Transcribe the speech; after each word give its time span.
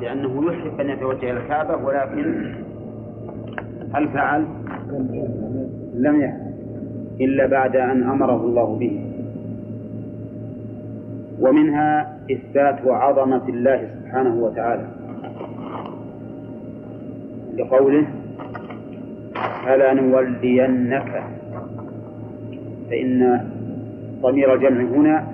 لأنه 0.00 0.52
يحب 0.52 0.80
أن 0.80 0.90
يتوجه 0.90 1.30
إلى 1.30 1.40
الكعبة 1.40 1.76
ولكن 1.76 2.54
هل 3.94 4.08
فعل؟ 4.08 4.44
لم 5.94 6.16
يفعل. 6.16 6.50
إلا 7.20 7.46
بعد 7.46 7.76
أن 7.76 8.02
أمره 8.02 8.44
الله 8.44 8.76
به. 8.76 9.00
ومنها 11.40 12.18
إثبات 12.32 12.86
عظمة 12.86 13.48
الله 13.48 13.88
سبحانه 13.94 14.34
وتعالى. 14.34 14.86
لقوله 17.58 18.06
فلنولينك 19.66 21.22
فإن 22.90 23.40
ضمير 24.22 24.54
الجمع 24.54 24.80
هنا 24.80 25.26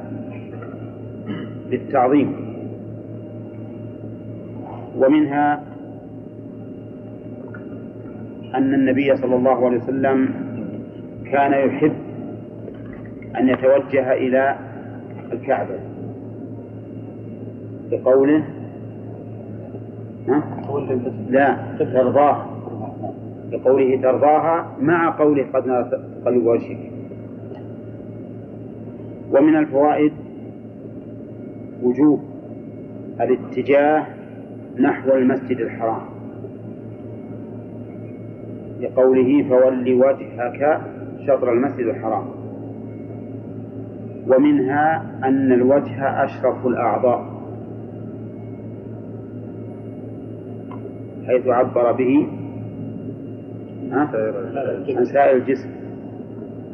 للتعظيم. 1.71 2.46
ومنها 4.97 5.63
أن 8.55 8.75
النبي 8.75 9.17
صلى 9.17 9.37
الله 9.37 9.67
عليه 9.67 9.77
وسلم 9.79 10.29
كان 11.33 11.69
يحب 11.69 11.93
أن 13.39 13.49
يتوجه 13.49 14.13
إلى 14.13 14.57
الكعبة. 15.33 15.79
بقوله 17.91 18.45
ها؟ 20.29 20.43
لا 21.31 21.57
ترضاه. 21.79 22.47
بقوله 23.51 24.01
ترضاها 24.03 24.73
مع 24.81 25.19
قوله 25.19 25.47
قد 25.55 25.67
نرى 25.67 25.91
تقلب 26.25 26.47
وجهك 26.47 26.79
ومن 29.33 29.57
الفوائد 29.57 30.13
وجوب 31.83 32.21
الاتجاه 33.21 34.07
نحو 34.79 35.15
المسجد 35.15 35.61
الحرام. 35.61 36.03
لقوله 38.81 39.49
فول 39.49 39.93
وجهك 39.93 40.81
شطر 41.27 41.53
المسجد 41.53 41.87
الحرام. 41.87 42.25
ومنها 44.29 45.03
أن 45.25 45.53
الوجه 45.53 46.25
أشرف 46.25 46.67
الأعضاء. 46.67 47.27
حيث 51.27 51.47
عبر 51.47 51.93
به 51.93 52.29
عن 53.93 55.05
سائر 55.05 55.37
الجسم. 55.37 55.69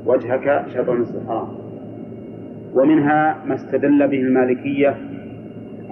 وجهك 0.06 0.64
شطر 0.68 0.92
المسجد 0.92 1.16
الحرام. 1.16 1.48
ومنها 2.74 3.36
ما 3.46 3.54
استدل 3.54 4.08
به 4.08 4.20
المالكية 4.20 4.96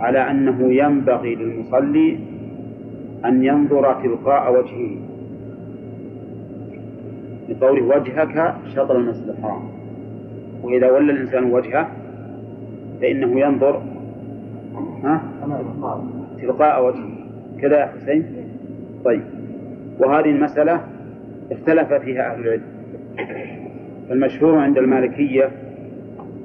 على 0.01 0.31
أنه 0.31 0.73
ينبغي 0.73 1.35
للمصلي 1.35 2.19
أن 3.25 3.45
ينظر 3.45 4.03
تلقاء 4.03 4.53
وجهه. 4.59 4.97
بقوله 7.49 7.97
وجهك 7.97 8.55
شطر 8.75 8.97
المسجد 8.97 9.29
الحرام 9.29 9.63
وإذا 10.63 10.91
ولى 10.91 11.13
الإنسان 11.13 11.45
وجهه 11.45 11.89
فإنه 13.01 13.41
ينظر 13.41 13.83
ها؟ 15.05 15.23
تلقاء 16.39 16.87
وجهه. 16.87 17.11
كذا 17.61 17.81
يا 17.81 17.87
حسين؟ 17.87 18.25
طيب. 19.05 19.23
وهذه 19.99 20.31
المسألة 20.31 20.81
اختلف 21.53 21.93
فيها 21.93 22.33
أهل 22.33 22.41
العلم. 22.41 22.63
فالمشهور 24.09 24.59
عند 24.59 24.79
المالكية 24.79 25.51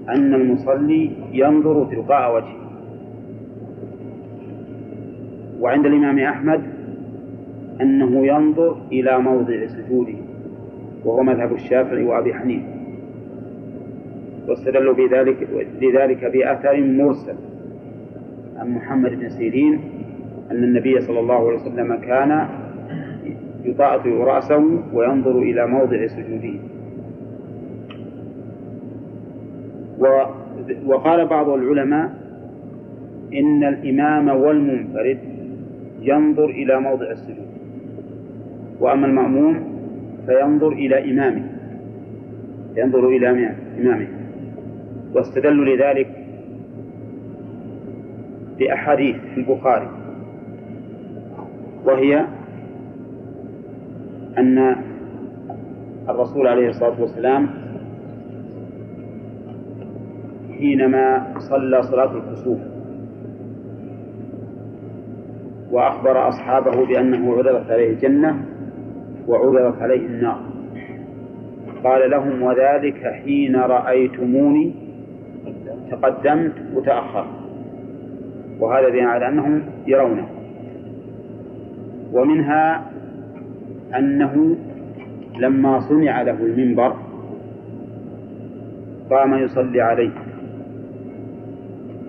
أن 0.10 0.34
المصلي 0.34 1.12
ينظر 1.32 1.86
تلقاء 1.86 2.36
وجهه. 2.36 2.65
وعند 5.66 5.86
الإمام 5.86 6.20
أحمد 6.20 6.62
أنه 7.82 8.28
ينظر 8.28 8.78
إلى 8.92 9.20
موضع 9.20 9.66
سجوده 9.68 10.18
وهو 11.06 11.24
مذهب 11.24 11.54
الشافعي 11.54 12.04
وأبي 12.04 12.34
حنيفة. 12.34 12.66
واستدلوا 14.48 14.94
بذلك 14.94 15.48
لذلك 15.82 16.26
بأثر 16.26 16.82
مرسل 16.82 17.36
عن 18.58 18.70
محمد 18.70 19.12
بن 19.12 19.30
سيرين 19.30 19.80
أن 20.52 20.64
النبي 20.64 21.02
صلى 21.02 21.20
الله 21.20 21.48
عليه 21.48 21.60
وسلم 21.60 21.96
كان 21.96 22.48
يطاطئ 23.64 24.10
رأسه 24.10 24.80
وينظر 24.94 25.40
إلى 25.40 25.68
موضع 25.68 26.08
سجوده. 26.08 26.60
وقال 30.86 31.28
بعض 31.28 31.50
العلماء 31.50 32.10
إن 33.34 33.64
الإمام 33.64 34.28
والمنفرد 34.28 35.35
ينظر 36.06 36.46
إلى 36.46 36.80
موضع 36.80 37.12
السجود. 37.12 37.48
وأما 38.80 39.06
المأموم 39.06 39.64
فينظر 40.26 40.72
إلى 40.72 41.12
إمامه. 41.12 41.44
ينظر 42.76 43.08
إلى 43.08 43.30
إمامه. 43.80 44.08
واستدلوا 45.14 45.66
لذلك 45.66 46.08
بأحاديث 48.60 49.16
في 49.16 49.38
البخاري. 49.38 49.90
وهي 51.86 52.26
أن 54.38 54.76
الرسول 56.10 56.48
عليه 56.48 56.70
الصلاة 56.70 57.02
والسلام 57.02 57.50
حينما 60.60 61.34
صلى 61.40 61.84
صلاة 61.84 62.12
الكسوف 62.18 62.75
وأخبر 65.76 66.28
أصحابه 66.28 66.86
بأنه 66.86 67.32
عرضت 67.34 67.72
عليه 67.72 67.90
الجنة 67.90 68.46
وعرضت 69.28 69.82
عليه 69.82 70.06
النار. 70.06 70.40
قال 71.84 72.10
لهم 72.12 72.42
وذلك 72.42 73.04
حين 73.24 73.56
رأيتموني 73.56 74.74
تقدمت 75.92 76.54
وتأخرت 76.76 77.28
وهذا 78.60 78.90
دين 78.90 79.06
على 79.06 79.28
أنهم 79.28 79.64
يرونه. 79.88 80.28
ومنها 82.14 82.92
أنه 83.98 84.56
لما 85.40 85.80
صنع 85.80 86.22
له 86.22 86.38
المنبر 86.40 86.96
قام 89.10 89.34
يصلي 89.34 89.82
عليه. 89.82 90.12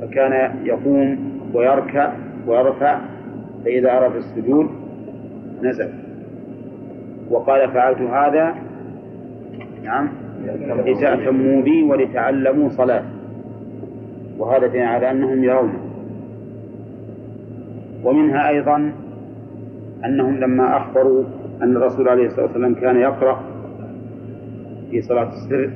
فكان 0.01 0.57
يقوم 0.67 1.19
ويركع 1.55 2.13
ويرفع 2.47 3.16
فإذا 3.67 3.91
أراد 3.91 4.17
السجود 4.17 4.67
نزل. 5.63 5.89
وقال 7.31 7.71
فعلت 7.71 8.01
هذا 8.01 8.55
نعم 9.85 10.09
لتأتموا 10.87 11.63
بي 11.63 11.83
ولتعلموا 11.83 12.69
صلاة. 12.69 13.05
وهذا 14.39 14.85
على 14.85 15.11
أنهم 15.11 15.45
يرون. 15.45 15.73
ومنها 18.05 18.49
أيضا 18.49 18.93
أنهم 20.05 20.37
لما 20.37 20.77
أخبروا 20.77 21.25
أن 21.63 21.77
الرسول 21.77 22.09
عليه 22.09 22.27
الصلاة 22.27 22.47
والسلام 22.47 22.75
كان 22.75 22.97
يقرأ 22.97 23.41
في 24.91 25.03
صلاة 25.03 25.29
السر 25.29 25.71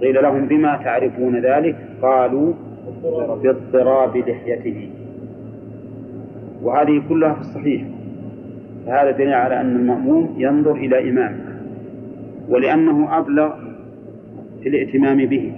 قيل 0.00 0.22
لهم 0.22 0.46
بما 0.46 0.76
تعرفون 0.84 1.40
ذلك؟ 1.40 1.76
قالوا 2.02 2.52
باضطراب 3.42 4.16
لحيته. 4.16 4.90
وهذه 6.62 7.02
كلها 7.08 7.34
في 7.34 7.40
الصحيح. 7.40 7.82
فهذا 8.86 9.10
دليل 9.10 9.32
على 9.32 9.60
أن 9.60 9.76
المأموم 9.76 10.34
ينظر 10.38 10.74
إلى 10.74 11.10
إمامه 11.10 11.40
ولأنه 12.48 13.18
أبلغ 13.18 13.52
في 14.62 14.68
الائتمام 14.68 15.26
به. 15.26 15.52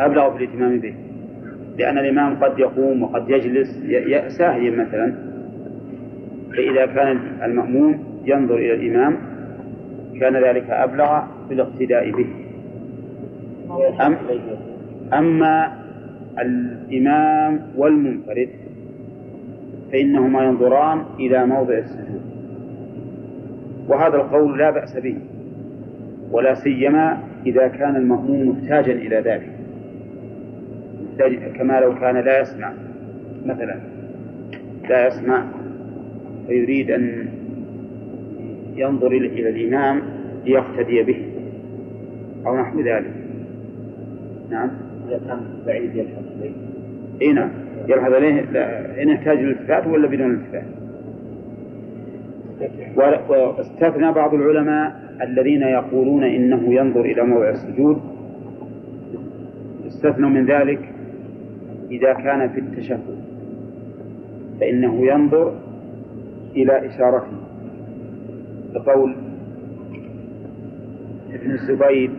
أبلغ 0.00 0.30
في 0.36 0.44
الائتمام 0.44 0.78
به. 0.78 0.94
لأن 1.78 1.98
الإمام 1.98 2.36
قد 2.36 2.58
يقوم 2.58 3.02
وقد 3.02 3.30
يجلس 3.30 3.68
ساهيا 4.38 4.70
مثلا. 4.70 5.14
فإذا 6.56 6.86
كان 6.86 7.18
المأموم 7.42 7.98
ينظر 8.24 8.54
إلى 8.56 8.74
الإمام 8.74 9.16
كان 10.20 10.36
ذلك 10.36 10.70
أبلغ 10.70 11.20
في 11.48 11.54
الاقتداء 11.54 12.10
به. 12.10 12.26
أم 14.06 14.16
أما 15.12 15.72
الإمام 16.38 17.60
والمنفرد 17.76 18.48
فإنهما 19.92 20.44
ينظران 20.44 21.02
إلى 21.20 21.46
موضع 21.46 21.78
السجود. 21.78 22.20
وهذا 23.88 24.16
القول 24.16 24.58
لا 24.58 24.70
بأس 24.70 24.96
به 24.96 25.18
ولا 26.30 26.54
سيما 26.54 27.18
إذا 27.46 27.68
كان 27.68 27.96
المأموم 27.96 28.48
محتاجا 28.48 28.92
إلى 28.92 29.16
ذلك. 29.16 29.50
محتاج 31.10 31.52
كما 31.56 31.80
لو 31.80 31.94
كان 31.94 32.16
لا 32.16 32.40
يسمع 32.40 32.72
مثلا. 33.46 33.80
لا 34.88 35.06
يسمع 35.06 35.44
فيريد 36.46 36.90
أن 36.90 37.28
ينظر 38.76 39.12
إلى 39.12 39.48
الإمام 39.48 40.02
ليقتدي 40.44 41.02
به 41.02 41.24
أو 42.46 42.56
نحو 42.56 42.80
ذلك. 42.80 43.12
نعم. 44.50 44.70
إذا 45.08 45.20
كان 45.28 45.40
بعيد 45.66 45.96
يلحق 45.96 46.22
إيه 47.20 47.32
نعم. 47.32 47.67
يلحظ 47.88 48.12
عليه 48.12 48.40
إن 49.02 49.08
يحتاج 49.08 49.38
الالتفات 49.38 49.86
ولا 49.86 50.08
بدون 50.08 50.30
التفات 50.34 50.64
واستثنى 53.28 54.12
بعض 54.12 54.34
العلماء 54.34 55.08
الذين 55.22 55.62
يقولون 55.62 56.24
إنه 56.24 56.74
ينظر 56.74 57.00
إلى 57.00 57.22
موضع 57.22 57.50
السجود. 57.50 58.00
استثنوا 59.86 60.30
من 60.30 60.46
ذلك 60.46 60.78
إذا 61.90 62.12
كان 62.12 62.48
في 62.48 62.60
التشهد 62.60 63.00
فإنه 64.60 65.06
ينظر 65.06 65.54
إلى 66.56 66.86
إشارته. 66.86 67.38
بقول 68.74 69.16
ابن 71.34 71.50
الزبير 71.50 72.10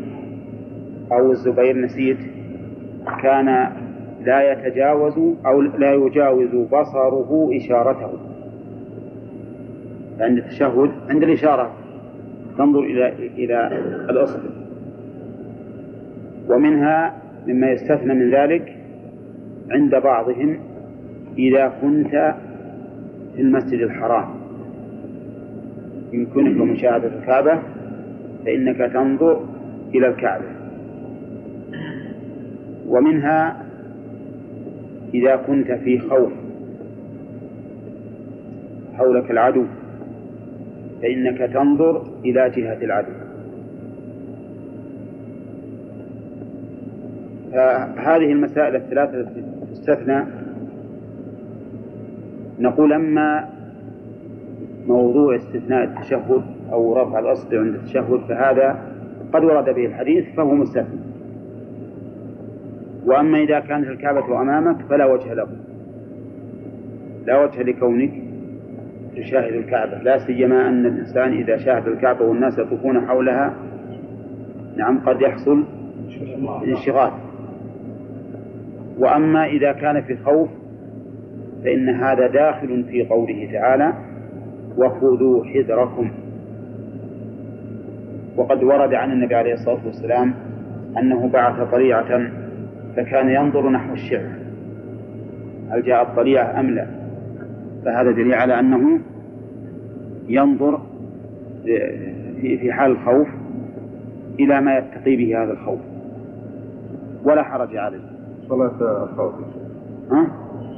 أو 1.11 1.31
الزبير 1.31 1.77
نسيت 1.77 2.17
كان 3.21 3.71
لا 4.25 4.51
يتجاوز 4.51 5.17
أو 5.45 5.61
لا 5.61 5.93
يجاوز 5.93 6.55
بصره 6.55 7.49
إشارته. 7.53 8.09
عند 10.19 10.37
التشهد 10.37 10.91
عند 11.09 11.23
الإشارة. 11.23 11.71
تنظر 12.57 12.79
إلى 12.79 13.13
إلى 13.37 13.67
الأصل. 14.09 14.39
ومنها 16.49 17.13
مما 17.47 17.71
يستثنى 17.71 18.13
من 18.13 18.31
ذلك 18.31 18.75
عند 19.71 19.95
بعضهم 19.95 20.59
إذا 21.37 21.73
كنت 21.81 22.35
في 23.35 23.41
المسجد 23.41 23.81
الحرام. 23.81 24.27
يمكنك 26.13 26.61
مشاهدة 26.61 27.07
الكعبة 27.07 27.59
فإنك 28.45 28.91
تنظر 28.93 29.45
إلى 29.95 30.07
الكعبة. 30.07 30.45
ومنها 32.87 33.68
إذا 35.13 35.35
كنت 35.35 35.71
في 35.71 35.99
خوف 35.99 36.31
حولك 38.97 39.31
العدو 39.31 39.63
فإنك 41.01 41.37
تنظر 41.37 42.01
إلى 42.25 42.49
جهة 42.49 42.77
العدو. 42.83 43.11
فهذه 47.51 48.31
المسائل 48.31 48.75
الثلاثة 48.75 49.25
تستثنى. 49.71 50.23
نقول 52.59 52.93
أما 52.93 53.49
موضوع 54.87 55.35
استثناء 55.35 55.83
التشهد 55.83 56.43
أو 56.71 57.01
رفع 57.01 57.19
الأصل 57.19 57.55
عند 57.55 57.75
التشهد 57.75 58.19
فهذا 58.29 58.79
قد 59.33 59.43
ورد 59.43 59.65
به 59.65 59.85
الحديث 59.85 60.25
فهو 60.37 60.55
مستثنى. 60.55 61.08
وأما 63.09 63.37
إذا 63.37 63.59
كانت 63.59 63.87
الكعبة 63.87 64.41
أمامك 64.41 64.85
فلا 64.89 65.05
وجه 65.05 65.33
له. 65.33 65.47
لا 67.25 67.43
وجه 67.43 67.61
لكونك 67.61 68.11
تشاهد 69.15 69.53
الكعبة 69.53 69.97
لا 69.97 70.17
سيما 70.17 70.67
أن 70.67 70.85
الإنسان 70.85 71.33
إذا 71.33 71.57
شاهد 71.57 71.87
الكعبة 71.87 72.25
والناس 72.25 72.59
يطوفون 72.59 73.07
حولها 73.07 73.53
نعم 74.77 74.99
قد 74.99 75.21
يحصل 75.21 75.63
انشغال. 76.67 77.11
وأما 78.99 79.45
إذا 79.45 79.71
كان 79.71 80.01
في 80.01 80.17
خوف 80.17 80.49
فإن 81.63 81.89
هذا 81.89 82.27
داخل 82.27 82.83
في 82.83 83.05
قوله 83.05 83.49
تعالى 83.51 83.93
وخذوا 84.77 85.45
حذركم 85.45 86.11
وقد 88.37 88.63
ورد 88.63 88.93
عن 88.93 89.11
النبي 89.11 89.35
عليه 89.35 89.53
الصلاة 89.53 89.85
والسلام 89.85 90.33
أنه 90.97 91.29
بعث 91.29 91.71
طليعة 91.71 92.31
فكان 92.95 93.29
ينظر 93.29 93.69
نحو 93.69 93.93
الشعر. 93.93 94.31
هل 95.69 95.83
جاء 95.83 96.01
الطليعة 96.01 96.59
أم 96.59 96.69
لا؟ 96.69 96.87
فهذا 97.85 98.11
دليل 98.11 98.33
على 98.33 98.59
أنه 98.59 98.99
ينظر 100.27 100.81
في 102.41 102.71
حال 102.71 102.91
الخوف 102.91 103.27
إلى 104.39 104.61
ما 104.61 104.77
يتقي 104.77 105.15
به 105.15 105.43
هذا 105.43 105.51
الخوف. 105.51 105.79
ولا 107.23 107.43
حرج 107.43 107.75
عليه. 107.75 107.99
صلاة 108.49 109.03
الخوف. 109.03 109.33
ها؟ 110.11 110.27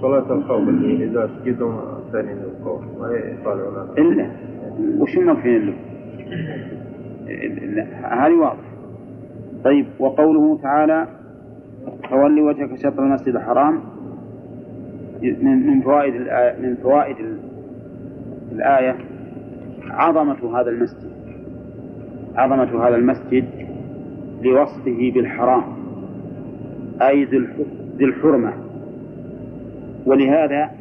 صلاة 0.01 0.33
الخوف 0.33 0.69
اللي 0.69 1.05
إذا 1.05 1.29
سجدوا 1.39 1.73
ثاني 2.11 2.31
الخوف 2.31 2.81
ما 2.99 3.11
يطالعون. 3.11 3.89
إلا. 3.97 4.31
وش 4.99 5.17
المغفين 5.17 5.65
له؟ 5.65 5.73
هذه 8.03 8.33
واضح 8.33 8.71
طيب 9.63 9.85
وقوله 9.99 10.59
تعالى 10.63 11.07
فولي 12.11 12.41
وجهك 12.41 12.75
شطر 12.75 13.03
المسجد 13.03 13.35
الحرام. 13.35 13.79
من 15.41 15.81
فوائد 15.81 16.13
من 16.61 16.75
فوائد 16.83 17.15
الآية 18.51 18.95
عظمة 19.89 20.59
هذا 20.59 20.69
المسجد. 20.69 21.11
عظمة 22.35 22.87
هذا 22.87 22.95
المسجد 22.95 23.45
لوصفه 24.41 25.11
بالحرام 25.15 25.63
أي 27.01 27.23
ذي 27.23 28.05
الحرمة. 28.05 28.53
ولهذا 30.05 30.71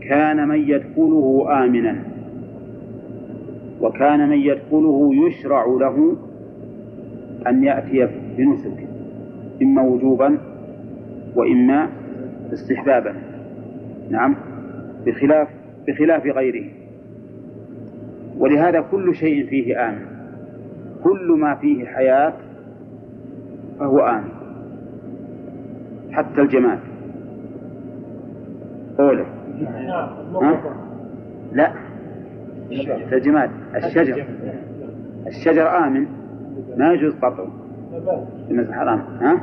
كان 0.00 0.48
من 0.48 0.60
يدخله 0.60 1.46
آمنا 1.64 2.02
وكان 3.80 4.28
من 4.28 4.38
يدخله 4.38 5.10
يشرع 5.26 5.66
له 5.66 6.16
أن 7.46 7.64
يأتي 7.64 8.08
بنسك. 8.38 8.85
إما 9.62 9.82
وجوبا 9.82 10.38
وإما 11.34 11.88
استحبابا. 12.52 13.14
نعم. 14.10 14.36
بخلاف 15.06 15.48
بخلاف 15.86 16.26
غيره. 16.26 16.70
ولهذا 18.38 18.80
كل 18.80 19.14
شيء 19.14 19.46
فيه 19.46 19.88
آمن. 19.88 20.06
كل 21.04 21.36
ما 21.40 21.54
فيه 21.54 21.84
حياة 21.86 22.32
فهو 23.78 23.98
آمن. 23.98 24.28
حتى 26.12 26.40
الجماد. 26.40 26.78
قوله؟ 28.98 29.26
لا. 31.52 31.72
الجماد. 33.12 33.50
الشجر. 33.76 34.24
الشجر 35.26 35.86
آمن. 35.86 36.06
ما 36.76 36.92
يجوز 36.92 37.14
قطعه. 37.14 37.65
في 38.00 38.50
المسجد 38.50 38.68
الحرام 38.68 38.98
ها؟ 39.20 39.40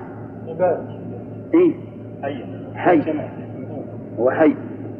إيه؟ 1.53 1.73
حي. 2.23 2.43
حي 2.75 3.13
هو 4.19 4.31
حي. 4.31 4.55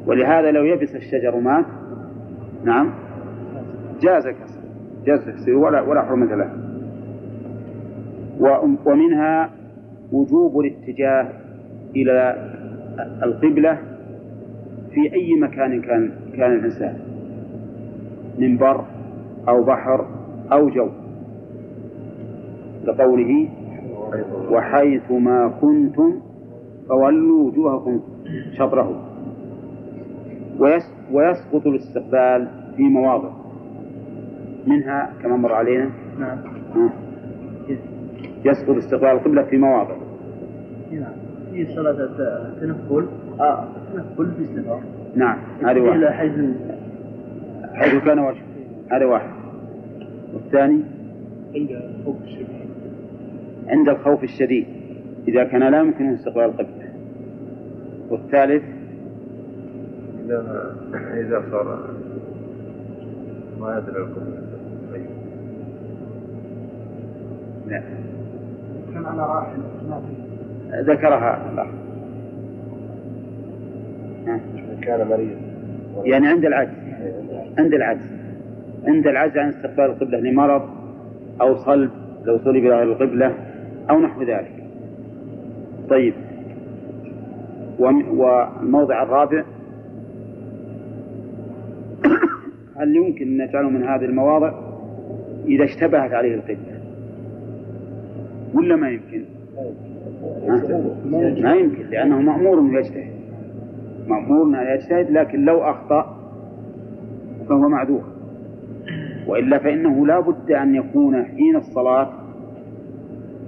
ولهذا 0.08 0.52
لو 0.52 0.64
يبس 0.64 0.96
الشجر 0.96 1.40
مات 1.40 1.66
نعم 2.64 2.90
جاز 4.02 4.28
كسر 4.28 4.62
جاز 5.06 5.26
تكسيره 5.26 5.58
ولا 5.58 5.82
ولا 5.82 6.02
حرمة 6.02 6.36
له. 6.36 6.50
ومنها 8.86 9.50
وجوب 10.12 10.60
الاتجاه 10.60 11.28
إلى 11.96 12.36
القبلة 13.24 13.78
في 14.94 15.14
أي 15.14 15.36
مكان 15.42 15.82
كان 15.82 16.12
كان 16.38 16.54
الإنسان 16.54 16.98
من 18.40 18.58
بر 18.58 18.86
أو 19.48 19.64
بحر 19.64 20.08
أو 20.52 20.70
جو. 20.70 20.90
لقوله 22.84 23.50
وحيث 24.52 25.12
ما 25.12 25.54
كنتم 25.62 26.20
فولوا 26.90 27.48
وجوهكم 27.48 28.00
شطره. 28.58 29.02
ويسقط 31.12 31.68
الاستقبال 31.68 32.48
في 32.78 32.84
مواضع. 32.84 33.30
منها 34.68 35.14
كما 35.22 35.38
مر 35.38 35.54
علينا. 35.54 35.90
نعم. 36.20 36.38
يسقط 38.46 38.76
استقبال 38.78 39.08
القبلة 39.08 39.44
في 39.44 39.58
مواضع. 39.58 39.96
نعم. 40.92 41.14
في 41.52 41.66
صلاة 41.66 41.98
التنفل. 42.50 43.08
آه 43.40 43.68
التنفل 43.78 44.32
في 44.32 44.42
السفر. 44.42 44.80
نعم 45.16 45.38
هذه 45.64 45.82
واحدة. 45.82 46.12
حيث 46.12 46.32
حيث 47.74 48.04
كان 48.04 48.20
وجه 48.20 48.42
هذا 48.92 49.06
واحد 49.06 49.30
والثاني؟ 50.34 50.82
عند 51.56 51.70
الخوف 51.72 52.16
الشديد 52.24 52.63
عند 53.68 53.90
الخوف 53.90 54.24
الشديد 54.24 54.66
إذا 55.28 55.44
كان 55.44 55.72
لا 55.72 55.80
يمكنه 55.80 56.14
استقبال 56.14 56.44
القبلة 56.44 56.90
والثالث 58.10 58.64
إذا 60.26 60.76
إذا 61.14 61.44
صار 61.52 61.90
ما 63.60 63.78
يدري 63.78 64.04
القبلة 64.04 64.44
لا. 67.68 67.84
كان 68.94 69.06
على 69.06 69.22
راحل 69.22 69.60
ذكرها 70.92 71.52
الأخ. 71.54 71.68
كان 74.82 75.08
مريض. 75.08 75.38
يعني 76.04 76.28
عند 76.28 76.46
العجز. 76.46 76.72
عند 77.58 77.74
العجز. 77.74 78.12
عند 78.88 79.08
العجز 79.08 79.38
عن 79.38 79.50
استقبال 79.50 79.86
القبلة 79.86 80.20
لمرض 80.20 80.70
أو 81.42 81.56
صلب 81.56 81.92
لو 82.26 82.38
صلب 82.38 82.56
إلى 82.56 82.84
القبلة. 82.84 83.34
أو 83.90 84.00
نحو 84.00 84.24
ذلك. 84.24 84.64
طيب. 85.90 86.14
والموضع 87.80 89.04
الرابع. 89.04 89.44
هل 92.78 92.96
يمكن 92.96 93.28
أن 93.28 93.48
نجعله 93.48 93.70
من 93.70 93.84
هذه 93.84 94.06
المواضع؟ 94.06 94.54
إذا 95.48 95.64
اشتبهت 95.64 96.14
عليه 96.14 96.36
القبلة. 96.36 96.80
ولا 98.54 98.76
ما 98.76 98.90
يمكن؟ 98.90 99.24
ما 101.42 101.54
يمكن 101.54 101.86
لأنه 101.92 102.22
مأمور 102.22 102.60
أنه 102.60 102.80
يجتهد. 102.80 103.14
مأمور 104.08 104.44
أنه 104.44 104.62
يجتهد 104.62 105.12
لكن 105.12 105.46
لو 105.46 105.62
أخطأ 105.62 106.18
فهو 107.50 107.70
معذور. 107.70 108.04
وإلا 109.28 109.58
فإنه 109.58 110.08
لا 110.08 110.20
بد 110.20 110.52
أن 110.52 110.76
يكون 110.76 111.24
حين 111.24 111.56
الصلاة 111.56 112.23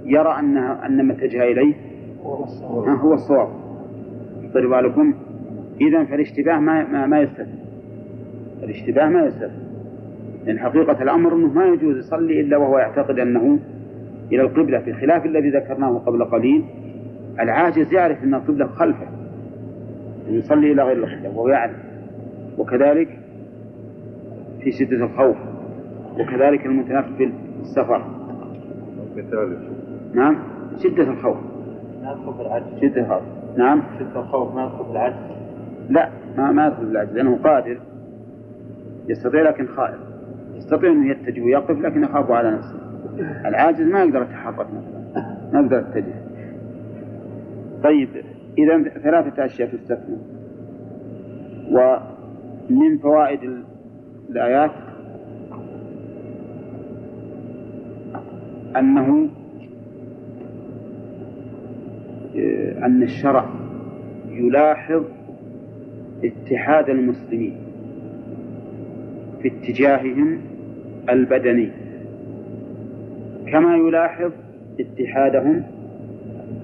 يرى 0.06 0.38
أنها 0.38 0.86
أن 0.86 1.06
ما 1.06 1.12
اتجه 1.12 1.42
إليه 1.42 1.74
هو 2.88 3.14
الصواب. 3.14 3.48
طيب 4.54 4.70
بالكم؟ 4.70 5.14
إذا 5.80 6.04
فالاشتباه 6.04 6.60
ما 6.60 6.84
ما, 6.84 7.06
ما 7.06 7.28
الاشتباه 8.62 9.08
ما 9.08 9.24
يستثنى 9.24 9.66
لأن 10.46 10.58
حقيقة 10.58 11.02
الأمر 11.02 11.34
أنه 11.34 11.46
ما 11.46 11.66
يجوز 11.66 11.96
يصلي 11.96 12.40
إلا 12.40 12.56
وهو 12.56 12.78
يعتقد 12.78 13.18
أنه 13.18 13.58
إلى 14.32 14.42
القبلة 14.42 14.78
بخلاف 14.78 15.26
الذي 15.26 15.50
ذكرناه 15.50 15.98
قبل 15.98 16.24
قليل. 16.24 16.64
العاجز 17.40 17.92
يعرف 17.92 18.24
أن 18.24 18.34
القبلة 18.34 18.66
خلفه. 18.66 19.06
يصلي 20.28 20.72
إلى 20.72 20.82
غير 20.82 20.96
القبلة 20.96 21.28
وهو 21.28 21.48
يعلم 21.48 21.76
وكذلك 22.58 23.08
في 24.60 24.72
شدة 24.72 25.04
الخوف 25.04 25.36
وكذلك 26.18 26.66
المتنفل 26.66 27.16
في 27.16 27.30
السفر. 27.60 28.02
نعم. 30.16 30.36
شدة 30.78 31.02
الخوف. 31.02 31.36
ما 32.02 32.12
يدخل 32.12 32.34
في 32.34 32.40
العجز. 32.42 32.66
شدة 32.80 33.00
الخوف. 33.00 33.22
نعم. 33.56 33.82
شدة 33.98 34.20
الخوف 34.20 34.54
ما 34.54 34.62
يدخل 34.64 34.84
في 34.84 34.90
العجز. 34.90 35.16
لا 35.90 36.08
ما 36.38 36.52
ما 36.52 36.66
يدخل 36.66 36.84
بالعجز 36.86 37.12
لأنه 37.12 37.38
قادر. 37.44 37.78
يستطيع 39.08 39.42
لكن 39.42 39.66
خائف. 39.66 39.98
يستطيع 40.54 40.90
أن 40.92 41.06
يتجه 41.06 41.42
ويقف 41.42 41.78
لكن 41.80 42.02
يخاف 42.04 42.30
على 42.30 42.50
نفسه. 42.50 42.78
العاجز 43.48 43.80
ما 43.80 44.02
يقدر 44.02 44.22
يتحرك 44.22 44.66
مثلا. 44.74 45.22
ما 45.52 45.60
يقدر 45.60 45.78
يتجه. 45.78 46.14
طيب 47.84 48.08
إذا 48.58 48.82
ثلاثة 48.88 49.44
أشياء 49.44 49.68
تستثنى. 49.68 50.16
ومن 51.70 52.98
فوائد 53.02 53.42
ال- 53.42 53.64
الآيات 54.30 54.70
أنه 58.76 59.28
أن 62.84 63.02
الشرع 63.02 63.46
يلاحظ 64.30 65.02
اتحاد 66.24 66.90
المسلمين 66.90 67.56
في 69.42 69.48
اتجاههم 69.48 70.38
البدني 71.10 71.70
كما 73.52 73.76
يلاحظ 73.76 74.30
اتحادهم 74.80 75.62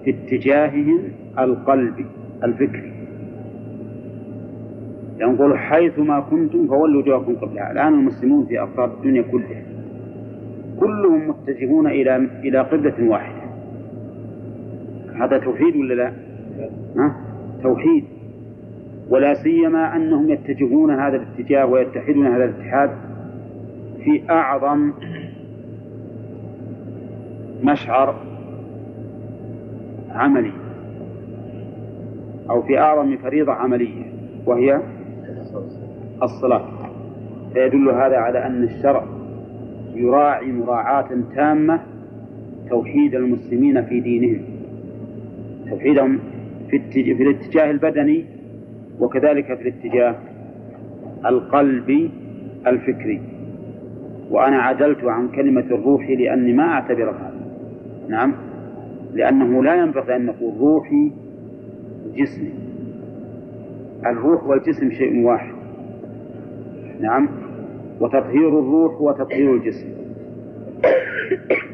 في 0.04 0.10
اتجاههم 0.10 0.98
القلبي 1.38 2.06
الفكري. 2.44 2.92
ينقول 5.20 5.58
حيث 5.58 5.98
ما 5.98 6.20
كنتم 6.20 6.66
فولوا 6.66 7.02
وجوهكم 7.02 7.36
قبلها. 7.36 7.72
الآن 7.72 7.94
المسلمون 7.94 8.46
في 8.46 8.60
أقطار 8.60 8.94
الدنيا 8.94 9.22
كلها 9.22 9.62
كلهم 10.80 11.28
متجهون 11.28 11.86
إلى 11.86 12.16
إلى 12.16 12.58
قبلة 12.58 13.08
واحدة. 13.08 13.41
هذا 15.14 15.38
توحيد 15.38 15.76
ولا 15.76 15.94
لا؟ 15.94 16.12
ها؟ 16.96 17.16
توحيد 17.62 18.04
ولا 19.10 19.34
سيما 19.34 19.96
أنهم 19.96 20.30
يتجهون 20.30 20.90
هذا 20.90 21.16
الاتجاه 21.16 21.66
ويتحدون 21.66 22.26
هذا 22.26 22.44
الاتحاد 22.44 22.90
في 24.04 24.30
أعظم 24.30 24.92
مشعر 27.62 28.14
عملي 30.10 30.52
أو 32.50 32.62
في 32.62 32.78
أعظم 32.78 33.16
فريضة 33.16 33.52
عملية 33.52 34.12
وهي 34.46 34.80
الصلاة 36.22 36.68
فيدل 37.52 37.88
هذا 37.88 38.16
على 38.16 38.46
أن 38.46 38.64
الشرع 38.64 39.04
يراعي 39.94 40.52
مراعاة 40.52 41.08
تامة 41.34 41.80
توحيد 42.70 43.14
المسلمين 43.14 43.84
في 43.84 44.00
دينهم 44.00 44.51
توحيدهم 45.72 46.18
في. 46.70 46.78
في 46.92 47.22
الاتجاه 47.22 47.70
البدني 47.70 48.24
وكذلك 49.00 49.46
في 49.46 49.68
الاتجاه 49.68 50.14
القلبي 51.26 52.10
الفكري. 52.66 53.20
وأنا 54.30 54.56
عدلت 54.62 55.04
عن 55.04 55.28
كلمة 55.28 55.60
الروح 55.60 56.10
لأني 56.10 56.52
ما 56.52 56.62
أعتبرها 56.62 57.32
نعم؟ 58.08 58.34
لأنه 59.14 59.64
لا 59.64 59.74
ينبغي 59.74 60.16
أن 60.16 60.26
نقول 60.26 60.56
روحي 60.60 61.12
جسمي 62.16 62.50
الروح 64.06 64.44
والجسم 64.44 64.90
شيء 64.90 65.24
واحد. 65.24 65.54
نعم؟ 67.00 67.28
وتطهير 68.00 68.48
الروح 68.48 69.00
وتطهير 69.00 69.54
الجسم. 69.54 69.88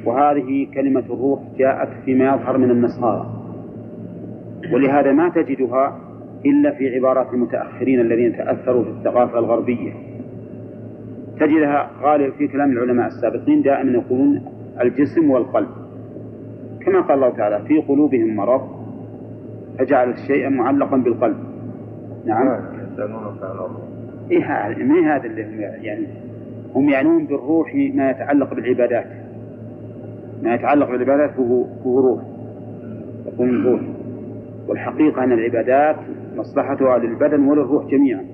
وهذه 0.05 0.67
كلمة 0.75 1.01
الروح 1.01 1.41
جاءت 1.59 1.89
فيما 2.05 2.25
يظهر 2.25 2.59
من 2.59 2.71
النصارى. 2.71 3.38
ولهذا 4.73 5.13
ما 5.13 5.29
تجدها 5.29 6.01
إلا 6.47 6.71
في 6.71 6.95
عبارات 6.95 7.35
المتأخرين 7.35 8.01
الذين 8.01 8.37
تأثروا 8.37 8.85
في 8.85 8.91
الثقافة 8.91 9.39
الغربية. 9.39 9.93
تجدها 11.41 11.91
غالب 12.03 12.33
في 12.33 12.49
كلام 12.49 12.73
العلماء 12.73 13.07
السابقين 13.07 13.63
دائما 13.63 13.93
يقولون 13.93 14.43
الجسم 14.81 15.31
والقلب. 15.31 15.69
كما 16.81 17.01
قال 17.01 17.15
الله 17.15 17.31
تعالى 17.31 17.65
في 17.69 17.79
قلوبهم 17.79 18.37
مرض 18.37 18.69
فجعل 19.79 20.11
الشيء 20.11 20.49
معلقا 20.49 20.97
بالقلب. 20.97 21.37
نعم. 22.27 22.49
الروح 22.99 23.71
إيه 24.31 24.85
ما 24.85 24.95
هي 24.95 25.05
هذا 25.05 25.27
اللي 25.27 25.45
هم 25.45 25.61
يعني؟ 25.85 26.07
هم 26.75 26.89
يعنون 26.89 27.27
بالروح 27.27 27.75
ما 27.75 28.11
يتعلق 28.11 28.55
بالعبادات. 28.55 29.07
ما 30.43 30.55
يتعلق 30.55 30.91
بالعبادات 30.91 31.37
هو 31.37 31.65
هو 31.85 32.01
روح. 32.01 32.23
يقول 33.27 33.49
الروح 33.49 33.81
والحقيقة 34.69 35.25
أن 35.25 35.33
العبادات 35.33 35.97
مصلحتها 36.37 36.99
للبدن 36.99 37.41
وللروح 37.49 37.87
جميعا 37.87 38.25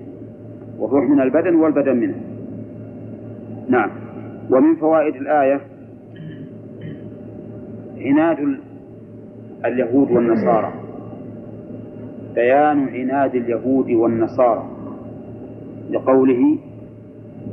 والروح 0.79 1.09
من 1.09 1.21
البدن 1.21 1.55
والبدن 1.55 1.97
منه. 1.97 2.15
نعم. 3.69 3.89
ومن 4.51 4.75
فوائد 4.75 5.15
الآية 5.15 5.61
عناد 7.97 8.39
ال- 8.39 8.59
اليهود 9.65 10.11
والنصارى. 10.11 10.73
بيان 12.35 12.87
عناد 12.89 13.35
اليهود 13.35 13.91
والنصارى 13.91 14.63
لقوله 15.91 16.57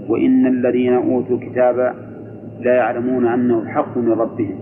وإن 0.08 0.46
الذين 0.46 0.92
أوتوا 0.92 1.36
الكتاب 1.36 1.94
لا 2.60 2.74
يعلمون 2.74 3.26
أنه 3.26 3.58
الحق 3.58 3.98
من 3.98 4.12
ربهم 4.12 4.54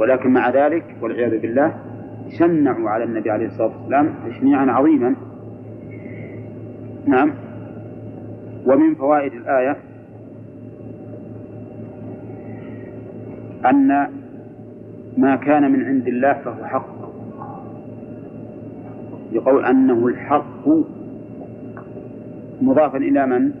ولكن 0.00 0.30
مع 0.30 0.50
ذلك 0.50 0.84
والعياذ 1.02 1.38
بالله 1.40 1.74
شنعوا 2.38 2.90
على 2.90 3.04
النبي 3.04 3.30
عليه 3.30 3.46
الصلاة 3.46 3.70
والسلام 3.78 4.14
تشنيعا 4.28 4.66
عظيما. 4.66 5.14
نعم. 7.06 7.30
ومن 8.66 8.94
فوائد 8.94 9.32
الآية 9.32 9.76
أن 13.70 14.08
ما 15.18 15.36
كان 15.36 15.72
من 15.72 15.84
عند 15.84 16.08
الله 16.08 16.32
فهو 16.32 16.64
حق. 16.64 17.00
يقول 19.32 19.64
أنه 19.64 20.06
الحق 20.06 20.68
مضافا 22.62 22.98
إلى 22.98 23.26
من؟ 23.26 23.52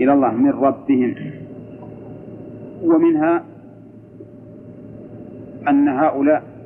إلى 0.00 0.12
الله 0.12 0.30
من 0.30 0.50
ربهم. 0.50 1.14
ومنها 2.84 3.44
أن 5.68 5.88
هؤلاء 5.88 6.57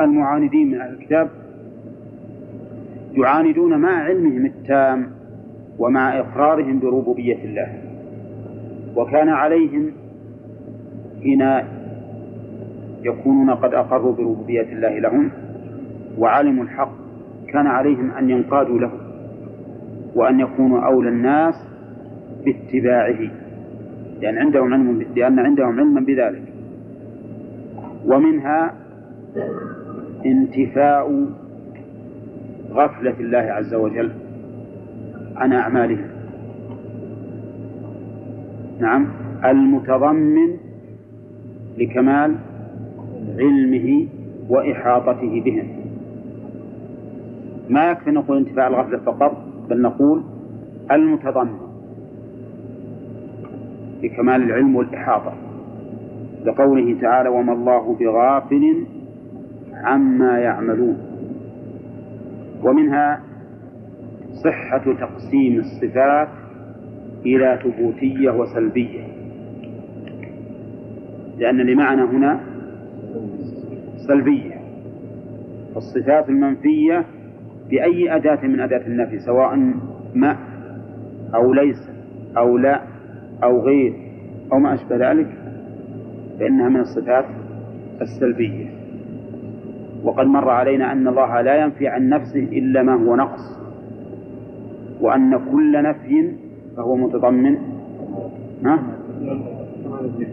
المعاندين 0.00 0.70
من 0.70 0.80
أهل 0.80 0.94
الكتاب 0.94 1.28
يعاندون 3.14 3.78
مع 3.78 4.02
علمهم 4.02 4.46
التام 4.46 5.10
ومع 5.78 6.18
إقرارهم 6.18 6.80
بربوبية 6.80 7.44
الله. 7.44 7.82
وكان 8.96 9.28
عليهم 9.28 9.92
حين 11.22 11.60
يكونون 13.02 13.50
قد 13.50 13.74
أقروا 13.74 14.12
بربوبية 14.12 14.72
الله 14.72 14.98
لهم 14.98 15.30
وعلموا 16.18 16.64
الحق 16.64 16.92
كان 17.48 17.66
عليهم 17.66 18.10
أن 18.10 18.30
ينقادوا 18.30 18.78
له 18.78 18.90
وأن 20.14 20.40
يكونوا 20.40 20.80
أولى 20.80 21.08
الناس 21.08 21.54
باتباعه 22.44 23.18
لأن 24.20 24.38
عندهم 24.38 24.74
علم 24.74 25.06
لأن 25.16 25.38
عندهم 25.38 25.80
علما 25.80 26.00
بذلك. 26.00 26.42
ومنها 28.06 28.74
انتفاء 30.30 31.26
غفلة 32.70 33.14
الله 33.20 33.38
عز 33.38 33.74
وجل 33.74 34.12
عن 35.36 35.52
أعمالهم. 35.52 36.08
نعم. 38.80 39.06
المتضمن 39.44 40.56
لكمال 41.78 42.34
علمه 43.38 44.06
وإحاطته 44.48 45.40
بهم. 45.44 45.66
ما 47.68 47.90
يكفي 47.90 48.10
نقول 48.10 48.36
انتفاع 48.36 48.66
الغفلة 48.66 48.98
فقط 48.98 49.36
بل 49.70 49.82
نقول 49.82 50.22
المتضمن 50.92 51.56
لكمال 54.02 54.42
العلم 54.42 54.76
والإحاطة. 54.76 55.32
لقوله 56.44 56.96
تعالى 57.00 57.28
وما 57.28 57.52
الله 57.52 57.96
بغافل 58.00 58.86
عما 59.86 60.38
يعملون. 60.38 60.98
ومنها 62.62 63.20
صحة 64.44 64.94
تقسيم 64.94 65.58
الصفات 65.58 66.28
إلى 67.26 67.58
ثبوتية 67.62 68.30
وسلبية. 68.30 69.04
لأن 71.38 71.56
لمعنى 71.56 72.02
هنا 72.02 72.40
سلبية. 74.08 74.56
الصفات 75.76 76.28
المنفية 76.28 77.04
بأي 77.70 78.16
أداة 78.16 78.46
من 78.46 78.60
أداة 78.60 78.86
النفي 78.86 79.18
سواء 79.18 79.56
ما 80.14 80.36
أو 81.34 81.52
ليس 81.52 81.90
أو 82.36 82.58
لا 82.58 82.82
أو 83.42 83.60
غير 83.60 83.94
أو 84.52 84.58
ما 84.58 84.74
أشبه 84.74 85.10
ذلك 85.10 85.28
فإنها 86.40 86.68
من 86.68 86.80
الصفات 86.80 87.24
السلبية. 88.00 88.75
وقد 90.06 90.26
مر 90.26 90.50
علينا 90.50 90.92
أن 90.92 91.08
الله 91.08 91.40
لا 91.40 91.56
ينفي 91.64 91.88
عن 91.88 92.08
نفسه 92.08 92.42
إلا 92.52 92.82
ما 92.82 92.94
هو 92.94 93.16
نقص 93.16 93.60
وأن 95.00 95.40
كل 95.52 95.82
نفي 95.82 96.32
فهو 96.76 96.96
متضمن. 96.96 97.56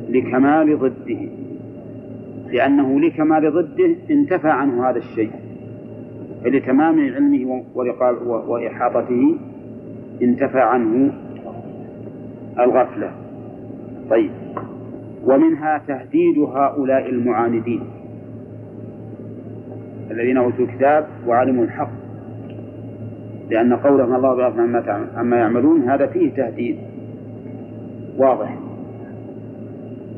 لكمال 0.09 0.79
ضده 0.79 1.29
لأنه 2.51 2.99
لكمال 2.99 3.53
ضده 3.53 3.95
انتفى 4.11 4.49
عنه 4.49 4.89
هذا 4.89 4.97
الشيء. 4.97 5.31
فلتمام 6.43 6.99
علمه 6.99 7.63
وإحاطته 8.47 9.35
انتفى 10.21 10.59
عنه 10.59 11.13
الغفلة. 12.59 13.11
طيب. 14.09 14.31
ومنها 15.25 15.81
تهديد 15.87 16.39
هؤلاء 16.39 17.09
المعاندين. 17.09 17.83
الذين 20.11 20.37
أوتوا 20.37 20.65
الكتاب 20.65 21.05
وعلموا 21.27 21.63
الحق. 21.63 21.91
لأن 23.49 23.73
قولهم 23.73 24.15
الله 24.15 24.35
بغفل 24.35 24.83
عما 25.15 25.37
يعملون 25.37 25.89
هذا 25.89 26.07
فيه 26.07 26.31
تهديد. 26.31 26.77
واضح. 28.17 28.57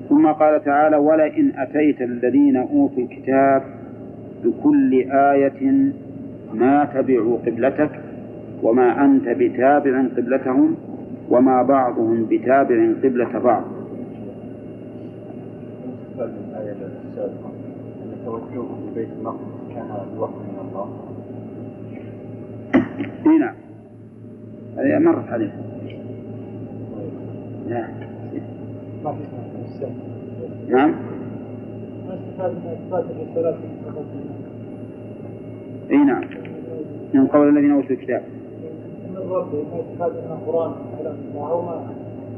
ثم 0.09 0.27
قال 0.27 0.63
تعالى 0.63 0.97
ولئن 0.97 1.51
أتيت 1.57 2.01
الذين 2.01 2.57
أوتوا 2.57 3.03
الكتاب 3.03 3.63
بكل 4.43 4.93
آية 5.11 5.91
ما 6.53 6.85
تبعوا 6.85 7.37
قبلتك 7.37 7.89
وما 8.63 9.05
أنت 9.05 9.29
بتابع 9.29 10.03
قبلتهم 10.17 10.75
وما 11.29 11.63
بعضهم 11.63 12.25
بتابع 12.31 12.91
قبلة 13.03 13.39
بعض. 13.39 13.63
الآية 16.19 16.75
السابقة 17.09 17.51
أن 18.03 18.25
توجهه 18.25 18.79
لبيت 18.91 19.09
المقدس. 19.19 19.54
من 20.13 20.59
الله 20.61 20.89
اي 23.25 23.37
نعم. 23.37 23.55
هذه 24.77 24.99
مرت 24.99 25.29
عليه 25.29 25.53
لا 27.67 27.87
نعم. 30.69 30.95
اي 35.91 35.97
نعم. 35.97 36.23
من 37.13 37.27
قول 37.27 37.49
الذين 37.57 37.71
أوتوا 37.71 37.89
الكتاب. 37.89 38.21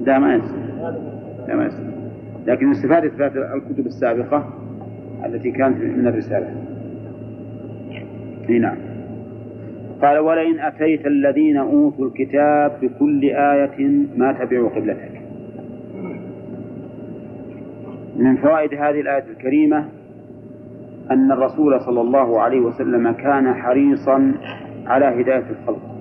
لا 0.06 0.20
ما 0.20 0.36
يصير 0.36 0.58
لا 1.48 1.56
ما 1.56 1.66
يصير 1.66 1.86
لكن 2.48 2.72
استفاد 2.72 3.06
اثبات 3.06 3.32
الكتب 3.36 3.86
السابقة 3.86 4.50
التي 5.26 5.52
كانت 5.52 5.78
من 5.78 6.08
الرسالة. 6.08 6.77
اي 8.50 8.60
نعم 8.60 8.78
قال 10.02 10.18
ولئن 10.18 10.60
أتيت 10.60 11.06
الذين 11.06 11.58
أوتوا 11.58 12.06
الكتاب 12.06 12.78
بكل 12.82 13.24
آية 13.24 13.90
ما 14.18 14.34
تبعوا 14.34 14.70
قبلتك. 14.70 15.22
من 18.16 18.38
فوائد 18.38 18.74
هذه 18.74 19.02
الآية 19.02 19.24
الكريمة 19.32 19.86
أن 21.12 21.32
الرسول 21.32 21.82
صلى 21.82 22.02
الله 22.02 22.42
عليه 22.42 22.60
وسلم 22.60 23.12
كان 23.12 23.54
حريصا 23.54 24.34
على 24.86 25.06
هداية 25.06 25.46
الخلق. 25.50 25.98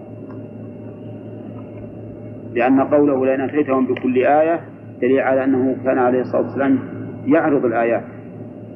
لأن 2.54 2.80
قوله 2.80 3.26
لئن 3.26 3.40
أتيتهم 3.40 3.86
بكل 3.86 4.16
آية 4.26 4.60
دليل 5.02 5.20
على 5.20 5.44
أنه 5.44 5.76
كان 5.84 5.98
عليه 5.98 6.20
الصلاة 6.20 6.42
والسلام 6.42 6.78
يعرض 7.26 7.64
الآيات 7.64 8.04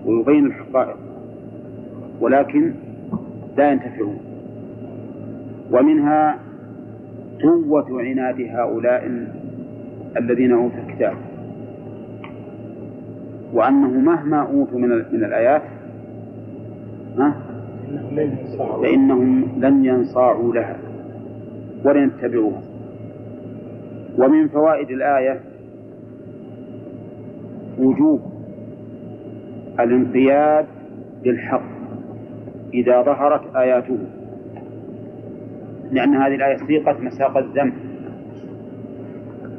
ويبين 0.06 0.46
الحقائق. 0.46 0.96
ولكن 2.20 2.72
لا 3.60 3.72
ينتفعون. 3.72 4.18
ومنها 5.72 6.38
قوة 7.42 8.02
عناد 8.02 8.40
هؤلاء 8.40 9.26
الذين 10.16 10.52
أوتوا 10.52 10.78
الكتاب. 10.88 11.14
وأنه 13.52 13.88
مهما 13.88 14.40
أوتوا 14.40 14.78
من 14.78 14.88
من 14.88 15.24
الآيات 15.24 15.62
فإنهم 18.82 19.48
لن 19.60 19.84
ينصاعوا 19.84 20.54
لها 20.54 20.76
ولن 21.84 22.10
يتبعوها. 22.18 22.62
ومن 24.18 24.48
فوائد 24.48 24.90
الآية 24.90 25.40
وجوب 27.78 28.20
الانقياد 29.80 30.66
للحق 31.24 31.79
إذا 32.74 33.02
ظهرت 33.02 33.56
آياته. 33.56 33.98
لأن 35.90 36.14
هذه 36.14 36.34
الآية 36.34 36.56
سيقت 36.56 37.00
مساق 37.00 37.36
الذنب. 37.36 37.72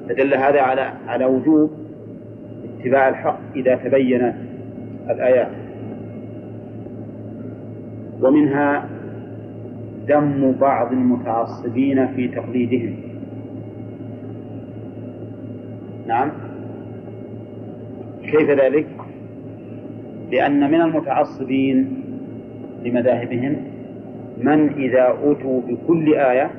فدل 0.10 0.34
هذا 0.34 0.62
على 0.62 0.94
على 1.08 1.26
وجوب 1.26 1.72
اتباع 2.80 3.10
الحق 3.10 3.40
إذا 3.56 3.76
تبينت 3.76 4.36
الآيات. 5.10 5.52
ومنها 8.22 8.90
ذم 10.08 10.56
بعض 10.62 10.92
المتعصبين 10.92 12.08
في 12.08 12.28
تقليدهم. 12.28 12.96
نعم. 16.08 16.32
كيف 18.24 18.50
ذلك؟ 18.50 18.88
لأن 20.32 20.72
من 20.72 20.82
المتعصبين 20.82 22.01
لمذاهبهم 22.84 23.56
من 24.38 24.70
إذا 24.74 25.02
أوتوا 25.02 25.62
بكل 25.62 26.14
آية 26.14 26.52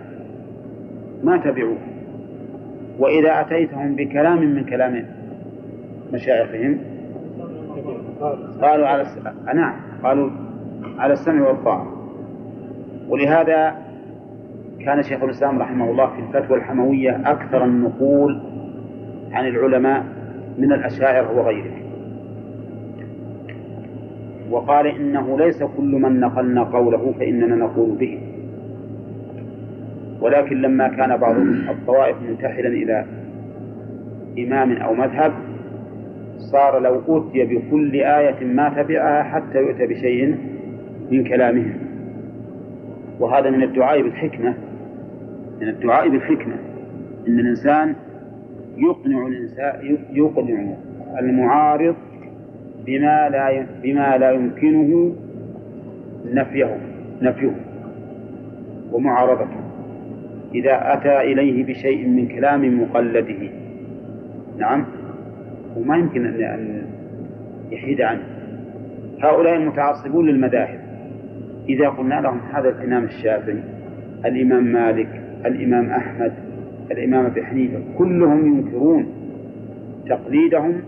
ما 1.24 1.36
تبعوه 1.36 1.78
وإذا 2.98 3.40
أتيتهم 3.40 3.94
بكلام 3.94 4.54
من 4.54 4.64
كلام 4.64 5.04
مشايخهم 6.12 6.78
قالوا 8.62 8.86
على. 8.86 9.06
نعم 9.54 9.74
قالوا 10.02 10.30
على 10.98 11.12
السمع 11.12 11.48
والطاعة 11.48 11.86
ولهذا 13.08 13.74
كان 14.84 15.02
شيخ 15.02 15.22
الإسلام 15.22 15.58
رحمه 15.58 15.90
الله 15.90 16.06
في 16.06 16.18
الفتوى 16.18 16.56
الحموية 16.56 17.22
أكثر 17.24 17.64
النقول 17.64 18.42
عن 19.32 19.46
العلماء 19.46 20.04
من 20.58 20.72
الأشاعرة 20.72 21.38
وغيرهم 21.38 21.81
وقال 24.52 24.86
إنه 24.86 25.38
ليس 25.38 25.62
كل 25.62 25.92
من 26.02 26.20
نقلنا 26.20 26.62
قوله 26.62 27.14
فإننا 27.18 27.56
نقول 27.56 27.90
به. 27.98 28.18
ولكن 30.20 30.62
لما 30.62 30.88
كان 30.88 31.16
بعض 31.16 31.36
الطوائف 31.70 32.16
منتحلا 32.28 32.68
إلى 32.68 33.04
إمام 34.38 34.72
أو 34.72 34.94
مذهب 34.94 35.32
صار 36.52 36.78
لو 36.78 37.02
أوتي 37.08 37.44
بكل 37.44 37.94
آية 37.94 38.44
ما 38.44 38.68
تبعها 38.82 39.22
حتى 39.22 39.58
يؤتى 39.58 39.86
بشيء 39.86 40.36
من 41.10 41.24
كلامهم 41.24 41.74
وهذا 43.20 43.50
من 43.50 43.62
الدعاء 43.62 44.02
بالحكمة 44.02 44.54
من 45.60 45.68
الدعاء 45.68 46.08
بالحكمة. 46.08 46.54
إن 47.28 47.38
الإنسان 47.38 47.94
يقنع 48.76 49.26
الإنسان 49.26 49.98
يقنع 50.12 50.74
المعارض 51.18 51.94
بما 52.86 53.28
لا 53.28 53.66
بما 53.82 54.18
لا 54.18 54.30
يمكنه 54.30 55.14
نفيه 56.32 56.76
نفيه 57.22 57.56
ومعارضته. 58.92 59.62
إذا 60.54 60.92
أتى 60.92 61.20
إليه 61.20 61.64
بشيء 61.64 62.08
من 62.08 62.28
كلام 62.28 62.82
مقلده. 62.82 63.50
نعم. 64.58 64.84
وما 65.76 65.96
يمكن 65.96 66.26
أن 66.26 66.82
يحيد 67.70 68.00
عنه. 68.00 68.22
هؤلاء 69.22 69.56
المتعصبون 69.56 70.26
للمذاهب. 70.26 70.80
إذا 71.68 71.88
قلنا 71.88 72.20
لهم 72.20 72.40
هذا 72.52 72.68
الإمام 72.68 73.04
الشافعي 73.04 73.62
الإمام 74.24 74.64
مالك 74.64 75.20
الإمام 75.46 75.90
أحمد 75.90 76.32
الإمام 76.90 77.26
أبي 77.26 77.44
حنيفة 77.44 77.78
كلهم 77.98 78.46
ينكرون 78.46 79.06
تقليدهم 80.08 80.82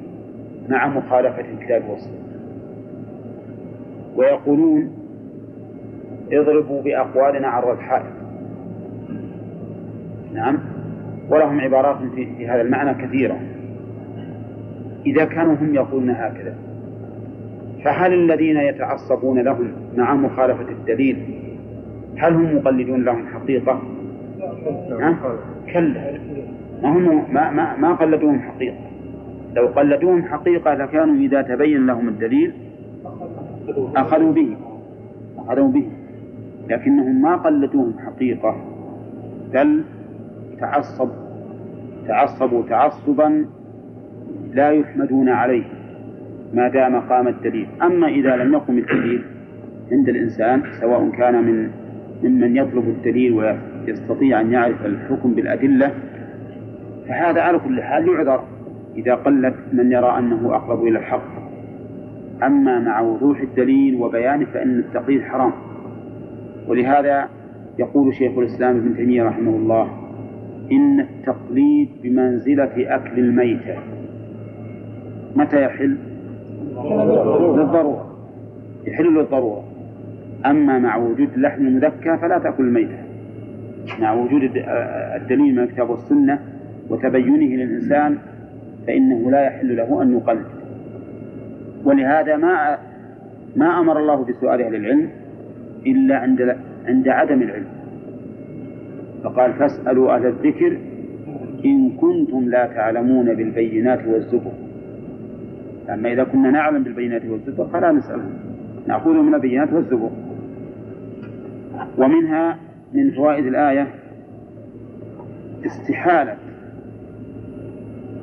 مع 0.69 0.89
مخالفة 0.89 1.45
الكتاب 1.53 1.83
والسنة. 1.89 2.25
ويقولون 4.17 4.93
اضربوا 6.33 6.83
بأقوالنا 6.83 7.49
عرض 7.49 7.79
الحائط 7.79 8.13
نعم. 10.35 10.59
ولهم 11.31 11.61
عبارات 11.61 11.97
في 12.15 12.49
هذا 12.49 12.61
المعنى 12.61 13.07
كثيرة. 13.07 13.37
إذا 15.07 15.25
كانوا 15.25 15.55
هم 15.55 15.75
يقولون 15.75 16.11
هكذا 16.11 16.55
فهل 17.85 18.13
الذين 18.13 18.57
يتعصبون 18.57 19.39
لهم 19.39 19.73
مع 19.97 20.15
مخالفة 20.15 20.69
الدليل 20.69 21.17
هل 22.17 22.35
هم 22.35 22.57
مقلدون 22.57 23.05
لهم 23.05 23.27
حقيقة؟ 23.27 23.83
كلا. 25.73 26.19
ما 26.83 26.89
هم 26.89 27.35
ما 27.35 27.51
ما, 27.51 27.77
ما 27.77 27.95
قلدوهم 27.95 28.41
حقيقة. 28.41 28.94
لو 29.57 29.67
قلدوهم 29.67 30.23
حقيقة 30.23 30.75
لكانوا 30.75 31.15
إذا 31.15 31.43
تبين 31.43 31.87
لهم 31.87 32.09
الدليل 32.09 32.53
أخذوا 33.97 34.33
به 34.33 34.57
أخذوا 35.39 35.69
به. 35.69 35.87
لكنهم 36.69 37.23
ما 37.23 37.37
قلدوهم 37.37 37.95
حقيقة 38.07 38.57
بل 39.53 39.85
تعصب 40.61 41.09
تعصبوا 42.09 42.63
تعصبا 42.69 43.47
لا 44.53 44.71
يحمدون 44.71 45.29
عليه 45.29 45.65
ما 46.55 46.69
دام 46.69 47.01
قام 47.01 47.29
الدليل. 47.29 47.67
أما 47.83 48.09
إذا 48.09 48.37
لم 48.37 48.53
يقم 48.53 48.79
الدليل 48.79 49.25
عند 49.93 50.09
الإنسان 50.09 50.63
سواء 50.81 51.11
كان 51.11 51.45
من 51.45 51.71
ممن 52.23 52.57
يطلب 52.57 52.89
الدليل 52.89 53.33
ويستطيع 53.33 54.41
أن 54.41 54.53
يعرف 54.53 54.87
الحكم 54.87 55.35
بالأدلة 55.35 55.95
فهذا 57.09 57.41
على 57.41 57.59
كل 57.59 57.83
حال 57.83 58.09
يعذر. 58.09 58.45
إذا 58.97 59.15
قلت 59.15 59.55
من 59.73 59.93
يرى 59.93 60.19
أنه 60.19 60.57
أقرب 60.57 60.83
إلى 60.87 60.99
الحق. 60.99 61.45
أما 62.43 62.81
مع 62.81 63.01
وضوح 63.01 63.41
الدليل 63.41 64.03
وبيانه 64.03 64.45
فإن 64.45 64.79
التقليد 64.79 65.23
حرام. 65.23 65.53
ولهذا 66.69 67.29
يقول 67.79 68.15
شيخ 68.15 68.39
الإسلام 68.39 68.77
ابن 68.77 68.97
تيمية 68.97 69.23
رحمه 69.23 69.57
الله 69.57 69.89
إن 70.73 71.01
التقليد 71.01 71.89
بمنزلة 72.03 72.95
أكل 72.95 73.19
الميتة. 73.19 73.77
متى 75.37 75.65
يحل؟ 75.65 75.97
للضرورة. 77.57 78.17
يحل 78.87 79.15
للضرورة. 79.15 79.65
أما 80.47 80.79
مع 80.79 80.97
وجود 80.97 81.29
اللحم 81.37 81.67
المذكى 81.67 82.17
فلا 82.17 82.39
تأكل 82.39 82.65
الميتة. 82.65 82.99
مع 84.01 84.13
وجود 84.13 84.43
الدليل 85.17 85.55
من 85.55 85.59
الكتاب 85.59 85.91
والسنة 85.91 86.39
وتبينه 86.91 87.65
للإنسان 87.65 88.19
فإنه 88.87 89.31
لا 89.31 89.45
يحل 89.45 89.77
له 89.77 90.03
أن 90.03 90.13
يقلد. 90.17 90.47
ولهذا 91.85 92.37
ما 92.37 92.79
ما 93.57 93.81
أمر 93.81 93.99
الله 93.99 94.25
بسؤال 94.25 94.63
أهل 94.63 94.75
العلم 94.75 95.11
إلا 95.87 96.17
عند 96.17 96.57
عند 96.87 97.09
عدم 97.09 97.43
العلم. 97.43 97.67
فقال 99.25 99.53
فاسألوا 99.53 100.17
أهل 100.17 100.27
الذكر 100.27 100.79
إن 101.65 101.91
كنتم 101.91 102.49
لا 102.49 102.67
تعلمون 102.67 103.35
بالبينات 103.35 104.07
والزبر. 104.07 104.53
أما 105.91 106.13
إذا 106.13 106.25
كنا 106.25 106.51
نعلم 106.51 106.83
بالبينات 106.83 107.25
والزبر 107.25 107.67
فلا 107.67 107.93
نسألهم 107.93 108.33
نأخذ 108.87 109.11
من 109.11 109.35
البينات 109.35 109.73
والزبر. 109.73 110.11
ومنها 111.99 112.59
من 112.93 113.11
فوائد 113.11 113.47
الآية 113.47 113.87
استحالة 115.67 116.37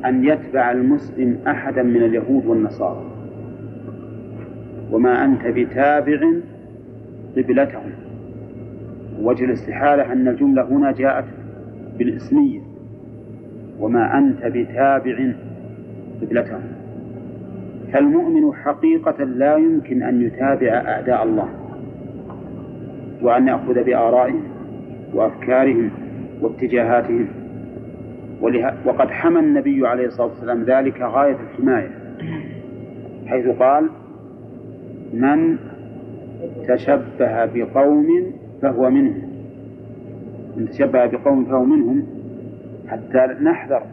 أن 0.06 0.26
يتبع 0.26 0.72
المسلم 0.72 1.38
أحدا 1.48 1.84
من 1.84 2.04
اليهود 2.04 2.46
والنصارى. 2.46 3.06
وما 4.92 5.26
أنت 5.26 5.48
بتابع 5.48 6.20
قبلتهم. 7.38 7.92
وجه 9.22 9.46
الاستحالة 9.46 10.12
أن 10.12 10.28
الجملة 10.28 10.64
هنا 10.64 10.92
جاءت 10.92 11.26
بالإسمية. 11.98 12.60
وما 13.80 14.18
أنت 14.18 14.46
بتابع 14.46 15.32
قبلتهم. 16.22 16.62
فالمؤمن 17.94 18.54
حقيقة 18.54 19.24
لا 19.24 19.58
يمكن 19.58 20.04
أن 20.04 20.22
يتابع 20.22 20.68
أعداء 20.68 21.24
الله. 21.24 21.50
وأن 23.22 23.48
يأخذ 23.48 23.84
بآرائهم 23.84 24.44
وأفكارهم 25.14 25.90
واتجاهاتهم. 26.42 27.28
وقد 28.86 29.10
حمى 29.10 29.40
النبي 29.40 29.88
عليه 29.88 30.06
الصلاة 30.06 30.28
والسلام 30.28 30.64
ذلك 30.64 31.02
غاية 31.02 31.38
الحماية 31.52 31.92
حيث 33.28 33.48
قال 33.48 33.90
من 35.14 35.58
تشبه 36.68 37.46
بقوم 37.46 38.08
فهو 38.62 38.90
منهم. 38.90 39.22
من 40.58 40.70
تشبه 40.70 41.06
بقوم 41.06 41.46
فهو 41.46 41.66
منهم 41.66 42.04
حتى 42.88 43.28
نحذر 43.42 43.84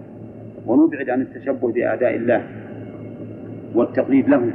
ونبعد 0.66 1.10
عن 1.10 1.20
التشبه 1.20 1.72
بأعداء 1.72 2.14
الله 2.16 2.42
والتقليد 3.74 4.28
لهم 4.28 4.50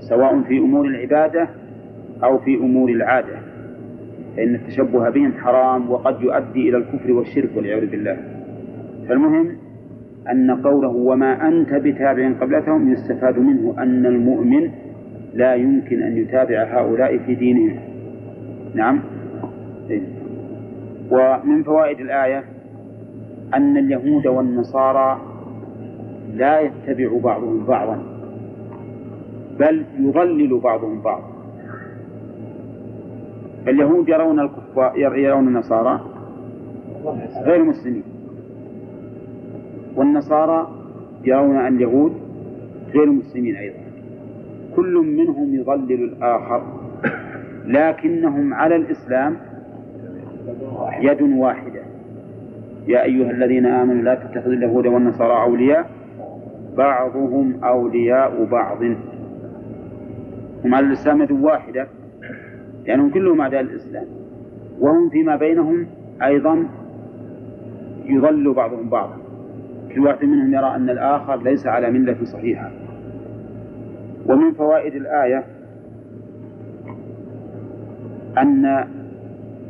سواء 0.00 0.42
في 0.42 0.58
أمور 0.58 0.86
العبادة 0.86 1.48
أو 2.24 2.38
في 2.38 2.54
أمور 2.56 2.88
العادة 2.90 3.36
فإن 4.36 4.54
التشبه 4.54 5.10
بهم 5.10 5.32
حرام 5.32 5.90
وقد 5.90 6.20
يؤدي 6.22 6.68
إلى 6.68 6.76
الكفر 6.76 7.12
والشرك 7.12 7.50
والعياذ 7.56 7.86
بالله. 7.86 8.31
فالمهم 9.08 9.56
أن 10.30 10.50
قوله 10.50 10.88
وما 10.88 11.48
أنت 11.48 11.74
بتابع 11.74 12.32
قبلتهم 12.40 12.92
يستفاد 12.92 13.38
منه 13.38 13.74
أن 13.78 14.06
المؤمن 14.06 14.70
لا 15.34 15.54
يمكن 15.54 16.02
أن 16.02 16.16
يتابع 16.16 16.62
هؤلاء 16.64 17.18
في 17.18 17.34
دينهم 17.34 17.78
نعم. 18.74 19.00
ومن 21.10 21.62
فوائد 21.62 22.00
الآية 22.00 22.44
أن 23.54 23.76
اليهود 23.76 24.26
والنصارى 24.26 25.20
لا 26.34 26.60
يتبع 26.60 27.18
بعضهم 27.24 27.64
بعضا 27.66 28.02
بل 29.58 29.84
يضلل 29.98 30.60
بعضهم 30.60 31.02
بعضا. 31.02 31.32
اليهود 33.68 34.08
يرون 34.08 34.40
الكفار 34.40 34.98
يرون 35.16 35.48
النصارى 35.48 36.00
غير 37.44 37.64
مسلمين. 37.64 38.11
والنصارى 39.96 40.70
يرون 41.24 41.66
اليهود 41.66 42.12
غير 42.94 43.10
مسلمين 43.10 43.56
أيضا. 43.56 43.78
كل 44.76 44.94
منهم 44.94 45.54
يضلل 45.54 46.04
الآخر 46.04 46.62
لكنهم 47.66 48.54
على 48.54 48.76
الإسلام 48.76 49.36
يد 51.00 51.22
واحدة. 51.22 51.82
يا 52.86 53.02
أيها 53.02 53.30
الذين 53.30 53.66
آمنوا 53.66 54.02
لا 54.02 54.14
تتخذوا 54.14 54.52
اليهود 54.52 54.86
والنصارى 54.86 55.42
أولياء 55.42 55.90
بعضهم 56.76 57.64
أولياء 57.64 58.44
بعض. 58.44 58.82
هم 60.64 60.74
على 60.74 60.86
الإسلام 60.86 61.22
يد 61.22 61.32
واحدة 61.32 61.86
لأنهم 62.86 63.10
كلهم 63.10 63.40
أعداء 63.40 63.60
الإسلام. 63.60 64.06
وهم 64.80 65.08
فيما 65.10 65.36
بينهم 65.36 65.86
أيضا 66.22 66.66
يضل 68.04 68.52
بعضهم 68.52 68.88
بعضا. 68.88 69.21
كل 69.94 70.00
واحد 70.00 70.24
منهم 70.24 70.54
يرى 70.54 70.76
أن 70.76 70.90
الآخر 70.90 71.42
ليس 71.42 71.66
على 71.66 71.90
ملة 71.90 72.16
صحيحة. 72.24 72.70
ومن 74.26 74.52
فوائد 74.52 74.94
الآية 74.94 75.44
أن 78.38 78.84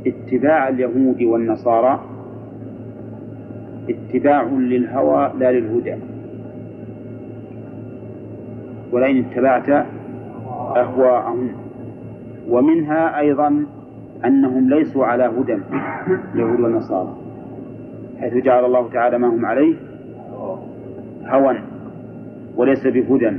اتباع 0.07 0.69
اليهود 0.69 1.23
والنصارى 1.23 2.01
اتباع 3.91 4.43
للهوى 4.43 5.33
لا 5.39 5.53
للهدى. 5.53 5.97
ولئن 8.93 9.25
اتبعت 9.25 9.87
أهواءهم. 10.77 11.49
ومنها 12.49 13.19
أيضا 13.19 13.67
أنهم 14.25 14.71
ليسوا 14.71 15.07
على 15.07 15.25
هدى 15.25 15.59
اليهود 16.35 16.61
والنصارى 16.61 17.17
حيث 18.21 18.35
جعل 18.35 18.65
الله 18.65 18.89
تعالى 18.89 19.19
ما 19.19 19.29
هم 19.29 19.47
عليه 19.47 19.75
هوى 21.27 21.59
وليس 22.57 22.87
بهدى. 22.87 23.33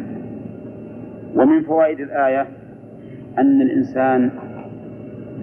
ومن 1.36 1.64
فوائد 1.64 2.00
الآية 2.00 2.48
أن 3.38 3.62
الإنسان 3.62 4.30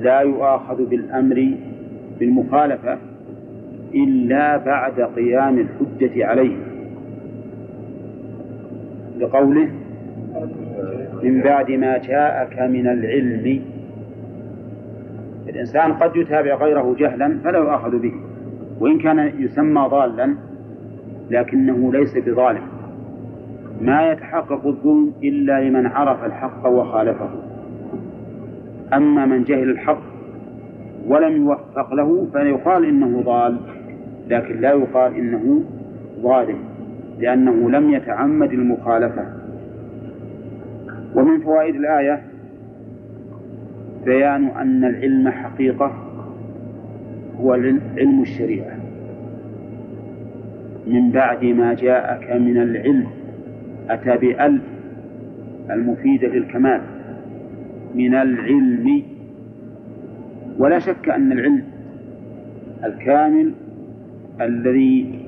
لا 0.00 0.20
يؤاخذ 0.20 0.87
بالأمر 0.87 1.55
بالمخالفة 2.20 2.98
إلا 3.94 4.57
بعد 4.57 5.00
قيام 5.00 5.59
الحجة 5.59 6.26
عليه. 6.26 6.57
لقوله 9.18 9.68
من 11.22 11.40
بعد 11.40 11.70
ما 11.70 11.98
جاءك 11.98 12.59
من 12.59 12.87
العلم. 12.87 13.62
الإنسان 15.48 15.92
قد 15.92 16.16
يتابع 16.16 16.55
غيره 16.55 16.96
جهلا 16.98 17.38
فلا 17.44 17.59
يؤاخذ 17.59 17.98
به. 17.98 18.12
وإن 18.81 18.98
كان 18.98 19.33
يسمى 19.38 19.88
ضالا 19.90 20.35
لكنه 21.31 21.93
ليس 21.93 22.19
بظالم. 22.19 22.62
ما 23.81 24.12
يتحقق 24.12 24.66
الظلم 24.66 25.12
إلا 25.23 25.69
لمن 25.69 25.87
عرف 25.87 26.25
الحق 26.25 26.66
وخالفه. 26.66 27.31
أما 28.93 29.27
من 29.27 29.45
جهل 29.45 29.71
الحق 29.71 30.03
ولم 31.07 31.37
يوفق 31.37 31.95
له 31.95 32.27
فيقال 32.33 32.85
إنه 32.85 33.23
ضال 33.23 33.57
لكن 34.29 34.61
لا 34.61 34.71
يقال 34.71 35.14
إنه 35.14 35.62
ظالم 36.23 36.59
لأنه 37.19 37.71
لم 37.71 37.90
يتعمد 37.90 38.53
المخالفة. 38.53 39.25
ومن 41.14 41.40
فوائد 41.40 41.75
الآية 41.75 42.23
بيان 44.05 44.47
أن 44.47 44.85
العلم 44.85 45.29
حقيقة 45.29 45.93
هو 47.40 47.53
علم 47.97 48.23
الشريعة. 48.23 48.89
من 50.87 51.11
بعد 51.11 51.45
ما 51.45 51.75
جاءك 51.75 52.31
من 52.40 52.62
العلم 52.62 53.07
أتى 53.90 54.16
بأل 54.16 54.61
المفيدة 55.71 56.29
للكمال 56.29 56.81
من 57.95 58.14
العلم. 58.14 59.03
ولا 60.59 60.79
شك 60.79 61.09
أن 61.09 61.33
العلم 61.33 61.62
الكامل 62.85 63.53
الذي 64.40 65.21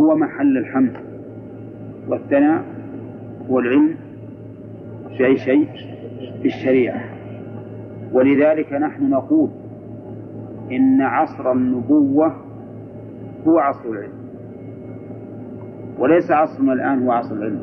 هو 0.00 0.16
محل 0.16 0.58
الحمد 0.58 0.92
والثناء 2.08 2.64
هو 3.50 3.58
العلم 3.58 3.94
في 5.16 5.26
أي 5.26 5.36
شيء 5.36 5.68
في 6.42 6.48
الشريعة. 6.48 7.04
ولذلك 8.12 8.72
نحن 8.72 9.10
نقول 9.10 9.50
إن 10.72 11.02
عصر 11.02 11.52
النبوة 11.52 12.36
هو 13.46 13.58
عصر 13.58 13.88
العلم. 13.88 14.21
وليس 16.02 16.30
عصرنا 16.30 16.72
الآن 16.72 17.02
هو 17.02 17.12
عصر 17.12 17.34
العلم. 17.34 17.62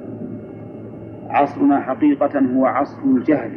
عصرنا 1.30 1.80
حقيقة 1.80 2.40
هو 2.40 2.66
عصر 2.66 3.04
الجهل. 3.06 3.52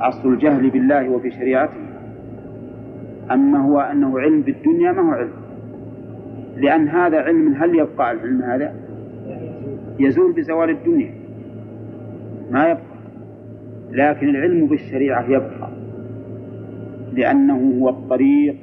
عصر 0.00 0.28
الجهل 0.28 0.70
بالله 0.70 1.08
وبشريعته. 1.08 1.80
أما 3.30 3.58
هو 3.58 3.80
أنه 3.80 4.20
علم 4.20 4.40
بالدنيا 4.40 4.92
ما 4.92 5.02
هو 5.02 5.10
علم. 5.10 5.32
لأن 6.56 6.88
هذا 6.88 7.20
علم 7.20 7.54
هل 7.54 7.74
يبقى 7.74 8.12
العلم 8.12 8.42
هذا؟ 8.42 8.74
يزول 10.00 10.32
بزوال 10.32 10.70
الدنيا. 10.70 11.10
ما 12.50 12.64
يبقى. 12.64 12.96
لكن 13.90 14.28
العلم 14.28 14.66
بالشريعة 14.66 15.30
يبقى. 15.30 15.68
لأنه 17.12 17.80
هو 17.80 17.88
الطريق 17.88 18.56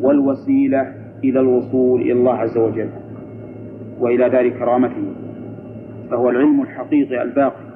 والوسيلة 0.00 0.94
إلى 1.24 1.40
الوصول 1.40 2.00
إلى 2.00 2.12
الله 2.12 2.34
عز 2.34 2.58
وجل. 2.58 2.88
وإلى 4.00 4.28
دار 4.28 4.48
كرامته 4.48 5.12
فهو 6.10 6.30
العلم 6.30 6.62
الحقيقي 6.62 7.22
الباقي. 7.22 7.68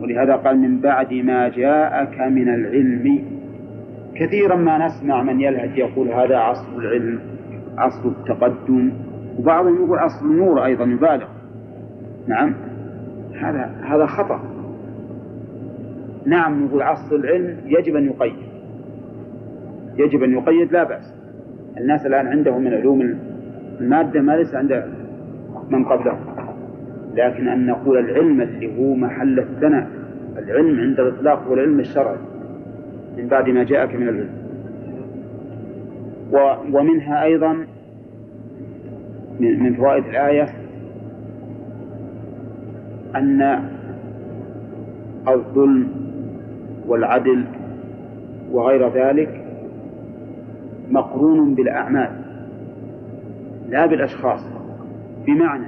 ولهذا 0.00 0.36
قال 0.36 0.58
من 0.58 0.80
بعد 0.80 1.12
ما 1.12 1.48
جاءك 1.48 2.20
من 2.20 2.54
العلم. 2.54 3.24
كثيرا 4.14 4.56
ما 4.56 4.86
نسمع 4.86 5.22
من 5.22 5.40
يلهج 5.40 5.78
يقول 5.78 6.08
هذا 6.08 6.36
عصر 6.36 6.78
العلم 6.78 7.20
عصر 7.78 8.08
التقدم 8.08 8.92
وبعضهم 9.38 9.84
يقول 9.84 9.98
عصر 9.98 10.24
النور 10.26 10.64
أيضا 10.64 10.84
يبالغ. 10.84 11.28
نعم 12.26 12.54
هذا 13.40 13.70
هذا 13.84 14.06
خطأ. 14.06 14.40
نعم 16.26 16.64
نقول 16.64 16.82
عصر 16.82 17.16
العلم 17.16 17.56
يجب 17.66 17.96
أن 17.96 18.06
يقيد. 18.06 18.50
يجب 19.96 20.22
أن 20.22 20.32
يقيد 20.32 20.72
لا 20.72 20.84
بأس. 20.84 21.14
الناس 21.78 22.06
الآن 22.06 22.26
عندهم 22.26 22.64
من 22.64 22.74
علوم 22.74 23.18
المادة 23.80 24.20
ما 24.20 24.32
ليس 24.32 24.54
عند 24.54 24.99
من 25.70 25.84
قبلهم 25.84 26.18
لكن 27.14 27.48
أن 27.48 27.66
نقول 27.66 27.98
العلم 27.98 28.40
اللي 28.40 28.78
هو 28.78 28.94
محل 28.94 29.38
الثناء 29.38 29.88
العلم 30.38 30.80
عند 30.80 31.00
الإطلاق 31.00 31.46
هو 31.48 31.54
العلم 31.54 31.80
الشرعي 31.80 32.16
من 33.16 33.28
بعد 33.28 33.48
ما 33.48 33.64
جاءك 33.64 33.94
من 33.94 34.08
العلم. 34.08 34.40
ومنها 36.72 37.24
أيضا 37.24 37.66
من 39.40 39.74
فوائد 39.74 40.04
الآية 40.04 40.46
أن 43.16 43.68
الظلم 45.28 45.88
والعدل 46.86 47.44
وغير 48.52 48.88
ذلك 48.88 49.44
مقرون 50.90 51.54
بالأعمال 51.54 52.10
لا 53.68 53.86
بالأشخاص. 53.86 54.59
بمعنى 55.26 55.66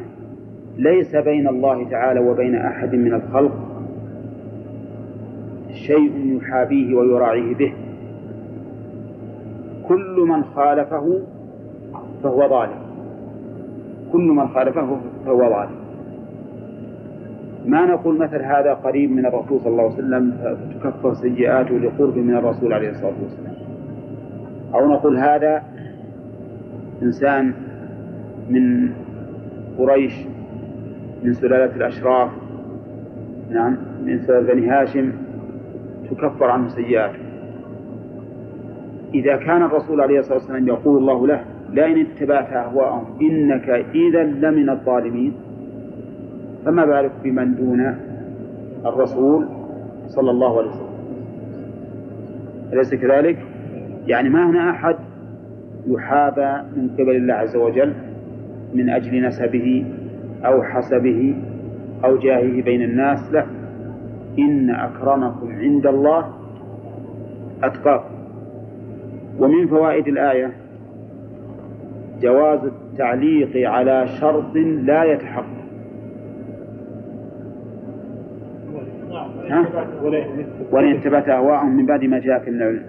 ليس 0.76 1.16
بين 1.16 1.48
الله 1.48 1.88
تعالى 1.90 2.20
وبين 2.20 2.54
أحد 2.54 2.94
من 2.94 3.14
الخلق 3.14 3.52
شيء 5.72 6.36
يحابيه 6.36 6.94
ويراعيه 6.94 7.54
به. 7.54 7.72
كل 9.88 10.24
من 10.28 10.44
خالفه 10.44 11.20
فهو 12.22 12.48
ظالم. 12.48 12.82
كل 14.12 14.20
من 14.20 14.48
خالفه 14.48 15.00
فهو 15.26 15.38
ظالم. 15.38 15.82
ما 17.66 17.86
نقول 17.86 18.18
مثل 18.18 18.42
هذا 18.42 18.74
قريب 18.74 19.10
من 19.10 19.26
الرسول 19.26 19.60
صلى 19.60 19.72
الله 19.72 19.82
عليه 19.82 19.94
وسلم 19.94 20.32
فتكفر 20.82 21.14
سيئاته 21.14 21.74
لقرب 21.74 22.16
من 22.18 22.34
الرسول 22.36 22.72
عليه 22.72 22.90
الصلاة 22.90 23.14
والسلام. 23.22 23.54
أو 24.74 24.88
نقول 24.92 25.16
هذا 25.16 25.62
إنسان 27.02 27.52
من 28.50 28.92
قريش 29.78 30.14
من 31.22 31.32
سلالة 31.32 31.76
الأشراف 31.76 32.30
نعم 33.50 33.76
من 34.04 34.18
سلالة 34.18 34.54
بني 34.54 34.68
هاشم 34.68 35.12
تكفر 36.10 36.44
عنه 36.44 36.68
سيئاته 36.68 37.18
إذا 39.14 39.36
كان 39.36 39.62
الرسول 39.62 40.00
عليه 40.00 40.18
الصلاة 40.18 40.38
والسلام 40.38 40.68
يقول 40.68 40.98
الله 40.98 41.26
له 41.26 41.44
لئن 41.72 42.06
اتبعت 42.06 42.52
أهواءهم 42.52 43.04
إنك 43.20 43.68
إذا 43.94 44.24
لمن 44.24 44.70
الظالمين. 44.70 45.32
فما 46.64 46.86
بالك 46.86 47.12
بمن 47.24 47.54
دون 47.54 47.96
الرسول 48.86 49.46
صلى 50.06 50.30
الله 50.30 50.58
عليه 50.58 50.70
وسلم؟ 50.70 50.92
أليس 52.72 52.94
كذلك؟ 52.94 53.38
يعني 54.06 54.28
ما 54.28 54.50
هنا 54.50 54.70
أحد 54.70 54.96
يحابى 55.86 56.68
من 56.76 56.90
قبل 56.98 57.16
الله 57.16 57.34
عز 57.34 57.56
وجل؟ 57.56 57.92
من 58.74 58.90
أجل 58.90 59.26
نسبه 59.26 59.84
أو 60.44 60.62
حسبه 60.62 61.34
أو 62.04 62.16
جاهه 62.16 62.62
بين 62.62 62.82
الناس 62.82 63.32
لا 63.32 63.44
إن 64.38 64.70
أكرمكم 64.70 65.52
عند 65.52 65.86
الله 65.86 66.32
أتقاكم. 67.62 68.14
ومن 69.38 69.66
فوائد 69.66 70.08
الآية 70.08 70.52
جواز 72.20 72.64
التعليق 72.64 73.70
على 73.70 74.06
شرط 74.20 74.56
لا 74.82 75.04
يتحقق؟ 75.04 75.62
ولئن 80.72 80.96
اتبعت 80.96 81.28
أهواءهم 81.28 81.76
من 81.76 81.86
بعد 81.86 82.04
ما 82.04 82.18
جاءك 82.18 82.48
من 82.48 82.54
العلم. 82.54 82.82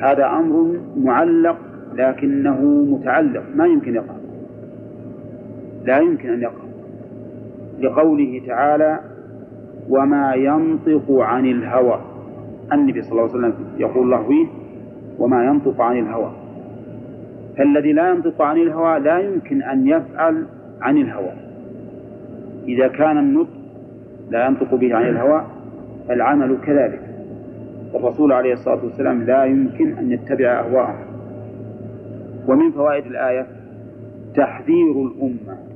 هذا 0.00 0.26
أمر 0.26 0.80
معلق 0.96 1.58
لكنه 1.94 2.60
متعلق 2.64 3.42
ما 3.54 3.66
يمكن 3.66 3.94
يقع 3.94 4.21
لا 5.84 5.98
يمكن 5.98 6.28
أن 6.28 6.42
يقع 6.42 6.64
لقوله 7.80 8.42
تعالى 8.46 9.00
وما 9.88 10.34
ينطق 10.34 11.10
عن 11.10 11.46
الهوى. 11.46 12.00
النبي 12.72 13.02
صلى 13.02 13.12
الله 13.12 13.22
عليه 13.22 13.32
وسلم 13.32 13.54
يقول 13.78 14.02
الله 14.02 14.28
فيه 14.28 14.46
وما 15.18 15.44
ينطق 15.44 15.80
عن 15.80 15.98
الهوى. 15.98 16.32
فالذي 17.58 17.92
لا 17.92 18.08
ينطق 18.08 18.42
عن 18.42 18.56
الهوى 18.56 18.98
لا 18.98 19.18
يمكن 19.18 19.62
أن 19.62 19.86
يفعل 19.86 20.46
عن 20.80 20.96
الهوى. 20.96 21.32
إذا 22.68 22.88
كان 22.88 23.18
النطق 23.18 23.50
لا 24.30 24.46
ينطق 24.46 24.74
به 24.74 24.94
عن 24.94 25.08
الهوى 25.08 25.46
فالعمل 26.08 26.56
كذلك. 26.66 27.00
الرسول 27.94 28.32
عليه 28.32 28.52
الصلاة 28.52 28.84
والسلام 28.84 29.22
لا 29.22 29.44
يمكن 29.44 29.92
أن 29.92 30.12
يتبع 30.12 30.60
أهواءه. 30.60 30.94
ومن 32.48 32.70
فوائد 32.70 33.06
الآية 33.06 33.46
تحذير 34.34 34.92
الأمة. 34.92 35.71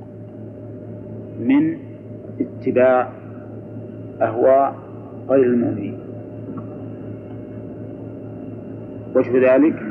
من 1.39 1.77
اتباع 2.39 3.09
أهواء 4.21 4.75
غير 5.29 5.45
المؤمنين. 5.45 5.97
وجه 9.15 9.55
ذلك 9.55 9.83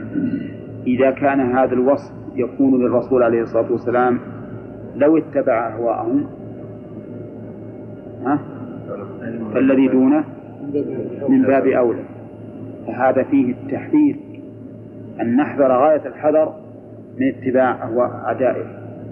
إذا 0.86 1.10
كان 1.10 1.40
هذا 1.40 1.72
الوصف 1.72 2.12
يكون 2.34 2.82
للرسول 2.82 3.22
عليه 3.22 3.42
الصلاة 3.42 3.72
والسلام 3.72 4.18
لو 4.96 5.18
اتبع 5.18 5.74
أهواءهم 5.74 6.26
ها؟ 8.24 8.38
فالذي 9.54 9.88
دونه 9.88 10.24
من 11.28 11.42
باب 11.42 11.66
أولى. 11.66 12.02
فهذا 12.86 13.22
فيه 13.22 13.52
التحذير 13.52 14.16
أن 15.20 15.36
نحذر 15.36 15.72
غاية 15.72 16.06
الحذر 16.06 16.54
من 17.18 17.28
اتباع 17.28 17.84
أهواء 17.84 18.10
أعدائه 18.10 18.64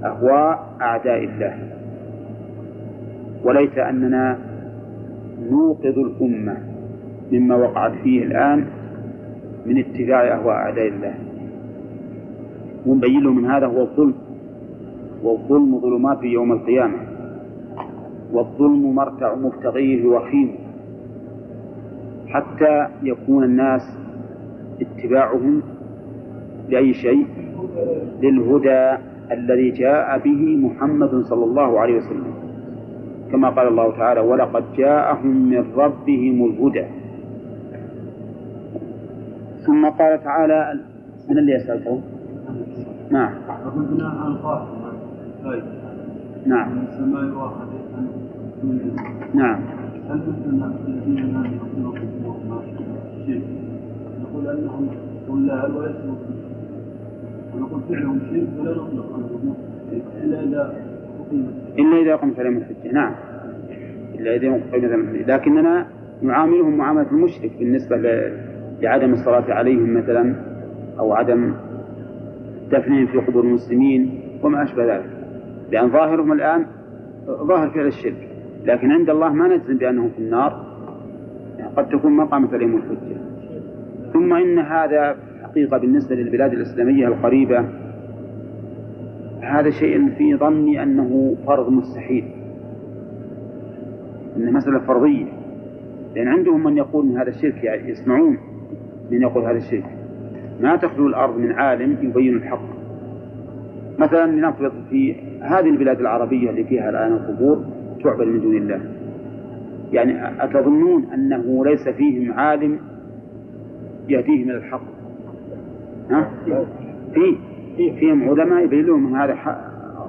أهواء 0.05 0.77
أعداء 0.81 1.25
الله. 1.25 1.74
وليت 3.45 3.79
أننا 3.79 4.39
نوقظ 5.51 5.99
الأمة 5.99 6.57
مما 7.33 7.57
وقعت 7.57 7.93
فيه 8.03 8.23
الآن 8.25 8.67
من 9.67 9.79
اتباع 9.79 10.35
أهواء 10.35 10.55
أعداء 10.55 10.89
الله. 10.89 11.15
ونبين 12.87 13.27
من 13.27 13.45
هذا 13.45 13.67
هو 13.67 13.81
الظلم. 13.81 14.15
والظلم 15.23 15.81
ظلمات 15.81 16.23
يوم 16.23 16.53
القيامة. 16.53 16.99
والظلم 18.33 18.95
مرتع 18.95 19.35
مبتغيه 19.35 20.07
وخيم. 20.07 20.51
حتى 22.29 22.87
يكون 23.03 23.45
الناس 23.45 23.83
اتباعهم 24.81 25.63
لأي 26.69 26.95
شيء؟ 26.95 27.27
للهدى 28.23 29.03
الذي 29.33 29.71
جاء 29.71 30.19
به 30.19 30.57
محمد 30.57 31.23
صلى 31.23 31.45
الله 31.45 31.81
عليه 31.81 31.97
وسلم. 31.97 32.44
كما 33.35 33.51
قال 33.51 33.69
الله 33.69 33.97
تعالى 33.97 34.21
ولقد 34.21 34.65
جاءهم 34.77 35.27
من 35.51 35.65
ربهم 35.77 36.45
الهدى. 36.51 36.87
ثم 39.67 39.89
قال 39.89 40.25
تعالى 40.25 40.81
من 41.29 41.39
اللي 41.39 41.53
يسألكم 41.53 42.01
نعم. 43.11 43.33
بناء 43.77 44.27
القاعدة 44.27 44.75
نعم. 46.47 46.69
نعم. 49.35 49.61
هل 50.11 50.21
مثلنا 50.29 50.73
الذين 50.89 51.33
لا 51.35 51.49
يؤمنون 51.49 51.99
شرك 53.27 53.43
نقول 54.23 54.47
أنهم 54.49 54.89
ضلال 55.29 55.77
ويسلكون 55.77 56.37
ونقول 57.55 57.81
فعلهم 57.89 58.19
شرك 58.31 58.49
ولا 58.61 58.71
نطلق 58.71 59.07
عنهم 59.15 59.55
إلا 60.23 60.41
إذا 60.43 60.84
إلا 61.79 61.97
إذا 62.03 62.17
قمت 62.17 62.39
عليهم 62.39 62.57
الحجة 62.57 62.93
نعم. 62.93 63.15
إلا 64.15 64.37
إذا 64.37 64.53
قمت 64.53 65.29
لكننا 65.29 65.87
نعاملهم 66.23 66.77
معاملة 66.77 67.11
المشرك 67.11 67.51
بالنسبة 67.59 67.97
لعدم 68.81 69.13
الصلاة 69.13 69.55
عليهم 69.55 69.95
مثلا 69.95 70.35
أو 70.99 71.13
عدم 71.13 71.55
دفنهم 72.71 73.07
في 73.07 73.19
قبور 73.19 73.45
المسلمين 73.45 74.21
وما 74.43 74.63
أشبه 74.63 74.95
ذلك. 74.95 75.11
لأن 75.73 75.91
ظاهرهم 75.91 76.33
الآن 76.33 76.67
ظاهر 77.27 77.71
فعل 77.71 77.87
الشرك. 77.87 78.29
لكن 78.65 78.91
عند 78.91 79.11
الله 79.11 79.33
ما 79.33 79.49
نجزم 79.49 79.79
بأنهم 79.79 80.11
في 80.11 80.19
النار. 80.19 80.65
يعني 81.59 81.73
قد 81.77 81.89
تكون 81.89 82.13
ما 82.13 82.25
قامت 82.25 82.55
عليهم 82.55 82.77
الحجة. 82.77 83.17
ثم 84.13 84.35
إن 84.35 84.59
هذا 84.59 85.17
حقيقة 85.43 85.79
بالنسبة 85.79 86.17
للبلاد 86.17 86.53
الإسلامية 86.53 87.09
القريبة 87.09 87.65
هذا 89.45 89.71
شيء 89.71 90.09
في 90.09 90.37
ظني 90.37 90.83
أنه 90.83 91.37
فرض 91.47 91.73
مستحيل 91.73 92.25
إنه 94.37 94.51
مسألة 94.51 94.79
فرضية 94.79 95.27
لأن 96.15 96.29
عندهم 96.29 96.65
من 96.65 96.77
يقول 96.77 97.07
من 97.07 97.19
هذا 97.19 97.29
الشرك 97.29 97.65
يعني 97.65 97.91
يسمعون 97.91 98.39
من 99.11 99.23
يقول 99.23 99.45
هذا 99.45 99.57
الشرك. 99.57 99.85
ما 100.61 100.77
تخلو 100.77 101.07
الأرض 101.07 101.39
من 101.39 101.53
عالم 101.53 101.97
يبين 102.03 102.37
الحق. 102.37 102.75
مثلا 103.99 104.31
لنفرض 104.31 104.73
في 104.91 105.15
هذه 105.41 105.69
البلاد 105.69 106.01
العربية 106.01 106.51
اللي 106.51 106.65
فيها 106.65 106.91
الآن 106.91 107.13
القبور 107.13 107.65
تعبد 108.05 108.27
من 108.27 108.41
دون 108.41 108.57
الله. 108.57 108.81
يعني 109.93 110.45
أتظنون 110.45 111.05
أنه 111.15 111.65
ليس 111.65 111.89
فيهم 111.89 112.33
عالم 112.33 112.79
يهديهم 114.09 114.51
إلى 114.51 114.57
الحق؟ 114.57 114.85
ها؟ 116.11 116.31
فيه. 117.15 117.54
فيهم 117.77 118.31
علماء 118.31 118.65
يبين 118.65 118.85
لهم 118.87 119.07
أن 119.07 119.21
هذا 119.21 119.35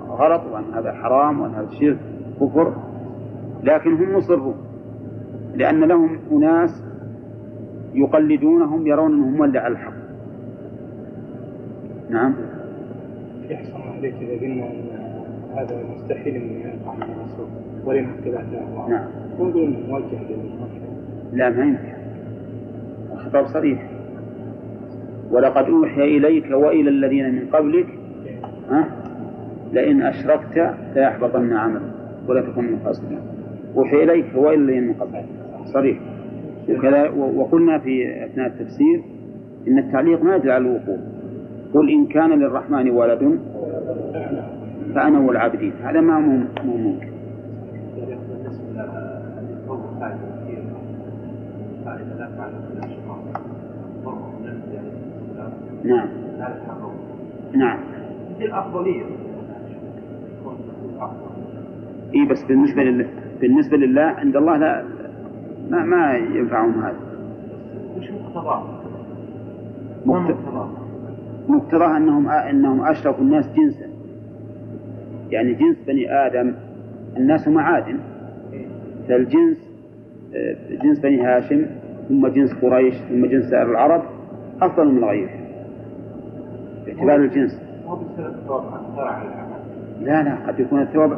غلط 0.09 0.41
وأن 0.51 0.63
هذا 0.73 0.93
حرام 0.93 1.41
وأن 1.41 1.51
هذا 1.51 1.69
شرك 1.79 1.97
كفر 2.41 2.73
لكن 3.63 3.93
هم 3.93 4.15
مصرون 4.15 4.55
لأن 5.55 5.83
لهم 5.83 6.19
أناس 6.31 6.83
يقلدونهم 7.93 8.87
يرون 8.87 9.13
أنهم 9.13 9.39
ولى 9.39 9.59
على 9.59 9.73
الحق 9.73 9.93
نعم. 12.09 12.35
يحصل 13.49 13.81
عليك 13.97 14.13
إذا 14.13 14.41
قلنا 14.41 14.71
أن 14.71 14.85
هذا 15.55 15.83
مستحيل 15.95 16.35
أن 16.35 16.41
يقع 16.41 16.95
من 16.95 17.03
الرسول 17.03 17.47
ولن 17.85 18.09
اتبعته 18.09 18.89
نعم. 18.89 19.07
نقول 19.39 19.63
أنه 19.63 19.79
موجه 19.87 20.19
للموجه. 20.29 20.85
لا 21.33 21.49
ما 21.49 21.65
ينفع. 21.65 21.95
الخطاب 23.13 23.47
صريح. 23.47 23.94
ولقد 25.31 25.69
أوحي 25.69 26.17
إليك 26.17 26.51
وإلى 26.51 26.89
الذين 26.89 27.35
من 27.35 27.47
قبلك 27.53 27.87
ها؟ 28.69 28.87
لئن 29.73 30.01
أشركت 30.01 30.73
ليحبطن 30.95 31.53
عملك 31.53 31.81
ولا 32.27 32.41
تكن 32.41 32.63
من 32.63 32.73
الخاسرين. 32.73 33.19
أوحي 33.77 34.03
إليك 34.03 34.25
وإلى 34.35 34.55
الذين 34.55 34.87
من 34.87 34.93
قبلك. 34.93 35.25
صريح. 35.65 35.97
وكذا 36.69 37.09
وقلنا 37.09 37.79
في 37.79 38.25
أثناء 38.25 38.47
التفسير 38.47 39.01
إن 39.67 39.77
التعليق 39.77 40.23
ما 40.23 40.35
يدل 40.35 40.51
على 40.51 40.67
الوقوع 40.67 40.97
قل 41.73 41.89
إن 41.89 42.05
كان 42.05 42.29
للرحمن 42.29 42.89
ولد 42.89 43.39
فأنا 44.95 45.19
والعابدين. 45.19 45.73
هذا 45.83 46.01
ما 46.01 46.19
مو 46.19 46.77
ممكن. 46.77 47.15
نعم. 55.85 56.07
نعم. 57.53 57.79
الافضليه 58.41 59.03
اي 62.15 62.25
بس 62.25 62.43
بالنسبة 62.43 62.83
لله 62.83 63.05
بالنسبة 63.41 63.77
لله 63.77 64.01
عند 64.01 64.35
الله 64.35 64.57
لا 64.57 64.83
ما 65.69 65.83
ما 65.83 66.13
ينفعهم 66.13 66.83
هذا. 66.83 66.99
وش 67.97 68.11
مقتضاه؟ 68.11 68.63
مقت- 70.05 70.35
مقتضاه 71.49 71.97
أنهم 71.97 72.29
أنهم 72.29 72.81
اشرفوا 72.81 73.23
الناس 73.23 73.49
جنسا. 73.53 73.85
يعني 75.31 75.53
جنس 75.53 75.77
بني 75.87 76.11
آدم 76.11 76.53
الناس 77.17 77.47
معادن 77.47 77.97
فالجنس 79.07 79.57
آه، 80.35 80.55
جنس 80.83 80.99
بني 80.99 81.21
هاشم 81.21 81.65
ثم 82.09 82.27
جنس 82.27 82.53
قريش 82.53 82.95
ثم 82.95 83.25
جنس 83.25 83.53
العرب 83.53 84.01
أفضل 84.61 84.91
من 84.91 85.03
غيره 85.03 85.29
باعتبار 86.85 87.15
الجنس. 87.15 87.61
لا 90.01 90.23
لا 90.23 90.35
قد 90.47 90.59
يكون 90.59 90.81
الثواب 90.81 91.17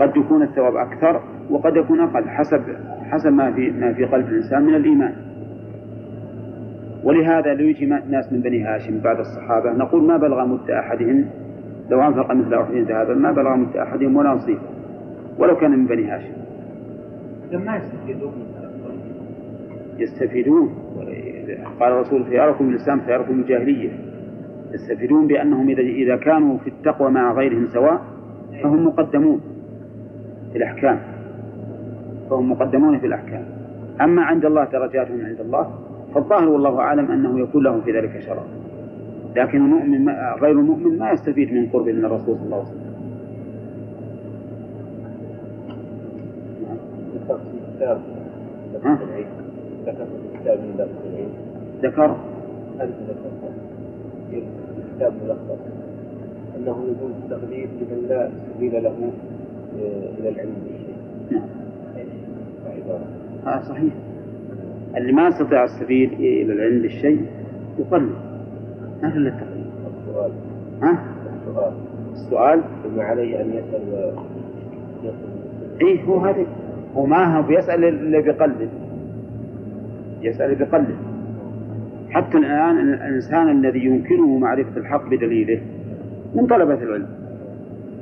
قد 0.00 0.16
يكون 0.16 0.42
الثواب 0.42 0.76
أكثر 0.76 1.20
وقد 1.50 1.76
يكون 1.76 2.00
أقل 2.00 2.28
حسب 2.28 2.62
حسب 3.10 3.32
ما 3.32 3.52
في 3.52 3.70
ما 3.70 3.92
في 3.92 4.04
قلب 4.04 4.28
الإنسان 4.28 4.62
من 4.62 4.74
الإيمان. 4.74 5.14
ولهذا 7.04 7.54
لو 7.54 7.64
يجي 7.64 7.86
ناس 7.86 8.32
من 8.32 8.40
بني 8.40 8.64
هاشم 8.64 8.98
بعد 8.98 9.18
الصحابة 9.18 9.72
نقول 9.72 10.02
ما 10.02 10.16
بلغ 10.16 10.44
مد 10.44 10.70
أحدهم 10.70 11.24
لو 11.90 12.02
أنفق 12.02 12.32
مثل 12.32 12.54
أحد 12.54 12.74
ذهبا 12.74 13.14
ما 13.14 13.32
بلغ 13.32 13.56
مد 13.56 13.76
أحدهم 13.76 14.16
ولا 14.16 14.30
نصيبه 14.30 14.60
ولو 15.38 15.56
كان 15.56 15.70
من 15.70 15.86
بني 15.86 16.10
هاشم. 16.10 16.32
ما 17.52 17.76
يستفيدون 17.76 18.32
يستفيدون. 19.98 20.74
قال 21.80 21.92
الرسول 21.92 22.24
خياركم 22.24 22.68
الإسلام 22.68 23.00
خياركم 23.00 23.40
الجاهلية. 23.40 23.90
يستفيدون 24.74 25.26
بأنهم 25.26 25.70
إذا 25.70 26.16
كانوا 26.16 26.58
في 26.58 26.70
التقوى 26.70 27.10
مع 27.10 27.32
غيرهم 27.32 27.66
سواء 27.66 28.00
فهم 28.62 28.86
مقدمون 28.86 29.40
في 30.52 30.58
الأحكام. 30.58 31.00
فهم 32.30 32.50
مقدمون 32.50 32.98
في 32.98 33.06
الأحكام. 33.06 33.44
أما 34.00 34.22
عند 34.22 34.44
الله 34.44 34.64
درجاتهم 34.64 35.24
عند 35.24 35.40
الله 35.40 35.70
فالظاهر 36.14 36.48
والله 36.48 36.80
أعلم 36.80 37.10
أنه 37.10 37.40
يكون 37.40 37.62
لهم 37.64 37.80
في 37.80 37.92
ذلك 37.92 38.20
شرف. 38.20 38.46
لكن 39.36 39.58
المؤمن 39.58 40.08
غير 40.40 40.60
المؤمن 40.60 40.98
ما 40.98 41.10
يستفيد 41.10 41.52
من 41.52 41.66
قرب 41.66 41.88
من 41.88 42.04
الرسول 42.04 42.36
صلى 42.36 42.44
الله 42.44 42.56
عليه 42.56 42.66
وسلم. 42.66 42.84
ذكر 51.82 52.16
في 54.30 54.42
كتاب 54.96 55.12
ملخص 55.24 55.60
أنه 56.56 56.84
يجوز 56.84 57.10
التقليد 57.24 57.68
لمن 57.80 58.06
لا 58.08 58.30
سبيل 58.56 58.72
له 58.82 59.10
آه، 59.80 60.18
إلى 60.20 60.28
العلم 60.28 60.54
بالشيء. 60.64 60.94
نعم 63.46 63.62
صحيح. 63.62 63.92
اللي 64.96 65.12
ما 65.12 65.28
يستطيع 65.28 65.64
السبيل 65.64 66.12
إلى 66.12 66.52
العلم 66.52 66.82
بالشيء 66.82 67.26
يقلد 67.78 68.10
ما 69.02 69.10
في 69.10 69.16
إلا 69.16 69.28
التقليد 69.28 69.64
السؤال. 70.08 70.30
ها؟ 70.82 70.98
السؤال. 71.48 71.72
السؤال؟ 72.12 72.60
ثم 72.84 73.00
عليه 73.00 73.36
و- 73.36 73.48
يسأل 75.04 75.14
إيه 75.80 76.02
هو 76.04 76.18
هذا. 76.18 76.46
هو 76.96 77.06
ما 77.06 77.36
هو 77.38 77.42
بيسأل 77.42 77.84
إلا 77.84 78.20
بيقلد 78.20 78.68
يسأل 80.22 80.54
بيقلد 80.54 80.96
حتى 82.14 82.38
الآن 82.38 82.78
الإنسان 82.78 83.50
الذي 83.50 83.84
يمكنه 83.84 84.38
معرفة 84.38 84.76
الحق 84.76 85.08
بدليله 85.08 85.60
من 86.34 86.46
طلبة 86.46 86.74
العلم. 86.74 87.08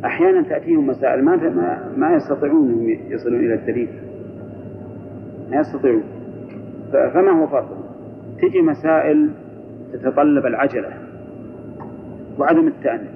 أحيانا 0.05 0.43
تأتيهم 0.43 0.87
مسائل 0.87 1.25
ما 1.25 1.37
ما, 1.97 2.15
يستطيعون 2.17 2.69
أنهم 2.69 2.89
يصلون 3.09 3.41
إلى 3.41 3.55
الدليل. 3.55 3.89
ما 5.51 5.57
يستطيعون. 5.57 6.03
فما 6.93 7.31
هو 7.31 7.47
فرقهم 7.47 7.83
تجي 8.43 8.63
مسائل 8.63 9.31
تتطلب 9.93 10.47
العجلة 10.47 10.91
وعدم 12.39 12.67
التأني. 12.67 13.09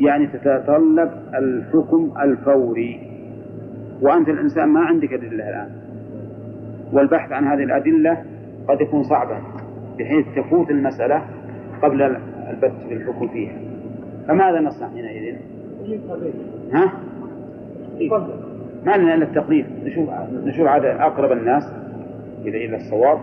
يعني 0.00 0.26
تتطلب 0.26 1.10
الحكم 1.34 2.12
الفوري. 2.22 3.00
وأنت 4.02 4.28
الإنسان 4.28 4.68
ما 4.68 4.80
عندك 4.80 5.12
أدلة 5.12 5.48
الآن. 5.48 5.70
والبحث 6.92 7.32
عن 7.32 7.44
هذه 7.44 7.64
الأدلة 7.64 8.24
قد 8.68 8.80
يكون 8.80 9.02
صعبا. 9.02 9.53
بحيث 9.98 10.26
تفوت 10.36 10.70
المسألة 10.70 11.22
قبل 11.82 12.02
البت 12.50 12.72
في 12.88 12.94
الحكم 12.94 13.28
فيها. 13.28 13.52
فماذا 14.28 14.60
نصنع 14.60 14.88
حينئذ؟ 14.88 15.36
ها؟ 16.72 16.92
ما 18.86 18.96
لنا 18.96 19.14
إلا 19.14 19.24
التقليد. 19.24 19.66
نشوف 19.84 20.08
نشوف 20.44 20.66
عاد 20.66 20.84
أقرب 20.84 21.32
الناس 21.32 21.72
إلى 22.44 22.64
إلى 22.66 22.76
الصواب 22.76 23.18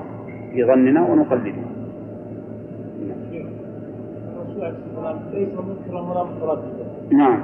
في 0.54 0.64
ظننا 0.66 1.02
ونقلده. 1.08 1.54
ليس 5.34 5.50
منكرا 5.50 6.02
ولا 6.02 6.24
مترددا 6.24 6.86
نعم 7.12 7.44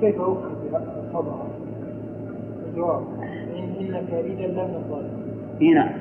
كيف 0.00 0.20
اخبر 0.20 0.50
بخبره؟ 0.72 1.46
الجواب. 2.70 3.02
إن 3.56 3.74
إنك 3.80 4.12
اذا 4.12 4.46
لم 4.46 4.58
نقل. 4.58 5.06
هنا. 5.62 5.92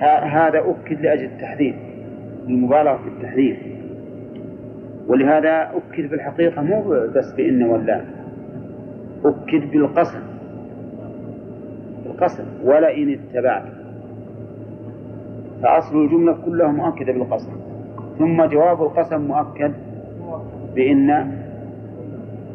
ه- 0.00 0.24
هذا 0.24 0.58
أكد 0.58 1.00
لأجل 1.00 1.24
التحذير. 1.24 1.74
المبالغة 2.48 2.96
في 2.96 3.08
التحذير 3.08 3.76
ولهذا 5.08 5.70
أكد 5.76 6.08
في 6.08 6.14
الحقيقة 6.14 6.62
مو 6.62 6.82
بس 7.16 7.32
بإن 7.36 7.62
ولا 7.62 8.04
أكد 9.24 9.70
بالقسم 9.70 10.22
بالقسم 12.04 12.44
ولئن 12.64 13.18
اتبعت. 13.18 13.62
فأصل 15.62 16.04
الجملة 16.04 16.36
كلها 16.44 16.72
مؤكدة 16.72 17.12
بالقسم. 17.12 17.52
ثم 18.18 18.44
جواب 18.44 18.82
القسم 18.82 19.20
مؤكد 19.20 19.72
بإن 20.74 21.32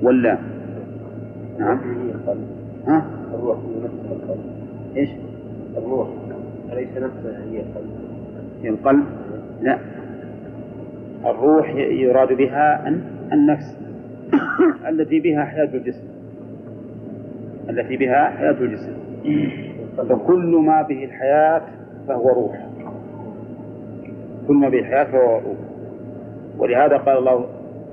ولا. 0.04 0.38
نعم. 1.60 1.80
ها؟ 2.88 3.06
الروح 3.34 3.58
نفسها 3.58 4.16
القلب 4.16 4.40
إيش؟ 4.96 5.10
الروح. 5.78 6.08
أليس 6.72 6.90
نفسها 6.90 7.44
هي 7.52 7.60
القلب؟ 7.60 7.90
هي 8.64 8.70
القلب. 8.70 9.06
لا. 9.62 9.78
الروح 11.26 11.76
يراد 11.76 12.34
بها 12.34 12.88
الن- 12.88 13.02
النفس. 13.34 13.78
التي 14.90 15.20
بها 15.20 15.46
حياة 15.46 15.70
الجسم. 15.74 16.08
التي 17.70 17.98
بها 17.98 18.30
حياة 18.30 18.56
الجسم. 18.62 18.94
فكل 19.98 20.56
ما 20.66 20.82
به 20.82 21.04
الحياة 21.04 21.62
فهو 22.08 22.30
روح. 22.30 22.66
كل 24.48 24.54
ما 24.54 24.70
به 24.70 24.80
الحياة 24.80 25.04
فهو 25.04 25.34
روح. 25.38 25.56
ولهذا 26.58 26.98
قال 26.98 27.18
الله 27.18 27.46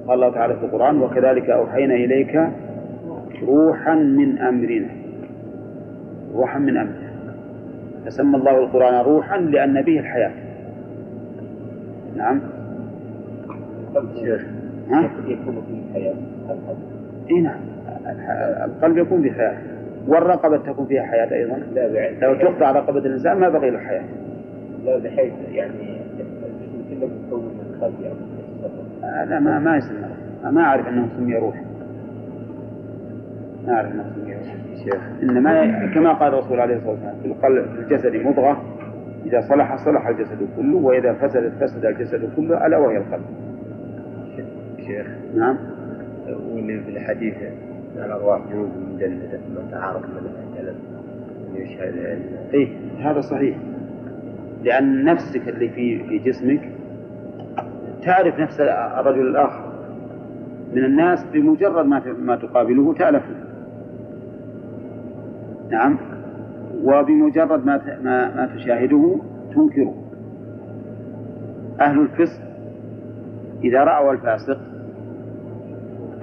قال 0.07 0.15
الله 0.15 0.31
تعالى 0.31 0.55
في 0.57 0.65
القرآن 0.65 0.99
وكذلك 1.03 1.51
أوحينا 1.51 1.95
إليك 1.95 2.49
روحا 3.47 3.95
من 3.95 4.39
أمرنا. 4.39 4.89
روحا 6.35 6.59
من 6.59 6.77
أمرنا. 6.77 7.11
فسمى 8.07 8.37
الله 8.37 8.59
القرآن 8.59 8.95
روحا 9.05 9.39
لأن 9.39 9.83
به 9.83 9.99
الحياة. 9.99 10.31
نعم. 12.17 12.41
ها؟ 14.91 15.11
يكون 15.27 15.63
فيه 15.69 15.93
حياة 15.95 16.15
القلب 16.51 16.79
اي 17.31 17.41
نعم. 17.41 17.61
القلب 18.65 18.99
يكون 18.99 19.23
به 19.23 19.33
حياة 19.33 19.59
والرقبة 20.09 20.57
تكون 20.57 20.87
فيها 20.87 21.03
حياة 21.03 21.33
أيضا. 21.33 21.57
لا 21.75 21.93
بعد 21.93 22.25
لو 22.25 22.35
تقطع 22.35 22.71
رقبة 22.71 22.99
الإنسان 22.99 23.39
ما 23.39 23.49
بقي 23.49 23.71
له 23.71 23.79
حياة. 23.79 24.05
لا 24.85 24.99
بحيث 24.99 25.33
يعني 25.53 26.01
الجسم 26.21 27.01
كله 27.01 27.11
مكون 27.27 27.41
من 27.41 27.75
القلب 27.75 27.95
يعني 28.03 28.17
آه، 29.05 29.25
لا 29.25 29.41
ما 29.41 29.59
ما 29.59 29.77
يسمى 29.77 29.99
ما 30.53 30.63
أعرف 30.63 30.89
أنه 30.89 31.09
سمي 31.17 31.37
روح 31.37 31.63
ما 33.67 33.73
أعرف 33.73 33.93
أنه 33.93 34.05
سمي 34.15 34.35
روح 34.35 34.57
شيخ. 34.85 35.03
إنما 35.23 35.87
كما 35.95 36.13
قال 36.13 36.35
الرسول 36.35 36.61
عليه 36.61 36.77
الصلاة 36.77 36.91
والسلام 36.91 37.15
في 37.23 37.29
القلب 37.29 37.65
في 37.65 37.81
الجسد 37.81 38.17
مضغة. 38.17 38.63
إذا 39.27 39.41
صلح 39.41 39.85
صلح 39.85 40.07
الجسد 40.07 40.49
كله 40.57 40.77
وإذا 40.77 41.13
فسدت 41.13 41.53
فسد 41.65 41.87
الجسد 41.87 42.31
كله 42.37 42.67
ألا 42.67 42.79
وهي 42.79 42.97
القلب. 42.97 43.25
شيخ 44.87 45.07
نعم. 45.37 45.59
واللي 46.27 46.81
في 46.81 46.91
الحديث 46.91 47.35
عن 47.97 48.05
الأرواح 48.05 48.41
جنود 48.53 48.71
مجندة 48.95 49.41
ما 49.55 49.71
تعارف 49.71 50.03
من 50.03 50.31
الأجل 50.57 50.75
يشهد 51.55 52.19
إيه 52.55 52.69
هذا 52.99 53.21
صحيح. 53.21 53.57
لأن 54.65 55.05
نفسك 55.05 55.49
اللي 55.49 55.69
في 55.69 56.05
في 56.05 56.19
جسمك 56.19 56.71
تعرف 58.03 58.41
نفس 58.41 58.61
الرجل 58.61 59.27
الآخر. 59.27 59.73
من 60.75 60.85
الناس 60.85 61.25
بمجرد 61.33 61.87
ما 61.87 62.03
ما 62.19 62.37
تقابله 62.37 62.95
تألفه 62.95 63.35
نعم. 65.71 65.99
وبمجرد 66.85 67.67
ما 67.67 67.81
ما 68.05 68.49
تشاهده 68.57 69.17
تنكره. 69.55 69.95
أهل 71.81 72.01
الفسق 72.01 72.41
إذا 73.65 73.85
رأوا 73.85 74.13
الفاسق 74.13 74.59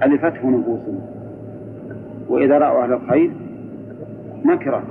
ألفته 0.02 0.50
نفوسهم 0.50 1.00
وإذا 2.28 2.58
رأوا 2.58 2.84
أهل 2.84 2.92
الخير 2.92 3.30
نكرت 4.44 4.84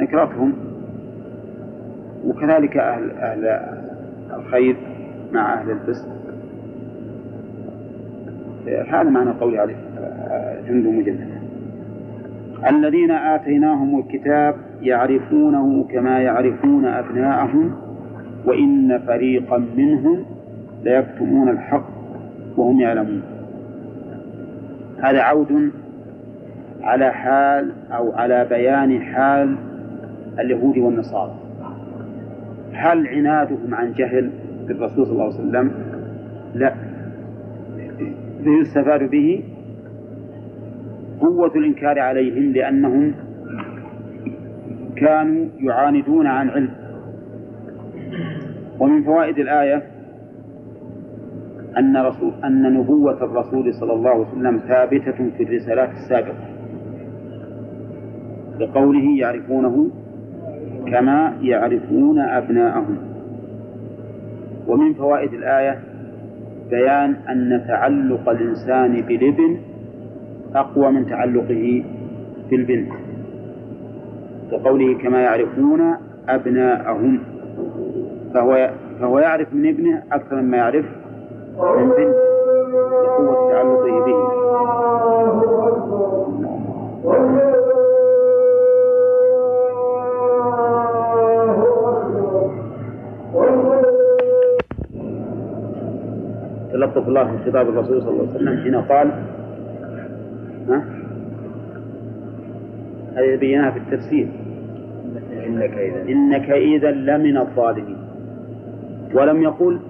نكرتهم. 0.00 0.52
وكذلك 2.26 2.76
أهل 2.76 3.10
أهل 3.10 3.60
الخير 4.34 4.76
مع 5.32 5.54
أهل 5.54 5.70
الفسق. 5.70 6.08
هذا 8.88 9.10
معنى 9.10 9.30
قولي 9.30 9.58
عليه 9.58 9.76
جند 10.68 10.86
مجند. 10.86 11.28
الذين 12.68 13.10
آتيناهم 13.10 13.98
الكتاب 13.98 14.54
يعرفونه 14.84 15.84
كما 15.90 16.18
يعرفون 16.18 16.84
أبناءهم 16.84 17.74
وإن 18.46 18.98
فريقا 19.06 19.64
منهم 19.76 20.24
ليكتمون 20.84 21.48
الحق 21.48 21.88
وهم 22.56 22.80
يعلمون. 22.80 23.22
هذا 25.02 25.20
عود 25.20 25.70
على 26.82 27.12
حال 27.12 27.72
أو 27.92 28.12
على 28.12 28.46
بيان 28.50 29.00
حال 29.02 29.56
اليهود 30.38 30.78
والنصارى. 30.78 31.34
هل 32.72 33.06
عنادهم 33.06 33.74
عن 33.74 33.92
جهل 33.92 34.30
بالرسول 34.68 35.06
صلى 35.06 35.12
الله 35.12 35.24
عليه 35.24 35.34
وسلم؟ 35.34 35.70
لا. 36.54 36.74
يستفاد 38.46 39.10
به؟ 39.10 39.42
قوة 41.20 41.52
الإنكار 41.56 41.98
عليهم 41.98 42.52
لأنهم 42.52 43.14
كانوا 44.96 45.46
يعاندون 45.60 46.26
عن 46.26 46.50
علم. 46.50 46.70
ومن 48.80 49.04
فوائد 49.04 49.38
الآية 49.38 49.82
أن 51.78 51.96
رسول 51.96 52.32
أن 52.44 52.62
نبوة 52.74 53.24
الرسول 53.24 53.74
صلى 53.74 53.92
الله 53.92 54.10
عليه 54.10 54.20
وسلم 54.20 54.58
ثابتة 54.58 55.30
في 55.36 55.42
الرسالات 55.42 55.90
السابقة. 55.90 56.44
لقوله 58.58 59.18
يعرفونه 59.18 59.90
كما 60.90 61.36
يعرفون 61.40 62.18
أبناءهم. 62.18 62.98
ومن 64.68 64.94
فوائد 64.94 65.32
الآية 65.34 65.78
بيان 66.70 67.14
أن 67.28 67.64
تعلق 67.68 68.28
الإنسان 68.28 69.00
بالابن 69.00 69.58
أقوى 70.54 70.90
من 70.90 71.06
تعلقه 71.06 71.84
بالبنت 72.50 72.92
كقوله 74.58 74.98
كما 74.98 75.22
يعرفون 75.22 75.96
أبناءهم. 76.28 77.20
فهو 78.34 78.70
فهو 79.00 79.18
يعرف 79.18 79.54
من 79.54 79.68
ابنه 79.68 80.02
أكثر 80.12 80.36
مما 80.36 80.56
يعرف 80.56 80.84
من 81.58 81.88
بنته 81.88 82.24
لقوة 83.04 83.52
تعلقه 83.52 84.04
به. 84.04 84.44
تلطف 96.72 97.08
الله 97.08 97.24
في 97.24 97.50
خطاب 97.50 97.68
الرسول 97.68 98.02
صلى 98.02 98.10
الله 98.10 98.28
عليه 98.28 98.34
وسلم 98.34 98.62
حين 98.62 98.74
قال 98.74 99.10
ها؟ 100.68 100.84
هذه 103.16 103.36
بيناها 103.36 103.70
في 103.70 103.78
التفسير. 103.78 104.43
إنك 105.46 105.72
إذا 105.72 106.02
إنك 106.02 106.50
إذا 106.50 106.90
لمن 106.90 107.36
الظالمين. 107.36 107.96
ولم 109.14 109.42
يقل 109.42 109.80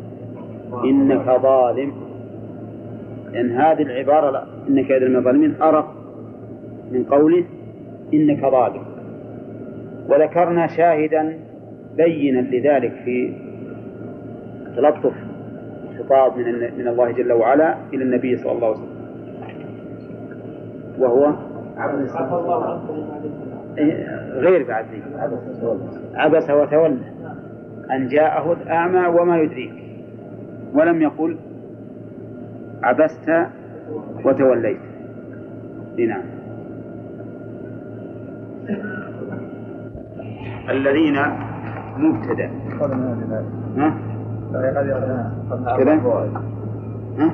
إنك 0.84 1.40
ظالم. 1.42 1.92
لأن 3.32 3.50
هذه 3.50 3.82
العبارة 3.82 4.30
لا. 4.30 4.44
إنك 4.68 4.92
إذا 4.92 5.08
من 5.08 5.16
الظالمين 5.16 5.54
أرق 5.62 5.94
من 6.92 7.04
قوله 7.04 7.44
إنك 8.14 8.40
ظالم. 8.40 8.82
وذكرنا 10.08 10.66
شاهدا 10.66 11.38
بينا 11.96 12.40
لذلك 12.40 12.92
في 13.04 13.32
تلطف 14.76 15.14
الخطاب 15.90 16.38
من 16.38 16.44
من 16.78 16.88
الله 16.88 17.10
جل 17.10 17.32
وعلا 17.32 17.76
إلى 17.92 18.04
النبي 18.04 18.36
صلى 18.36 18.52
الله 18.52 18.66
عليه 18.66 18.76
وسلم. 18.76 18.94
وهو 20.98 21.26
إيه، 21.26 21.34
غير 24.32 24.68
بعد 24.68 24.84
ذي 24.90 25.02
عبس 26.14 26.50
وتولى 26.50 26.98
أن 27.90 28.08
جاءه 28.08 28.52
الأعمى 28.52 29.06
وما 29.06 29.38
يدريك. 29.38 29.72
ولم 30.74 31.02
يقل 31.02 31.36
عبست 32.82 33.46
وتوليت. 34.24 34.80
نعم. 35.98 36.22
الذين 40.70 41.16
مبتدأ. 41.96 42.50
ها؟ 43.76 43.94
كذا؟ 45.76 45.94
ها؟ 47.18 47.30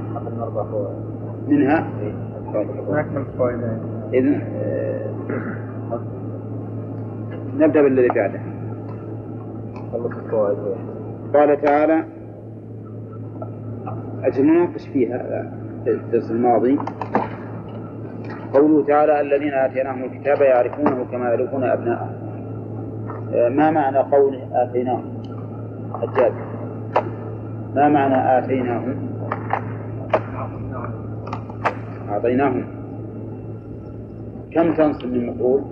منها؟ 1.49 1.87
إذن 4.15 4.41
نبدأ 7.61 7.83
بالذي 7.83 8.09
بعده. 8.09 8.41
قال 11.35 11.61
تعالى 11.61 12.05
أجل 14.23 14.45
نناقش 14.45 14.89
فيها؟ 14.89 15.53
في 15.85 15.91
الدرس 15.91 16.31
الماضي. 16.31 16.79
قوله 18.55 18.85
تعالى 18.85 19.21
الذين 19.21 19.53
آتيناهم 19.53 20.05
الكتاب 20.05 20.41
يعرفونه 20.41 21.05
كما 21.13 21.29
يعرفون 21.29 21.65
أبناءهم. 21.65 22.13
ما 23.57 23.71
معنى 23.71 23.99
قوله 23.99 24.49
آتيناهم؟ 24.53 25.23
حجاج 25.95 26.33
ما 27.75 27.89
معنى 27.89 28.39
آتيناهم؟ 28.39 29.11
أعطيناهم. 32.09 32.65
كم 34.53 34.75
تنصب 34.75 35.13
من 35.13 35.27
مفعول؟ 35.27 35.63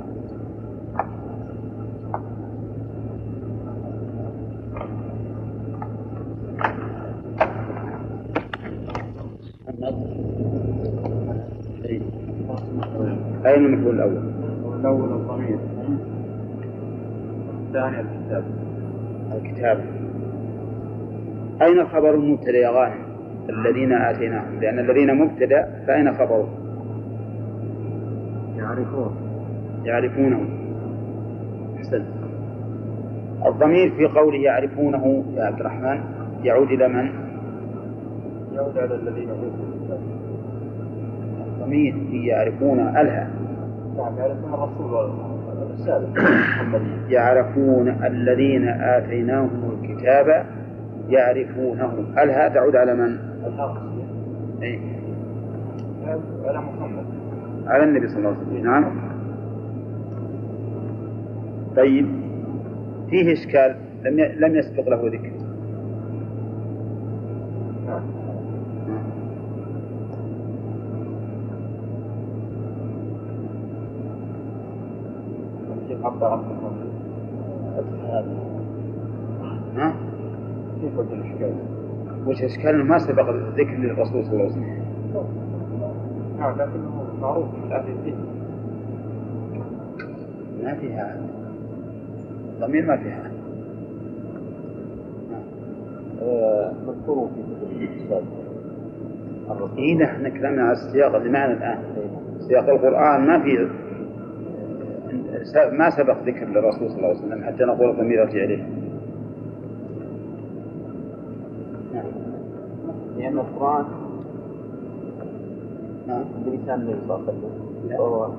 أين 13.68 13.74
المفعول 13.74 13.94
الأول؟ 13.94 14.22
الأول 14.80 15.12
الضمير. 15.12 15.58
الثاني 17.66 18.00
الكتاب. 18.00 18.44
الكتاب. 19.32 19.84
أين 21.62 21.86
خبر 21.86 22.14
المبتدأ 22.14 22.58
يا 22.58 22.70
غانم؟ 22.70 23.02
الذين 23.48 23.92
آتيناهم. 23.92 24.60
لأن 24.60 24.78
الذين 24.78 25.14
مبتدأ 25.14 25.84
فأين 25.86 26.14
خبره؟ 26.14 26.48
يعرفون. 28.56 29.16
يعرفونه. 29.84 30.40
أحسنت 31.76 32.06
الضمير 33.46 33.90
في 33.90 34.06
قوله 34.06 34.38
يعرفونه 34.38 35.24
يا 35.34 35.44
عبد 35.44 35.60
الرحمن 35.60 36.00
يعود 36.42 36.68
إلى 36.68 36.88
من؟ 36.88 37.10
يعود 38.52 38.78
على 38.78 38.94
الذين 38.94 39.30
الكتاب. 39.30 40.00
الضمير 41.46 41.94
في 42.10 42.26
يعرفون 42.26 42.80
ألها. 42.80 43.37
نعم 43.98 44.18
يعرفون 44.18 44.54
الرسول 44.54 45.10
يعرفون 47.08 47.88
الذين 47.88 48.68
آتيناهم 48.68 49.78
الكتاب 49.82 50.46
يعرفونه. 51.08 51.92
ألها 52.22 52.48
تعود 52.48 52.76
على 52.76 52.94
من؟ 52.94 53.18
الأقصى 53.46 53.80
أي 54.62 54.80
على 56.44 56.58
محمد. 56.58 57.04
على 57.66 57.84
النبي 57.84 58.08
صلى 58.08 58.18
الله 58.18 58.28
عليه 58.28 58.38
وسلم. 58.38 58.64
نعم. 58.64 58.84
طيب. 61.76 62.06
فيه 63.10 63.32
إشكال. 63.32 63.76
لم 64.04 64.20
لم 64.20 64.56
يسبق 64.56 64.88
له 64.88 65.06
ذكر. 65.06 65.47
ها؟ 79.76 79.94
كيف 80.80 80.98
وجه؟ 80.98 81.52
وش 82.26 82.42
إشكال 82.42 82.74
إنه 82.74 82.84
ما 82.84 82.98
سبق 82.98 83.28
الذكر 83.28 83.74
للرسول 83.78 84.24
صلى 84.24 84.32
الله 84.32 84.42
عليه 84.44 84.52
وسلم 84.52 84.78
نعم 86.38 86.52
لكنه 86.52 87.04
معروف 87.20 87.46
ما 90.64 90.74
فيها 90.74 91.06
أحد 91.06 91.20
ضمير 92.60 92.86
ما 92.86 92.96
فيها 92.96 93.20
أحد 93.22 93.32
مذكور 96.86 97.28
في 97.28 97.42
كتب 97.42 98.02
السابقة 98.02 99.78
إيه 99.78 99.98
ده 99.98 100.04
إحنا 100.04 100.28
كلامنا 100.28 100.62
على 100.62 100.72
السياق 100.72 101.14
اللي 101.14 101.30
معنا 101.30 101.52
الآن 101.52 101.78
سياق 102.48 102.68
القرآن 102.68 103.26
ما 103.26 103.38
في 103.42 103.68
ما 105.72 105.90
سبق 105.90 106.22
ذكر 106.26 106.46
للرسول 106.46 106.88
صلى 106.90 106.96
الله 106.96 107.08
عليه 107.08 107.18
وسلم 107.18 107.44
حتى 107.44 107.64
نقول 107.64 107.90
الضمير 107.90 108.18
يرجع 108.18 108.44
إليه. 108.44 108.62
نعم. 111.94 112.04
لأن 113.18 113.38
القرآن 113.38 113.84
نعم 116.06 116.24
بلسان 116.46 116.80
النبي 116.80 116.96
صلى 117.06 117.16
الله 117.16 117.28
عليه 117.28 117.38
وسلم. 117.38 118.00
وهو 118.00 118.30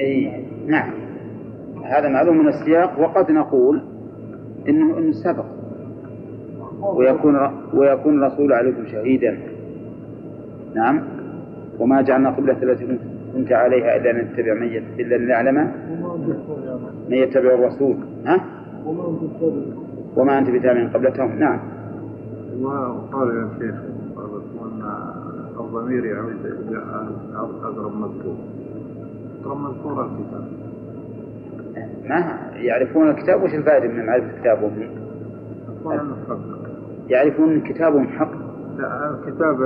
أي 0.00 0.44
نعم. 0.66 0.90
هذا 1.84 2.08
معلوم 2.08 2.38
من 2.38 2.48
السياق 2.48 3.00
وقد 3.00 3.30
نقول 3.30 3.82
إنه 4.68 4.98
إنه 4.98 5.12
سبق. 5.12 5.44
ويكون 6.82 7.36
ويكون 7.74 8.24
الرسول 8.24 8.52
عليكم 8.52 8.86
شهيدا. 8.86 9.38
نعم. 10.74 11.02
وما 11.80 12.02
جعلنا 12.02 12.30
قبلة 12.30 12.62
التي 12.62 12.86
كنت 12.86 13.00
عليها 13.52 13.96
إلا 13.96 14.10
أن 14.10 14.16
نتبع 14.16 14.54
من 14.54 14.66
يت- 14.66 15.00
إلا 15.00 15.16
أن 15.16 15.28
نعلم 15.28 15.54
من 17.08 17.16
يتبع 17.16 17.54
الرسول. 17.54 17.96
ها؟ 18.26 18.40
وما 20.16 20.38
أنت 20.38 20.50
بتابع 20.50 20.88
قبلتهم. 20.94 21.38
نعم. 21.38 21.60
وقال 22.62 23.28
يا 23.28 23.48
شيخ 23.58 23.74
الضمير 25.60 26.04
يعود 26.04 26.46
إلى 26.68 26.78
أقرب 27.34 27.96
مذكور. 27.96 28.36
أقرب 29.44 29.56
مذكور 29.60 30.04
الكتاب. 30.04 30.44
ما 32.08 32.38
يعرفون 32.54 33.10
الكتاب؟ 33.10 33.42
وش 33.42 33.54
الفائدة 33.54 33.88
من 33.88 34.06
معرفة 34.06 34.40
كتابهم 34.40 34.72
يعرفون 37.08 37.60
كتابهم 37.60 38.06
حق. 38.08 38.32
لا 38.78 39.18
كتاب 39.26 39.56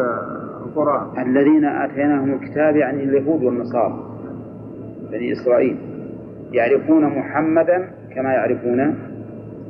القرآن. 0.73 1.29
الذين 1.29 1.65
آتيناهم 1.65 2.33
الكتاب 2.33 2.77
يعني 2.77 3.03
اليهود 3.03 3.43
والنصارى 3.43 4.05
بني 5.13 5.33
إسرائيل. 5.33 5.77
يعرفون 6.53 7.05
محمدا 7.05 7.89
كما 8.15 8.33
يعرفون 8.33 8.95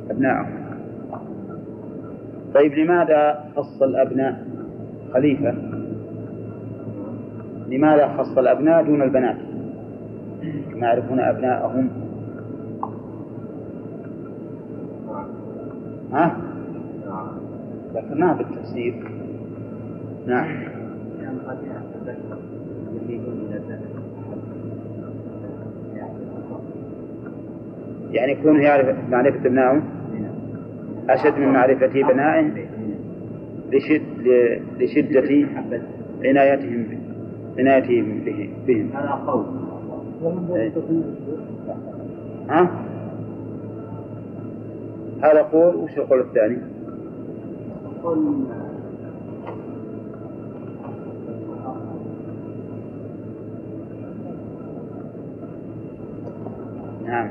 أبناءهم. 0.09 0.63
طيب 2.53 2.73
لماذا 2.73 3.43
خص 3.55 3.81
الأبناء 3.81 4.47
خليفة؟ 5.13 5.55
لماذا 7.69 8.07
خص 8.07 8.37
الأبناء 8.37 8.83
دون 8.83 9.01
البنات؟ 9.01 9.37
كما 10.71 10.87
يعرفون 10.87 11.19
أبناءهم. 11.19 11.89
ها؟ 16.13 16.37
ذكرناها 17.93 18.33
بالتفسير. 18.33 19.11
نعم. 20.27 20.82
يعني 28.11 28.31
يكون 28.31 28.61
يعرف 28.61 28.95
معرفة 29.09 29.45
ابنائه 29.47 29.81
أشد 31.09 31.37
من 31.39 31.47
معرفة 31.47 31.87
بنائه 31.87 32.51
لشد 33.73 34.27
لشدة 34.79 35.47
عنايتهم 36.25 36.85
عنايتهم 37.59 38.19
به- 38.25 38.49
بهم 38.67 38.89
هذا 38.93 39.09
قول 39.27 39.45
ها؟ 42.49 42.69
هذا 45.23 45.41
قول 45.41 45.75
وش 45.75 45.97
القول 45.97 46.19
الثاني؟ 46.19 46.57
قول 48.03 48.43
نعم. 57.13 57.27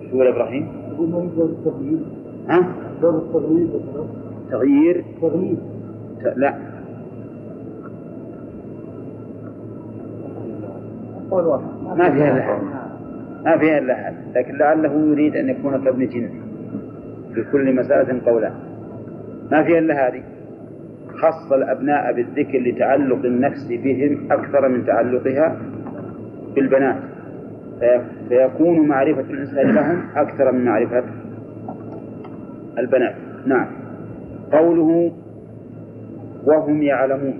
شو 0.00 0.16
يقول 0.16 0.26
إبراهيم؟ 0.26 0.68
يقول 0.92 1.08
ما 1.08 1.18
يقدر 1.18 1.44
التغيير 1.44 1.98
ها؟ 2.48 2.68
باب 3.02 3.14
التغيير 3.14 3.68
تغيير؟ 4.50 5.04
تغيير. 5.20 5.56
لا. 6.36 6.54
ما 11.96 12.10
فيها 12.10 12.30
الا 12.30 12.56
هذا 12.56 12.62
ما 13.44 13.58
فيها 13.58 13.78
الا 13.78 14.08
هذا 14.08 14.16
لكن 14.34 14.58
لعله 14.58 14.92
يريد 14.92 15.36
أن 15.36 15.48
يكون 15.48 15.84
كابن 15.84 16.06
جن. 16.06 16.30
في 17.34 17.44
كل 17.52 17.74
مسألة 17.74 18.20
قولان 18.26 18.52
ما 19.50 19.62
فيها 19.62 19.78
إلا 19.78 20.08
هذه. 20.08 20.22
خص 21.14 21.52
الأبناء 21.52 22.12
بالذكر 22.12 22.58
لتعلق 22.58 23.24
النفس 23.24 23.66
بهم 23.68 24.32
أكثر 24.32 24.68
من 24.68 24.86
تعلقها 24.86 25.56
بالبنات. 26.54 27.17
فيكون 28.28 28.88
معرفة 28.88 29.20
الإنسان 29.20 29.74
لهم 29.74 30.02
أكثر 30.16 30.52
من 30.52 30.64
معرفة 30.64 31.04
البنات. 32.78 33.14
نعم. 33.46 33.66
قوله 34.52 35.12
وهم 36.44 36.82
يعلمون. 36.82 37.34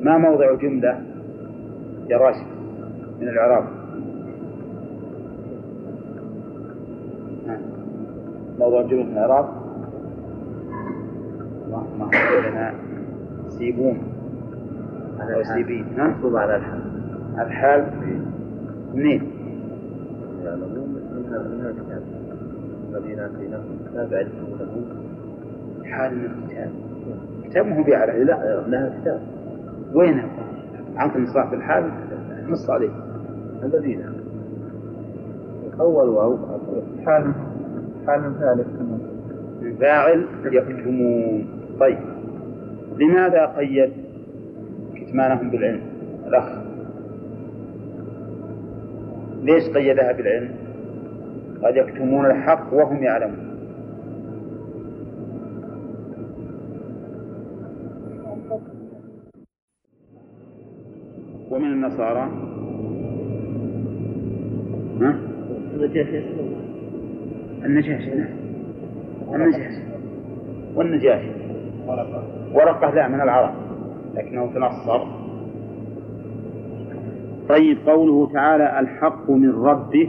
ما 0.00 0.18
موضع 0.18 0.54
جملة 0.54 1.00
يا 2.08 2.18
راشد 2.18 2.46
من 3.20 3.28
الإعراب؟ 3.28 3.64
ها. 7.46 7.58
موضع 8.58 8.82
جملة 8.82 9.04
من 9.04 9.12
الإعراب؟ 9.12 9.48
اللهم 11.66 12.10
لنا 12.50 12.74
سيبون. 13.48 13.98
أو 15.20 15.42
سيبين 15.42 15.86
ها؟ 15.98 16.14
على 16.24 16.56
الحال. 16.56 16.80
الحال. 17.38 17.86
منين؟ 18.94 19.33
يعلمون 20.44 20.88
منها 21.16 21.38
منها 21.42 21.70
الكتاب. 21.70 22.02
الذين 22.90 23.18
اتيناهم 23.18 23.78
الكتاب 23.80 24.12
يعرفونه 24.12 24.84
حال 25.84 26.18
من 26.18 26.24
الكتاب. 26.24 26.70
كتاب 27.44 27.66
ما 27.66 27.78
هو 27.78 27.82
بيعرف 27.82 28.14
لا 28.14 28.64
لها 28.68 29.00
كتاب. 29.00 29.20
وين؟ 29.94 30.22
عنك 30.96 31.16
نصاح 31.16 31.50
في 31.50 31.54
الحال. 31.54 31.90
نص 32.48 32.70
عليه 32.70 32.90
الذين. 33.62 34.04
أول 35.80 36.08
واو 36.08 36.38
حال 37.06 37.32
حال 38.06 38.34
ثالث. 38.40 38.66
فاعل 39.80 40.26
يكتمون. 40.44 41.46
طيب. 41.80 41.98
لماذا 42.98 43.46
قيد 43.46 43.92
كتمانهم 44.94 45.50
بالعلم؟ 45.50 45.80
الأخ. 46.26 46.63
ليش 49.44 49.64
قيدها 49.74 50.12
بالعلم؟ 50.12 50.54
قد 51.62 51.76
يكتمون 51.76 52.26
الحق 52.26 52.74
وهم 52.74 53.02
يعلمون. 53.02 53.54
ومن 61.50 61.72
النصارى؟ 61.72 62.30
ها؟ 65.00 65.18
النجاشي. 67.64 68.10
نعم 68.14 68.28
النجاشي. 69.34 69.82
والنجاشي. 70.74 71.30
ورقة. 72.54 72.94
لا 72.94 73.08
من 73.08 73.20
العرب. 73.20 73.54
لكنه 74.14 74.52
تنصر 74.54 75.06
طيب 77.48 77.78
قوله 77.86 78.32
تعالى 78.32 78.80
الحق 78.80 79.30
من 79.30 79.50
ربك 79.50 80.08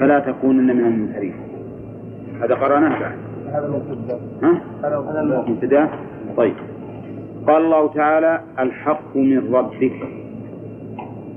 فلا 0.00 0.18
تكونن 0.18 0.76
من 0.76 0.84
الممترين 0.86 1.34
هذا 2.42 2.54
قرأناه 2.54 3.00
بعد. 3.00 3.18
هذا 3.52 3.66
المبتدا 3.66 4.20
ها؟ 4.42 4.60
هذا 4.84 4.96
المبتدا 4.98 5.52
مبتدأ؟ 5.52 5.88
طيب. 6.36 6.54
قال 7.46 7.64
الله 7.64 7.92
تعالى 7.92 8.40
الحق 8.58 9.16
من 9.16 9.54
ربك 9.54 10.08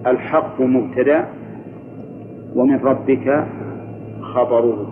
الحق 0.08 0.62
مبتدأ 0.62 1.26
ومن 2.56 2.80
ربك 2.80 3.46
خبره. 4.22 4.92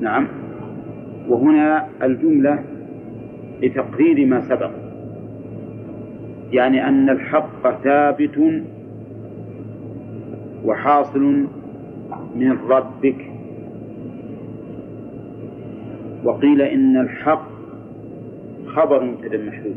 نعم. 0.00 0.28
وهنا 1.28 1.86
الجملة 2.02 2.58
لتقرير 3.62 4.26
ما 4.26 4.40
سبق. 4.40 4.83
يعني 6.54 6.88
أن 6.88 7.10
الحق 7.10 7.82
ثابت 7.84 8.62
وحاصل 10.64 11.46
من 12.36 12.58
ربك. 12.68 13.30
وقيل 16.24 16.62
إن 16.62 16.96
الحق 16.96 17.48
خبر 18.66 19.04
مبتدأ 19.04 19.38
محذوف. 19.38 19.76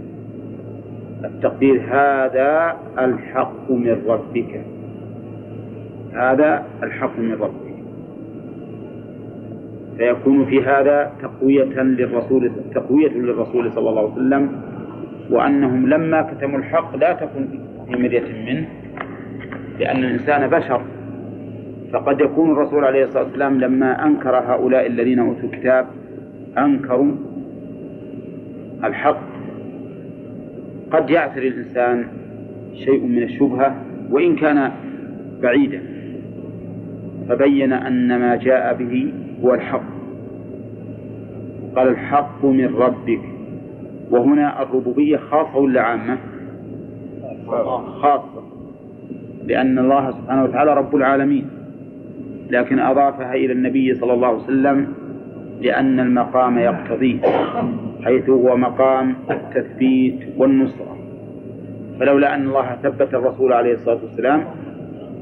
التقدير 1.26 1.82
هذا 1.90 2.78
الحق 3.00 3.72
من 3.72 4.02
ربك. 4.08 4.62
هذا 6.14 6.66
الحق 6.84 7.20
من 7.20 7.32
ربك. 7.32 7.68
فيكون 9.98 10.46
في 10.46 10.62
هذا 10.62 11.12
تقوية 11.22 11.82
للرسول 11.82 12.52
تقوية 12.76 13.10
للرسول 13.10 13.72
صلى 13.72 13.90
الله 13.90 14.02
عليه 14.02 14.12
وسلم 14.12 14.77
وأنهم 15.30 15.90
لما 15.90 16.22
كتموا 16.22 16.60
الحق 16.60 16.96
لا 16.96 17.14
تكن 17.14 17.48
في 17.86 17.96
مرية 18.02 18.54
منه 18.54 18.68
لأن 19.80 20.04
الإنسان 20.04 20.48
بشر. 20.48 20.82
فقد 21.94 22.22
يكون 22.22 22.52
الرسول 22.52 22.86
عليه 22.86 23.04
الصلاة 23.04 23.24
والسلام 23.24 23.60
لما 23.60 24.06
أنكر 24.06 24.36
هؤلاء 24.36 24.88
الذين 24.88 25.20
أوتوا 25.20 25.50
الكتاب 25.50 25.86
أنكروا 26.58 27.12
الحق. 28.84 29.20
قد 30.92 31.10
يعثر 31.10 31.42
الإنسان 31.42 32.06
شيء 32.74 33.04
من 33.04 33.24
الشبهة 33.24 33.76
وإن 34.12 34.36
كان 34.36 34.72
بعيدا 35.42 35.82
فبين 37.30 37.74
أن 37.74 38.20
ما 38.20 38.36
جاء 38.36 38.74
به 38.74 39.14
هو 39.44 39.54
الحق. 39.54 39.84
قال 41.76 41.88
الحق 41.88 42.46
من 42.46 42.76
ربك. 42.76 43.37
وهنا 44.12 44.62
الربوبية 44.62 45.18
خاصة 45.18 45.58
ولا 45.58 45.82
عامة؟ 45.82 46.18
خاصة. 48.02 48.44
لأن 49.46 49.80
الله 49.80 50.12
سبحانه 50.12 50.44
وتعالى 50.44 50.74
رب 50.74 50.96
العالمين. 50.96 51.50
لكن 52.50 52.80
أضافها 52.80 53.34
إلى 53.34 53.54
النبي 53.54 53.96
صلى 53.96 54.14
الله 54.14 54.28
عليه 54.28 54.38
وسلم 54.38 54.88
لأن 55.62 56.00
المقام 56.00 56.58
يقتضيه 56.58 57.20
حيث 58.04 58.30
هو 58.30 58.58
مقام 58.58 59.16
التثبيت 59.32 60.20
والنصرة. 60.38 60.98
فلولا 62.00 62.36
أن 62.36 62.48
الله 62.48 62.76
ثبت 62.84 63.14
الرسول 63.14 63.54
عليه 63.54 63.74
الصلاة 63.74 64.00
والسلام 64.04 64.44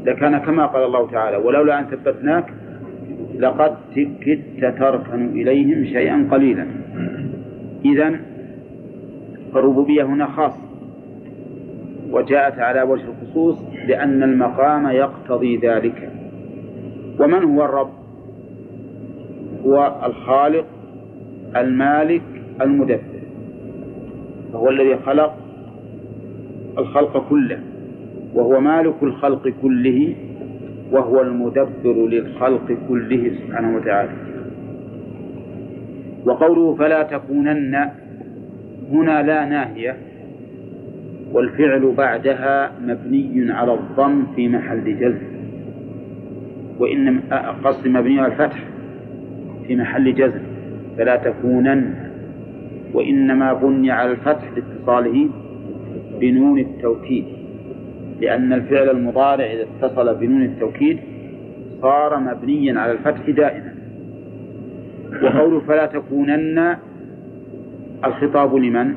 لكان 0.06 0.38
كما 0.38 0.66
قال 0.66 0.84
الله 0.84 1.12
تعالى 1.12 1.38
ولولا 1.38 1.80
أن 1.80 1.86
ثبتناك 1.86 2.46
لقد 3.40 3.76
كدت 3.96 4.80
تركن 4.80 5.30
إليهم 5.30 5.86
شيئا 5.86 6.28
قليلا. 6.32 6.66
إذا 7.86 8.20
فالربوبية 9.56 10.04
هنا 10.04 10.26
خاصة. 10.26 10.62
وجاءت 12.12 12.60
على 12.60 12.82
وجه 12.82 13.04
الخصوص 13.04 13.58
لأن 13.88 14.24
المقام 14.24 14.88
يقتضي 14.88 15.58
ذلك. 15.58 16.12
ومن 17.20 17.44
هو 17.44 17.66
الرب؟ 17.66 17.90
هو 19.66 20.02
الخالق 20.06 20.66
المالك 21.56 22.22
المدبر. 22.62 23.22
فهو 24.54 24.70
الذي 24.70 24.96
خلق 24.96 25.36
الخلق 26.78 27.30
كله. 27.30 27.60
وهو 28.34 28.60
مالك 28.60 29.04
الخلق 29.04 29.48
كله 29.62 30.16
وهو 30.92 31.22
المدبر 31.22 32.08
للخلق 32.08 32.78
كله 32.90 33.32
سبحانه 33.40 33.78
وتعالى. 33.78 34.12
وقوله 36.26 36.76
فلا 36.76 37.04
تكونن 37.04 38.05
هنا 38.92 39.22
لا 39.24 39.46
ناهية 39.46 39.98
والفعل 41.32 41.94
بعدها 41.98 42.72
مبني 42.82 43.52
على 43.52 43.74
الضم 43.74 44.24
في 44.36 44.48
محل 44.50 45.00
جزم 45.00 45.36
وإن 46.80 47.20
قصد 47.64 47.88
مبني 47.88 48.20
على 48.20 48.34
الفتح 48.34 48.64
في 49.68 49.76
محل 49.76 50.14
جزم 50.16 50.42
فلا 50.98 51.16
تكونن 51.16 51.94
وإنما 52.94 53.54
بني 53.54 53.92
على 53.92 54.12
الفتح 54.12 54.44
لاتصاله 54.56 55.30
بنون 56.20 56.60
التوكيد 56.60 57.26
لأن 58.22 58.54
الفعل 58.54 58.90
المضارع 58.90 59.46
إذا 59.46 59.66
اتصل 59.82 60.16
بنون 60.16 60.42
التوكيد 60.42 61.00
صار 61.82 62.20
مبنيا 62.20 62.80
على 62.80 62.92
الفتح 62.92 63.30
دائما 63.30 63.76
وقوله 65.24 65.60
فلا 65.60 65.86
تكونن 65.86 66.76
الخطاب 68.06 68.56
لمن؟ 68.56 68.94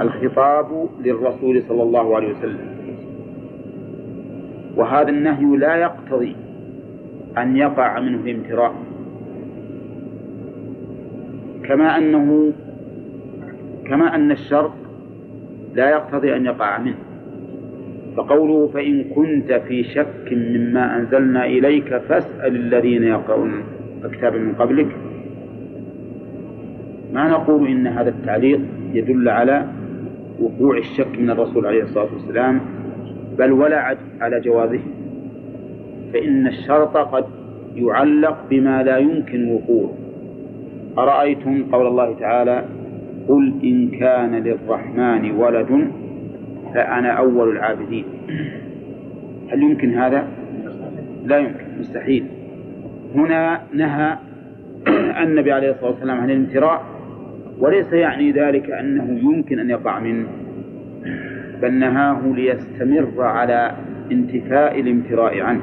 الخطاب 0.00 0.88
للرسول 1.04 1.62
صلى 1.68 1.82
الله 1.82 2.16
عليه 2.16 2.30
وسلم. 2.34 2.70
وهذا 4.76 5.08
النهي 5.08 5.56
لا 5.56 5.76
يقتضي 5.76 6.36
أن 7.38 7.56
يقع 7.56 8.00
منه 8.00 8.20
الامتراء. 8.24 8.74
كما 11.64 11.98
أنه 11.98 12.52
كما 13.86 14.14
أن 14.14 14.30
الشرط 14.30 14.72
لا 15.74 15.90
يقتضي 15.90 16.36
أن 16.36 16.46
يقع 16.46 16.78
منه. 16.78 16.98
فقوله 18.16 18.68
فإن 18.68 19.04
كنت 19.04 19.52
في 19.52 19.84
شك 19.84 20.32
مما 20.32 20.96
أنزلنا 20.96 21.46
إليك 21.46 21.96
فاسأل 21.96 22.56
الذين 22.56 23.02
يقرؤون 23.02 23.62
الكتاب 24.04 24.34
من 24.34 24.54
قبلك 24.54 24.88
ما 27.12 27.28
نقول 27.28 27.68
إن 27.68 27.86
هذا 27.86 28.08
التعليق 28.08 28.60
يدل 28.92 29.28
على 29.28 29.66
وقوع 30.40 30.78
الشك 30.78 31.18
من 31.18 31.30
الرسول 31.30 31.66
عليه 31.66 31.82
الصلاة 31.82 32.08
والسلام 32.14 32.60
بل 33.38 33.52
ولا 33.52 33.96
على 34.20 34.40
جوازه. 34.40 34.80
فإن 36.12 36.46
الشرط 36.46 36.96
قد 36.96 37.24
يعلق 37.74 38.38
بما 38.50 38.82
لا 38.82 38.98
يمكن 38.98 39.50
وقوعه. 39.52 39.92
أرأيتم 40.98 41.64
قول 41.72 41.86
الله 41.86 42.14
تعالى 42.18 42.64
قل 43.28 43.52
إن 43.64 43.88
كان 43.88 44.34
للرحمن 44.34 45.30
ولد 45.30 45.90
فأنا 46.74 47.08
أول 47.08 47.50
العابدين. 47.50 48.04
هل 49.52 49.62
يمكن 49.62 49.94
هذا؟ 49.94 50.28
لا 51.24 51.38
يمكن 51.38 51.64
مستحيل. 51.80 52.24
هنا 53.14 53.60
نهى 53.74 54.16
النبي 55.22 55.52
عليه 55.52 55.70
الصلاة 55.70 55.90
والسلام 55.90 56.20
عن 56.20 56.30
الامتراء 56.30 56.82
وليس 57.60 57.92
يعني 57.92 58.32
ذلك 58.32 58.70
أنه 58.70 59.18
يمكن 59.22 59.58
أن 59.58 59.70
يقع 59.70 59.98
منه 59.98 60.26
بل 61.62 61.74
نهاه 61.74 62.20
ليستمر 62.26 63.22
على 63.22 63.72
انتفاء 64.12 64.80
الامتراء 64.80 65.40
عنه. 65.40 65.60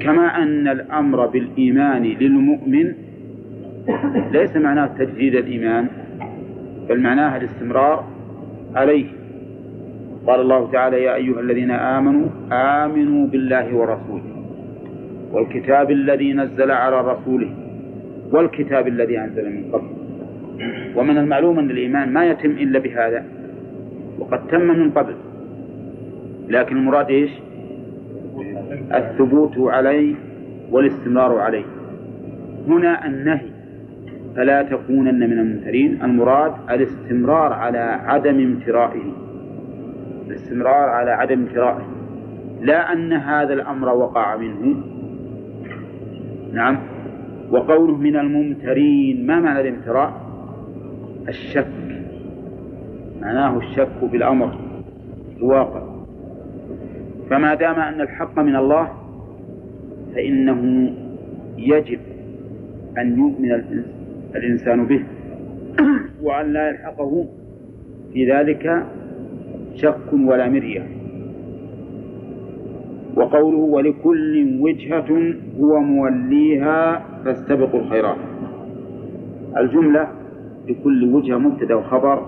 كما 0.00 0.42
أن 0.42 0.68
الأمر 0.68 1.26
بالإيمان 1.26 2.02
للمؤمن 2.02 2.92
ليس 4.32 4.56
معناه 4.56 4.86
تجديد 4.86 5.34
الإيمان 5.34 5.88
بل 6.88 7.00
معناه 7.00 7.36
الاستمرار 7.36 8.04
عليه. 8.74 9.06
قال 10.26 10.40
الله 10.40 10.72
تعالى 10.72 11.02
يا 11.02 11.14
أيها 11.14 11.40
الذين 11.40 11.70
آمنوا 11.70 12.28
آمنوا 12.52 13.26
بالله 13.26 13.76
ورسوله 13.76 14.34
والكتاب 15.32 15.90
الذي 15.90 16.32
نزل 16.32 16.70
على 16.70 17.00
رسوله 17.00 17.50
والكتاب 18.32 18.88
الذي 18.88 19.18
أنزل 19.18 19.50
من 19.50 19.70
قبل. 19.72 20.03
ومن 20.96 21.18
المعلوم 21.18 21.58
أن 21.58 21.70
الإيمان 21.70 22.12
ما 22.12 22.24
يتم 22.24 22.50
إلا 22.50 22.78
بهذا 22.78 23.24
وقد 24.18 24.46
تم 24.46 24.60
من 24.60 24.90
قبل. 24.90 25.14
لكن 26.48 26.76
المراد 26.76 27.10
إيش؟ 27.10 27.30
الثبوت 28.94 29.58
عليه 29.58 30.14
والاستمرار 30.70 31.38
عليه. 31.38 31.64
هنا 32.68 33.06
النهي 33.06 33.46
فلا 34.36 34.62
تكونن 34.62 35.30
من 35.30 35.38
الممترين 35.38 36.02
المراد 36.02 36.52
الاستمرار 36.70 37.52
على 37.52 37.78
عدم 37.78 38.40
امترائه 38.40 39.12
الاستمرار 40.26 40.88
على 40.88 41.10
عدم 41.10 41.40
امترائه 41.40 41.86
لا 42.60 42.92
أن 42.92 43.12
هذا 43.12 43.54
الأمر 43.54 43.88
وقع 43.88 44.36
منه. 44.36 44.76
نعم. 46.52 46.78
وقوله 47.50 47.96
من 47.96 48.16
الممترين 48.16 49.26
ما 49.26 49.40
معنى 49.40 49.60
الامتراء 49.60 50.23
الشك. 51.28 51.66
معناه 53.20 53.58
الشك 53.58 54.04
بالأمر 54.12 54.58
الواقع. 55.36 55.82
فما 57.30 57.54
دام 57.54 57.74
أن 57.74 58.00
الحق 58.00 58.38
من 58.38 58.56
الله 58.56 58.88
فإنه 60.14 60.90
يجب 61.58 62.00
أن 62.98 63.18
يؤمن 63.18 63.52
الإنسان 64.34 64.86
به. 64.86 65.04
وأن 66.24 66.52
لا 66.52 66.68
يلحقه 66.68 67.26
في 68.12 68.32
ذلك 68.32 68.86
شك 69.74 70.12
ولا 70.12 70.48
مرية. 70.48 70.88
وقوله 73.16 73.58
ولكل 73.58 74.58
وجهة 74.60 75.34
هو 75.60 75.80
موليها 75.80 77.04
فاستبقوا 77.24 77.80
الخيرات. 77.80 78.16
الجملة 79.56 80.23
لكل 80.68 81.14
وجهة 81.14 81.36
مبتدأ 81.38 81.74
وخبر 81.74 82.22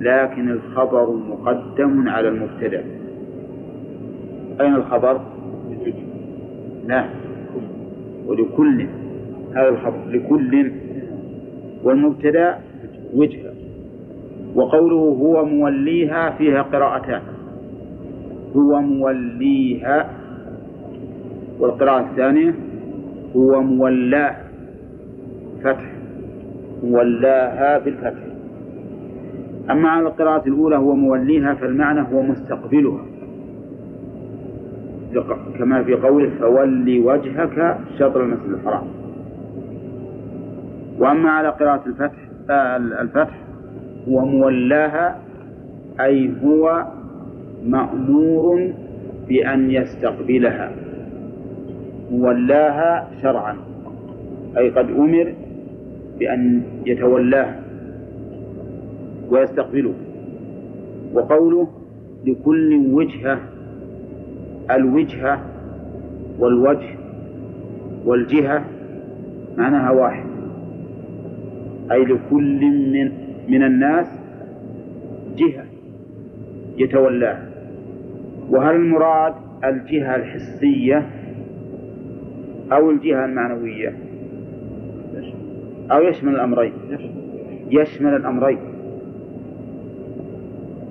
لكن 0.00 0.50
الخبر 0.50 1.10
مقدم 1.28 2.08
على 2.08 2.28
المبتدأ. 2.28 2.84
أين 4.60 4.74
الخبر؟ 4.74 5.20
لا 6.86 7.04
ولكل 8.26 8.86
هذا 9.54 9.68
الخبر 9.68 9.98
لكل 10.08 10.72
والمبتدأ 11.84 12.58
وجهة. 13.14 13.52
وقوله 14.54 14.96
هو 14.96 15.44
موليها 15.44 16.30
فيها 16.30 16.62
قراءتان. 16.62 17.22
هو 18.56 18.80
موليها 18.80 20.10
والقراءة 21.60 22.10
الثانية 22.10 22.54
هو 23.36 23.60
مولاه 23.62 24.36
فتح 25.64 25.92
مولاها 26.82 27.78
بالفتح 27.78 28.22
أما 29.70 29.88
على 29.88 30.06
القراءة 30.06 30.48
الأولى 30.48 30.76
هو 30.76 30.94
موليها 30.94 31.54
فالمعنى 31.54 32.00
هو 32.12 32.22
مستقبلها. 32.22 33.04
كما 35.58 35.82
في 35.82 35.94
قوله 35.94 36.30
فولي 36.40 37.00
وجهك 37.00 37.78
شطر 37.98 38.24
المسجد 38.24 38.50
الحرام. 38.50 38.86
وأما 40.98 41.30
على 41.30 41.48
قراءة 41.48 41.82
الفتح 41.86 42.16
آه، 42.50 42.76
الفتح 42.76 43.38
هو 44.08 44.24
مولاها 44.24 45.18
أي 46.00 46.30
هو 46.44 46.84
مأمور 47.64 48.72
بأن 49.28 49.70
يستقبلها. 49.70 50.70
مولاها 52.10 53.08
شرعا 53.22 53.56
أي 54.58 54.70
قد 54.70 54.90
أمر 54.90 55.32
بأن 56.22 56.62
يتولاها 56.86 57.60
ويستقبله. 59.30 59.94
وقوله 61.14 61.68
لكل 62.26 62.86
وجهة 62.92 63.40
الوجهة 64.70 65.40
والوجه 66.38 66.88
والجهة 68.04 68.64
معناها 69.56 69.90
واحد. 69.90 70.24
أي 71.92 72.04
لكل 72.04 72.60
من 72.92 73.12
من 73.48 73.62
الناس 73.62 74.06
جهة 75.36 75.64
يتولاها 76.78 77.48
وهل 78.50 78.74
المراد 78.76 79.34
الجهة 79.64 80.16
الحسية 80.16 81.06
أو 82.72 82.90
الجهة 82.90 83.24
المعنوية؟ 83.24 84.11
أو 85.90 86.02
يشمل 86.02 86.34
الأمرين. 86.34 86.72
يشمل 87.70 88.16
الأمرين. 88.16 88.58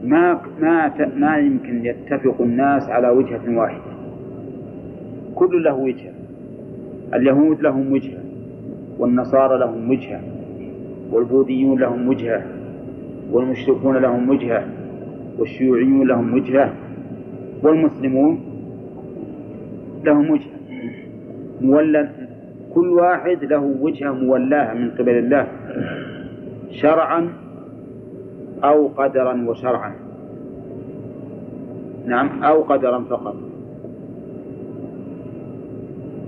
ما 0.03 0.41
ما 0.61 0.91
ما 1.15 1.37
يمكن 1.37 1.85
يتفق 1.85 2.41
الناس 2.41 2.89
على 2.89 3.09
وجهة 3.09 3.57
واحدة. 3.57 3.91
كل 5.35 5.63
له 5.63 5.75
وجهة. 5.75 6.13
اليهود 7.13 7.61
لهم 7.61 7.91
وجهة. 7.91 8.19
والنصارى 8.99 9.59
لهم 9.59 9.89
وجهة. 9.89 10.21
والبوذيون 11.11 11.79
لهم 11.79 12.07
وجهة. 12.07 12.41
والمشركون 13.31 13.97
لهم 13.97 14.29
وجهة. 14.29 14.65
والشيوعيون 15.39 16.07
لهم 16.07 16.33
وجهة. 16.33 16.73
والمسلمون 17.63 18.39
لهم 20.05 20.31
وجهة. 20.31 20.61
مولى 21.61 22.09
كل 22.75 22.89
واحد 22.89 23.43
له 23.43 23.75
وجهة 23.81 24.11
مولاة 24.11 24.73
من 24.73 24.91
قبل 24.91 25.09
الله 25.09 25.47
شرعا 26.71 27.29
أو 28.63 28.87
قدرا 28.87 29.45
وشرعا. 29.47 29.93
نعم 32.05 32.43
أو 32.43 32.61
قدرا 32.61 32.99
فقط. 32.99 33.35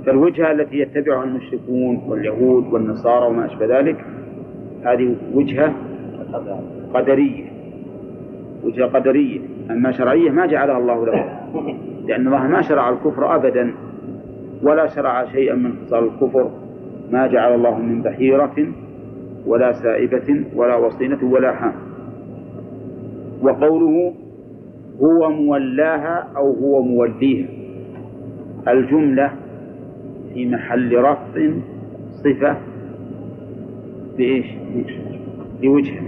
فالوجهة 0.05 0.51
التي 0.51 0.79
يتبعها 0.79 1.23
المشركون 1.23 2.01
واليهود 2.07 2.73
والنصارى 2.73 3.27
وما 3.27 3.45
أشبه 3.45 3.79
ذلك 3.79 4.05
هذه 4.83 5.15
وجهة 5.33 5.73
قدرية. 6.93 7.45
وجهة 8.63 8.87
قدرية 8.87 9.39
أما 9.71 9.91
شرعية 9.91 10.29
ما 10.29 10.45
جعلها 10.45 10.77
الله 10.77 11.05
له. 11.05 11.39
لأن 12.07 12.27
الله 12.27 12.47
ما 12.47 12.61
شرع 12.61 12.89
الكفر 12.89 13.35
أبدا. 13.35 13.73
ولا 14.63 14.87
شرع 14.87 15.25
شيئا 15.25 15.55
من 15.55 15.73
خصال 15.85 16.03
الكفر 16.03 16.51
ما 17.11 17.27
جعل 17.27 17.55
الله 17.55 17.79
من 17.79 18.01
بحيرة 18.01 18.67
ولا 19.45 19.71
سائبة 19.71 20.45
ولا 20.55 20.75
وصينة 20.75 21.23
ولا 21.23 21.51
حام. 21.51 21.73
وقوله 23.41 24.13
هو 25.01 25.29
مولاها 25.29 26.27
أو 26.37 26.51
هو 26.53 26.81
موليها. 26.81 27.47
الجملة 28.67 29.31
في 30.33 30.45
محل 30.45 30.97
رفع 30.97 31.49
صفة 32.23 32.57
بإيش؟ 34.17 34.45
بوجه. 35.61 36.01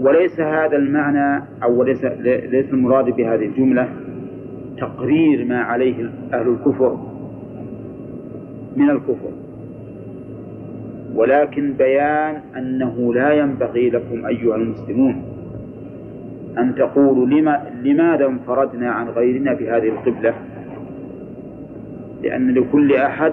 وليس 0.00 0.40
هذا 0.40 0.76
المعنى 0.76 1.44
أو 1.62 1.82
ليس 1.82 2.04
ليس 2.50 2.70
المراد 2.72 3.04
بهذه 3.04 3.44
الجملة 3.44 3.88
تقرير 4.78 5.44
ما 5.44 5.58
عليه 5.62 6.10
أهل 6.32 6.48
الكفر 6.48 6.96
من 8.76 8.90
الكفر. 8.90 9.30
ولكن 11.14 11.72
بيان 11.72 12.40
أنه 12.56 13.14
لا 13.14 13.32
ينبغي 13.32 13.90
لكم 13.90 14.26
أيها 14.26 14.56
المسلمون 14.56 15.22
أن 16.58 16.74
تقولوا 16.74 17.26
لما 17.26 17.62
لماذا 17.82 18.26
انفردنا 18.26 18.90
عن 18.90 19.08
غيرنا 19.08 19.52
بهذه 19.54 19.88
القبلة؟ 19.88 20.34
لأن 22.22 22.50
لكل 22.54 22.94
أحد 22.94 23.32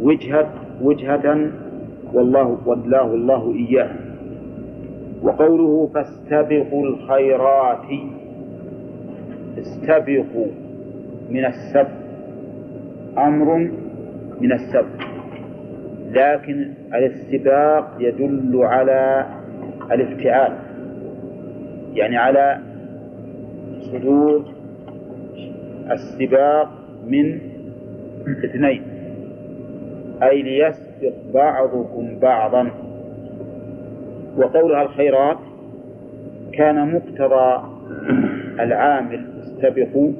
وجهة 0.00 0.50
وجهة 0.82 1.50
والله 2.12 2.58
ولاه 2.66 3.14
الله 3.14 3.52
إياه 3.54 3.90
وقوله 5.22 5.90
فاستبقوا 5.94 6.86
الخيرات 6.86 7.86
استبقوا 9.60 10.46
من 11.30 11.44
السبق. 11.44 11.88
أمر 13.18 13.70
من 14.40 14.52
السبق. 14.52 15.08
لكن 16.10 16.72
الاستباق 16.94 17.96
يدل 18.00 18.60
على 18.64 19.26
الافتعال. 19.92 20.52
يعني 21.94 22.16
على 22.16 22.58
صدور 23.80 24.44
السباق 25.90 26.68
من 27.06 27.40
اثنين. 28.44 28.82
أي 30.22 30.42
ليسبق 30.42 31.14
بعضكم 31.34 32.18
بعضا. 32.18 32.70
وقولها 34.36 34.82
الخيرات 34.82 35.38
كان 36.52 36.94
مقتضى 36.94 37.62
العامل 38.60 39.37
استبقوا 39.62 40.12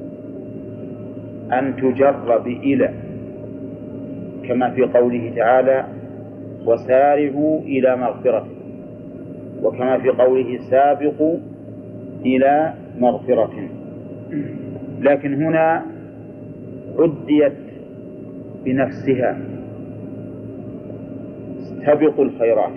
أن 1.53 1.75
تجر 1.75 2.37
بإلى 2.37 2.89
كما 4.47 4.69
في 4.69 4.81
قوله 4.81 5.33
تعالى 5.35 5.85
وسارعوا 6.65 7.59
إلى 7.61 7.95
مغفرة 7.95 8.47
وكما 9.63 9.97
في 9.99 10.09
قوله 10.09 10.59
سابقوا 10.69 11.37
إلى 12.25 12.73
مغفرة 12.99 13.51
لكن 15.01 15.33
هنا 15.33 15.85
عديت 16.99 17.53
بنفسها. 18.65 19.39
استبقوا 21.59 22.25
الخيرات 22.25 22.71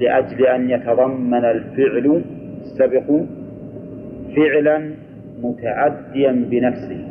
لأجل 0.00 0.46
أن 0.46 0.70
يتضمن 0.70 1.44
الفعل. 1.44 2.22
استبقوا 2.64 3.22
فعلا 4.36 4.90
متعديا 5.42 6.32
بنفسه. 6.50 7.08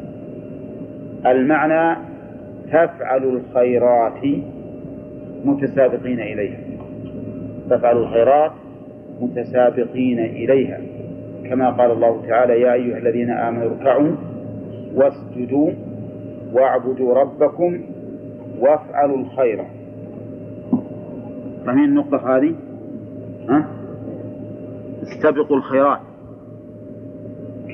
المعنى 1.25 1.97
تفعل 2.67 3.23
الخيرات 3.23 4.21
متسابقين 5.45 6.19
إليها. 6.19 6.59
تفعل 7.69 7.97
الخيرات 7.97 8.51
متسابقين 9.21 10.19
إليها. 10.19 10.79
كما 11.49 11.69
قال 11.69 11.91
الله 11.91 12.27
تعالى 12.27 12.61
يا 12.61 12.73
أيها 12.73 12.97
الذين 12.97 13.29
آمنوا 13.29 13.71
اركعوا 13.71 14.11
واسجدوا 14.95 15.71
واعبدوا 16.53 17.13
ربكم 17.13 17.79
وافعلوا 18.59 19.17
الخير. 19.17 19.63
فهمين 21.65 21.83
النقطة 21.83 22.37
هذه؟ 22.37 22.55
ها؟ 23.49 23.67
استبقوا 25.03 25.57
الخيرات. 25.57 25.99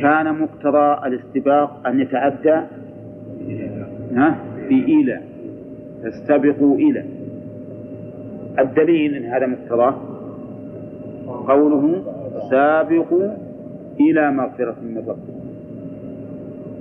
كان 0.02 0.40
مقتضى 0.40 1.08
الاستباق 1.08 1.88
أن 1.88 2.00
يتعدى؟ 2.00 2.62
بإلى 4.70 5.22
فاستبقوا 6.04 6.78
إلى 6.78 7.06
الدليل 8.60 9.16
أن 9.16 9.26
هذا 9.26 9.48
مقتضاه 9.48 9.96
قوله 11.48 12.04
سابقوا 12.52 13.32
إلى 14.00 14.32
مغفرة 14.32 14.76
من 14.84 14.98
ربكم 14.98 15.40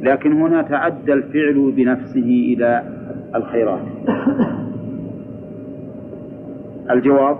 لكن 0.01 0.33
هنا 0.33 0.63
تعدى 0.63 1.13
الفعل 1.13 1.73
بنفسه 1.77 2.55
إلى 2.55 2.83
الخيرات 3.35 3.81
الجواب 6.91 7.39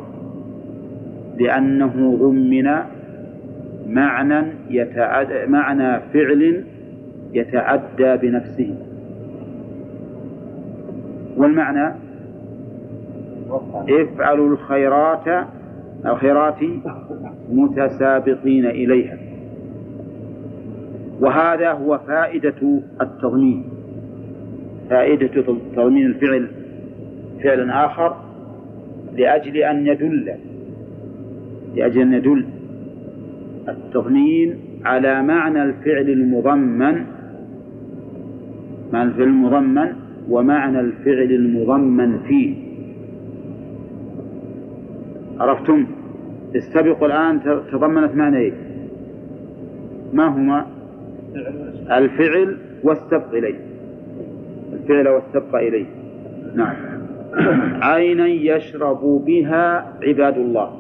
لأنه 1.39 2.17
ضمن 2.21 2.69
معنى 3.89 4.47
يتعدى 4.71 5.47
معنى 5.47 6.01
فعل 6.13 6.65
يتعدى 7.33 8.17
بنفسه. 8.17 8.75
والمعنى 11.37 11.95
افعلوا 13.89 14.49
الخيرات 14.49 15.47
الخيرات 16.07 16.59
متسابقين 17.51 18.67
إليها. 18.67 19.19
وهذا 21.21 21.73
هو 21.73 21.99
فائدة 21.99 22.81
التضمين. 23.01 23.65
فائدة 24.91 25.45
تضمين 25.77 26.07
الفعل 26.07 26.49
فعل 27.43 27.71
آخر 27.71 28.17
لأجل 29.17 29.57
أن 29.57 29.87
يدل 29.87 30.35
لأجل 31.77 32.01
أن 32.01 32.13
يدل. 32.13 32.58
التضمين 33.69 34.59
على 34.85 35.23
معنى 35.23 35.63
الفعل 35.63 36.11
المضمن 36.11 37.05
معنى 38.93 39.09
الفعل 39.09 39.29
المضمن 39.29 39.93
ومعنى 40.29 40.81
الفعل 40.81 41.33
المضمن 41.33 42.19
فيه. 42.19 42.55
عرفتم؟ 45.41 45.87
السبق 46.55 47.05
الآن 47.05 47.41
تضمنت 47.73 48.15
معنيين 48.15 48.53
ما 50.13 50.27
هما؟ 50.27 50.67
الفعل 51.91 52.57
والسبق 52.83 53.35
إليه. 53.35 53.59
الفعل 54.73 55.09
والسبق 55.09 55.57
إليه. 55.57 55.87
نعم. 56.55 56.77
عينا 57.83 58.27
يشرب 58.27 59.25
بها 59.27 59.93
عباد 60.03 60.39
الله. 60.39 60.78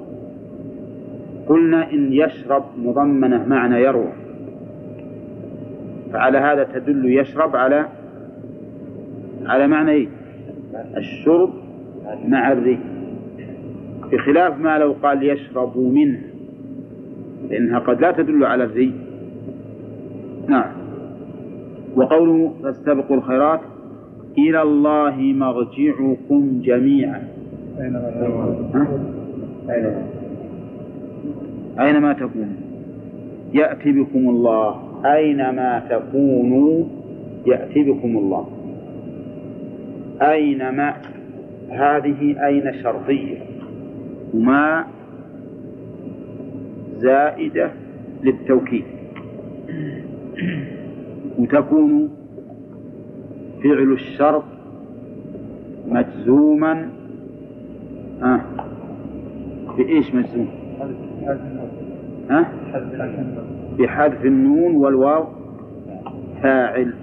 قلنا 1.48 1.92
إن 1.92 2.12
يشرب 2.12 2.64
مضمنة 2.78 3.44
معنى 3.46 3.82
يروى. 3.82 4.12
فعلى 6.12 6.38
هذا 6.38 6.64
تدل 6.64 7.18
يشرب 7.18 7.56
على 7.56 7.86
على 9.46 9.66
معنى 9.66 9.90
إيه؟ 9.90 10.08
الشرب 10.96 11.50
مع 12.28 12.52
الري 12.52 12.78
بخلاف 14.12 14.60
ما 14.60 14.78
لو 14.78 14.94
قال 15.02 15.30
يشرب 15.30 15.78
منه 15.78 16.20
لأنها 17.50 17.78
قد 17.78 18.00
لا 18.00 18.12
تدل 18.12 18.44
على 18.44 18.64
الري 18.64 18.92
نعم. 20.48 20.72
وقوله 21.96 22.54
فاستبقوا 22.62 23.16
الخيرات 23.16 23.60
إلى 24.38 24.62
الله 24.62 25.16
مرجعكم 25.16 26.60
جميعا. 26.64 27.28
أينما 31.80 32.12
تكونوا. 32.12 32.68
يأتي 33.52 33.92
بكم 33.92 34.28
الله. 34.28 34.82
أينما 35.04 35.82
تكونوا 35.90 36.84
يأتي 37.46 37.82
بكم 37.82 38.16
الله. 38.18 38.46
أينما 40.22 40.94
هذه 41.70 42.46
أين 42.46 42.72
شرطية 42.82 43.38
وما 44.34 44.86
زائدة 46.96 47.70
للتوكيد. 48.24 48.84
وتكون 51.38 52.10
فعل 53.62 53.92
الشرط 53.92 54.44
مجزوما. 55.88 56.88
آه. 58.22 58.40
بإيش 59.78 60.14
مجزوم؟ 60.14 60.48
ها؟ 62.30 62.52
بحذف 63.78 64.24
النون 64.24 64.76
والواو 64.76 65.24
فاعل 66.42 66.94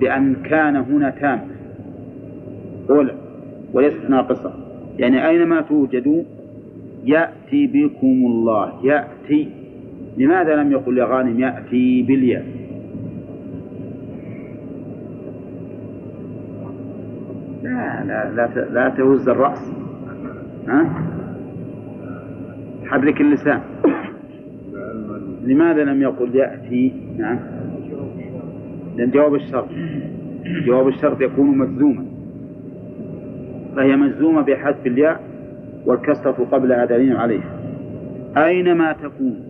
لأن 0.00 0.34
كان 0.34 0.76
هنا 0.76 1.10
تام. 1.10 1.40
أولى 2.90 3.14
وليست 3.72 4.10
ناقصة. 4.10 4.52
يعني 4.98 5.28
أينما 5.28 5.60
توجدوا 5.60 6.22
يأتي 7.04 7.66
بكم 7.66 8.26
الله 8.26 8.72
يأتي. 8.84 9.48
لماذا 10.16 10.56
لم 10.56 10.72
يقل 10.72 10.98
يا 10.98 11.04
غانم 11.04 11.40
يأتي 11.40 12.02
بالياء؟ 12.02 12.46
لا 17.62 18.04
لا 18.06 18.30
لا, 18.34 18.68
لا 18.72 18.88
تهز 18.88 19.28
الرأس. 19.28 19.72
ها؟ 20.68 20.90
حرك 22.86 23.20
اللسان. 23.20 23.60
لماذا 25.44 25.84
لم 25.84 26.02
يقل 26.02 26.36
يأتي؟ 26.36 26.92
نعم. 27.18 27.38
لأن 28.96 29.10
جواب 29.10 29.34
الشرط 29.34 29.68
جواب 30.66 30.88
الشرط 30.88 31.20
يكون 31.20 31.58
مجزوما. 31.58 32.04
فهي 33.76 33.96
مجزومة 33.96 34.40
بحذف 34.42 34.86
الياء 34.86 35.20
والكسرة 35.86 36.44
قبلها 36.52 36.84
دليل 36.84 37.16
عليه 37.16 37.40
أينما 38.36 38.92
تكون؟ 38.92 39.40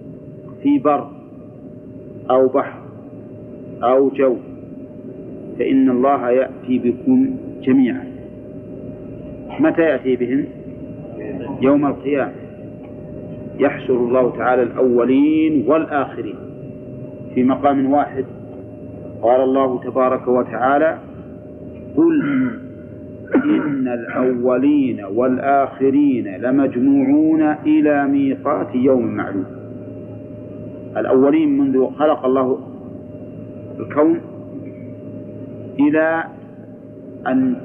في 0.63 0.79
بر 0.79 1.11
أو 2.31 2.49
بحر 2.49 2.79
أو 3.83 4.09
جو. 4.09 4.37
فإن 5.59 5.91
الله 5.91 6.31
يأتي 6.31 6.79
بكم 6.79 7.37
جميعا. 7.63 8.05
متى 9.61 9.83
يأتي 9.83 10.17
بهم؟ 10.17 10.45
يوم 11.63 11.87
القيامة. 11.87 12.46
يحشر 13.59 13.95
الله 13.95 14.37
تعالى 14.37 14.63
الأولين 14.63 15.65
والآخرين. 15.69 16.35
في 17.35 17.45
مقام 17.45 17.93
واحد 17.93 18.25
قال 19.23 19.41
الله 19.41 19.81
تبارك 19.85 20.29
وتعالى 20.29 20.99
قل 21.97 22.23
إن 23.35 23.89
الأولين 23.89 25.05
والآخرين 25.05 26.37
لمجموعون 26.37 27.43
إلى 27.43 28.07
ميقات 28.07 28.75
يوم 28.75 29.07
معلوم. 29.07 29.47
الأولين 30.97 31.59
منذ 31.59 31.87
خلق 31.87 32.25
الله 32.25 32.59
الكون 33.81 34.21
إلى 35.79 36.25
أن 37.27 37.57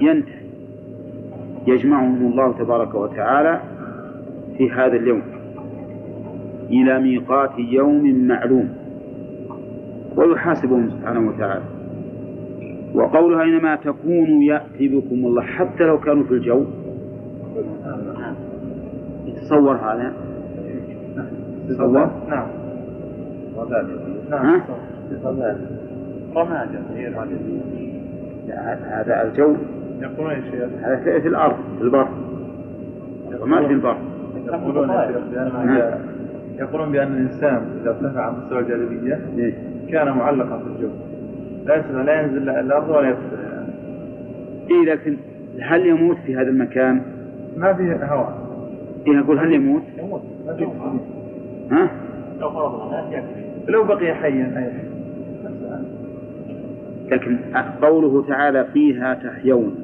ينتهي. 0.00 0.44
يجمعهم 1.66 2.32
الله 2.32 2.52
تبارك 2.52 2.94
وتعالى 2.94 3.60
في 4.58 4.70
هذا 4.70 4.96
اليوم 4.96 5.22
إلى 6.70 7.00
ميقات 7.00 7.58
يوم 7.58 8.26
معلوم 8.26 8.68
ويحاسبهم 10.16 10.90
سبحانه 10.90 11.28
وتعالى. 11.28 11.64
وقولها 12.94 13.42
أينما 13.42 13.76
تكونوا 13.76 14.42
يأتي 14.42 14.88
بكم 14.88 15.26
الله 15.26 15.42
حتى 15.42 15.84
لو 15.84 15.98
كانوا 16.00 16.24
في 16.24 16.30
الجو. 16.30 16.64
تصور 19.36 19.76
هذا؟ 19.76 20.12
تصور 21.68 22.10
نعم؟ 22.28 22.46
رمادا 26.36 26.82
هذا 28.90 29.22
الجو؟ 29.22 29.54
هذا 30.82 31.18
في 31.20 31.28
الأرض 31.28 31.56
في 31.78 31.84
البر. 31.84 32.08
ما 33.44 33.66
في 33.66 33.72
البر. 33.72 33.96
يقولون 34.46 34.88
بأن. 34.88 36.00
يقولون 36.58 36.92
بأن 36.92 37.12
الإنسان 37.12 37.62
إذا 37.82 37.90
ارتفع 37.90 38.20
عن 38.20 38.34
مستوى 38.38 38.60
الجاذبية 38.60 39.20
إيه. 39.38 39.54
كان 39.88 40.08
معلقا 40.08 40.58
في 40.58 40.64
الجو 40.66 40.88
لا 41.66 42.02
لا 42.02 42.20
ينزل 42.20 42.44
لا 42.44 42.60
الأرض 42.60 42.88
ولا 42.88 43.08
يطلع 43.08 43.64
إيه 44.70 44.92
لكن 44.92 45.16
هل 45.60 45.86
يموت 45.86 46.16
في 46.26 46.36
هذا 46.36 46.48
المكان؟ 46.48 47.02
ما 47.56 47.72
في 47.72 47.98
هواء 48.02 48.38
إيه 49.06 49.20
أقول 49.20 49.38
هل 49.38 49.52
يموت؟ 49.52 49.82
يموت 49.98 50.22
ما 50.46 50.54
في. 50.54 50.66
ها؟ 51.70 51.90
لو 53.68 53.84
بقي 53.84 54.14
حيا 54.14 54.52
أي 54.56 54.70
لكن 57.10 57.38
قوله 57.82 58.24
تعالى 58.28 58.64
فيها 58.72 59.14
تحيون 59.14 59.74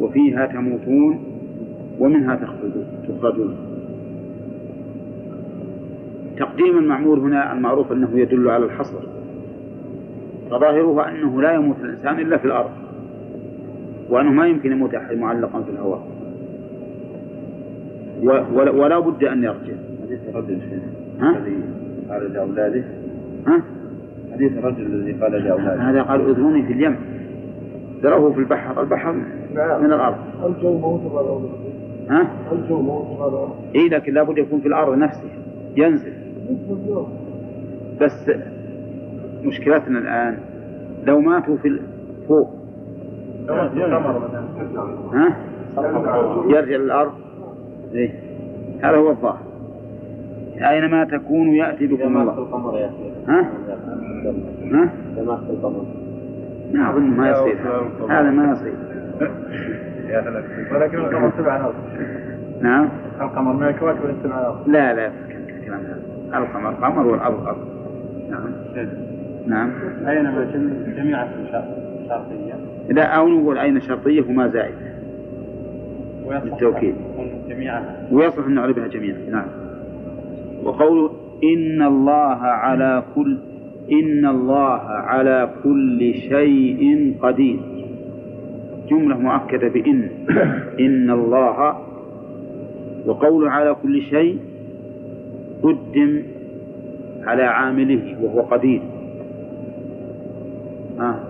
وفيها 0.00 0.46
تموتون 0.46 1.24
ومنها 1.98 2.36
تخرجون 2.36 2.86
تخرجون 3.08 3.71
تقديم 6.38 6.78
المعمول 6.78 7.18
هنا 7.18 7.52
المعروف 7.52 7.92
أنه 7.92 8.08
يدل 8.14 8.50
على 8.50 8.64
الحصر. 8.64 8.98
فظاهره 10.50 11.08
أنه 11.08 11.42
لا 11.42 11.52
يموت 11.52 11.76
الإنسان 11.80 12.18
إلا 12.18 12.36
في 12.36 12.44
الأرض 12.44 12.70
وأنه 14.10 14.30
ما 14.30 14.46
يمكن 14.46 14.72
يموت 14.72 14.94
أحد 14.94 15.16
معلقا 15.16 15.62
في 15.62 15.70
الهواء. 15.70 16.02
ولا- 18.22 18.70
ولا 18.70 18.98
بد 18.98 19.24
أن 19.24 19.44
يرجع. 19.44 19.74
حديث 20.04 20.20
الرجل 20.28 20.58
ها؟ 21.20 21.36
الذي 21.36 21.56
قال 22.10 22.32
لأولاده. 22.32 22.84
ها؟ 23.46 23.62
حديث 24.32 24.52
الرجل 24.58 24.86
الذي 24.86 25.12
قال 25.12 25.32
لأولاده. 25.32 25.90
هذا 25.90 26.02
قال 26.02 26.30
اذروني 26.30 26.62
في 26.62 26.72
اليم. 26.72 26.96
ذروه 28.02 28.32
في 28.32 28.38
البحر. 28.38 28.82
البحر 28.82 29.12
من 29.80 29.92
الأرض. 29.92 30.16
الجو 30.44 30.78
موت 30.78 31.00
ها؟ 32.10 32.26
الجو 32.52 32.80
موت 32.80 33.06
هذا 33.06 33.48
اي 33.74 33.88
لكن 33.88 34.14
لابد 34.14 34.38
يكون 34.38 34.60
في 34.60 34.68
الأرض 34.68 34.98
نفسها 34.98 35.30
ينزل. 35.76 36.12
بس 38.00 38.30
مشكلتنا 39.44 39.98
الآن 39.98 40.38
لو 41.06 41.20
ماتوا 41.20 41.56
في 41.56 41.80
فوق. 42.28 42.50
ها؟ 45.12 45.36
يرجع 46.48 46.76
للأرض؟ 46.76 47.12
إيه؟ 47.94 48.10
هذا 48.82 48.96
هو 48.96 49.10
الظاهر. 49.10 49.42
اينما 50.68 51.04
تكونوا 51.04 51.54
يأتي 51.54 51.86
بكم 51.86 52.20
الله. 52.20 52.32
ها؟ 53.28 53.50
ها؟ 54.72 54.90
ما 56.72 56.90
أظن 56.90 57.02
ما 57.02 57.30
يصير. 57.30 57.58
هذا 58.08 58.30
ما 58.30 58.52
يصير. 58.52 58.74
ولكن 60.72 60.98
القمر 60.98 61.30
تبع 61.30 61.56
الأرض 61.56 61.74
نعم. 62.60 62.88
القمر 63.20 63.52
من 63.52 63.66
الكواكب 63.68 63.98
تبع 64.24 64.40
الأرض 64.40 64.68
لا 64.68 64.94
لا 64.94 65.06
الكلام 65.06 65.80
هذا. 65.80 66.11
القمر 66.34 66.70
قمر 66.70 67.06
والأرض. 67.06 67.46
ارض 67.46 67.58
نعم. 68.30 68.44
نعم 69.46 69.70
أينما 70.08 70.44
جميع 70.96 71.22
الشرطية 71.22 72.54
لا 72.88 73.04
أو 73.04 73.28
نقول 73.28 73.58
أين 73.58 73.80
شرطية 73.80 74.22
وما 74.28 74.48
زائدة 74.48 74.92
بالتوكيد. 76.44 76.94
ويصلح 78.12 78.46
أن 78.46 78.54
نعربها 78.54 78.86
جميعا. 78.86 79.18
نعم. 79.30 79.46
وقوله 80.64 81.10
إن 81.44 81.82
الله 81.82 82.38
على 82.42 83.02
كل 83.14 83.38
إن 83.92 84.26
الله 84.26 84.80
على 84.86 85.50
كل 85.62 86.14
شيء 86.14 87.14
قدير. 87.22 87.58
جملة 88.90 89.18
مؤكدة 89.18 89.68
بإن. 89.68 90.08
إن 90.80 91.10
الله 91.10 91.76
وقوله 93.06 93.50
على 93.50 93.76
كل 93.82 94.02
شيء 94.02 94.38
قدم 95.62 96.22
على 97.24 97.42
عامله 97.42 98.16
وهو 98.22 98.40
قدير. 98.40 98.82
آه. 101.00 101.20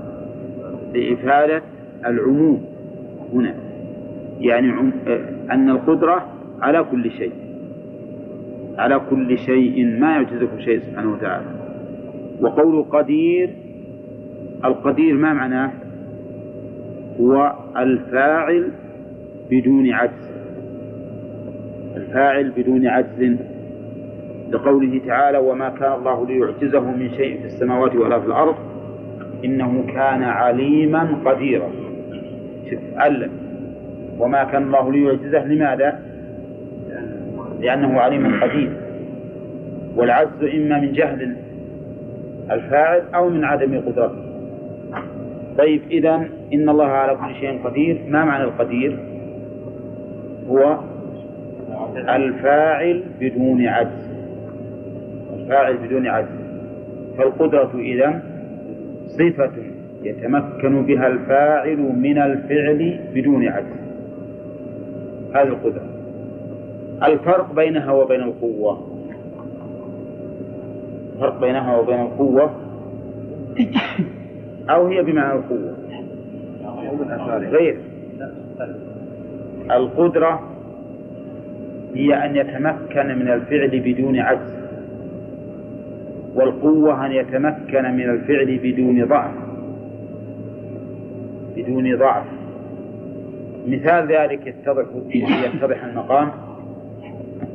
لإفادة 0.95 1.63
العموم 2.07 2.65
هنا. 3.35 3.55
يعني 4.41 4.69
عم... 4.71 4.93
آه، 5.07 5.21
أن 5.51 5.71
القدرة 5.71 6.27
على 6.61 6.85
كل 6.91 7.11
شيء. 7.11 7.33
على 8.79 9.01
كل 9.11 9.39
شيء 9.39 9.87
ما 10.01 10.11
يعجزه 10.11 10.59
شيء 10.59 10.81
سبحانه 10.81 11.13
وتعالى. 11.13 11.47
وقول 12.41 12.85
قدير 12.91 13.51
القدير 14.65 15.15
ما 15.15 15.33
معناه؟ 15.33 15.71
هو 17.21 17.53
الفاعل 17.77 18.69
بدون 19.51 19.91
عجز. 19.91 20.31
الفاعل 21.97 22.51
بدون 22.57 22.87
عجز. 22.87 23.37
لقوله 24.53 25.01
تعالى 25.07 25.39
وما 25.39 25.69
كان 25.69 25.93
الله 25.93 26.27
ليعجزه 26.27 26.81
من 26.81 27.11
شيء 27.17 27.41
في 27.41 27.45
السماوات 27.45 27.97
ولا 27.97 28.21
في 28.21 28.27
الأرض 28.27 28.55
إنه 29.45 29.85
كان 29.87 30.23
عليما 30.23 31.19
قديرا. 31.25 31.69
علم 32.97 33.31
وما 34.19 34.45
كان 34.45 34.63
الله 34.63 34.93
ليعجزه 34.93 35.45
لماذا؟ 35.45 36.01
لأنه 37.61 38.01
عليم 38.01 38.41
قدير. 38.43 38.73
والعجز 39.97 40.45
إما 40.55 40.81
من 40.81 40.93
جهل 40.93 41.37
الفاعل 42.51 43.03
أو 43.15 43.29
من 43.29 43.45
عدم 43.45 43.81
قدرته. 43.81 44.23
طيب 45.59 45.83
إذا 45.91 46.15
إن 46.53 46.69
الله 46.69 46.87
على 46.87 47.17
كل 47.17 47.35
شيء 47.41 47.63
قدير. 47.65 48.01
ما 48.09 48.25
معنى 48.25 48.45
القدير؟ 48.45 48.99
هو 50.49 50.79
الفاعل 51.97 53.03
بدون 53.21 53.67
عجز. 53.67 54.12
الفاعل 55.43 55.77
بدون 55.77 56.07
عجز 56.07 56.29
فالقدرة 57.19 57.71
إذا 57.75 58.23
صفة 59.09 59.53
يتمكن 60.03 60.83
بها 60.87 61.07
الفاعل 61.07 61.79
من 61.79 62.19
الفعل 62.19 63.01
بدون 63.15 63.49
عجز 63.49 63.83
هذه 65.35 65.49
القدرة. 65.49 65.87
الفرق 67.03 67.55
بينها 67.55 67.93
وبين 67.93 68.23
القوة. 68.23 68.89
الفرق 71.15 71.41
بينها 71.41 71.79
وبين 71.79 72.01
القوة. 72.01 72.51
أو 74.71 74.87
هي 74.87 75.03
بمعنى 75.03 75.39
القوة. 75.39 75.75
غير. 77.39 77.77
القدرة 79.71 80.41
هي 81.95 82.15
أن 82.15 82.37
يتمكن 82.37 83.07
من 83.19 83.29
الفعل 83.29 83.81
بدون 83.81 84.19
عجز 84.19 84.63
والقوة 86.35 87.07
أن 87.07 87.13
يتمكن 87.13 87.83
من 87.83 88.11
الفعل 88.11 88.61
بدون 88.63 89.05
ضعف. 89.05 89.35
بدون 91.57 91.97
ضعف. 91.97 92.25
مثال 93.67 94.13
ذلك 94.13 94.47
يتضح 94.47 94.85
يتضح 95.15 95.85
المقام. 95.85 96.31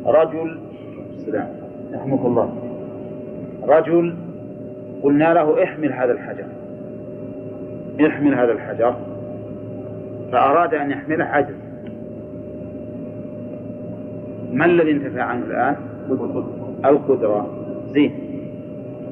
رجل 0.05 0.59
سلام 1.25 1.49
رحمك 1.93 2.25
الله. 2.25 2.53
رجل 3.63 4.15
قلنا 5.03 5.33
له 5.33 5.63
احمل 5.63 5.93
هذا 5.93 6.11
الحجر. 6.11 6.45
احمل 8.07 8.33
هذا 8.35 8.51
الحجر. 8.51 8.95
فأراد 10.31 10.73
أن 10.73 10.91
يحمله 10.91 11.25
عجز 11.25 11.55
ما 14.51 14.65
الذي 14.65 14.91
انتفع 14.91 15.23
عنه 15.23 15.45
الآن؟ 15.45 15.75
القدرة. 16.85 17.47
زين. 17.93 18.26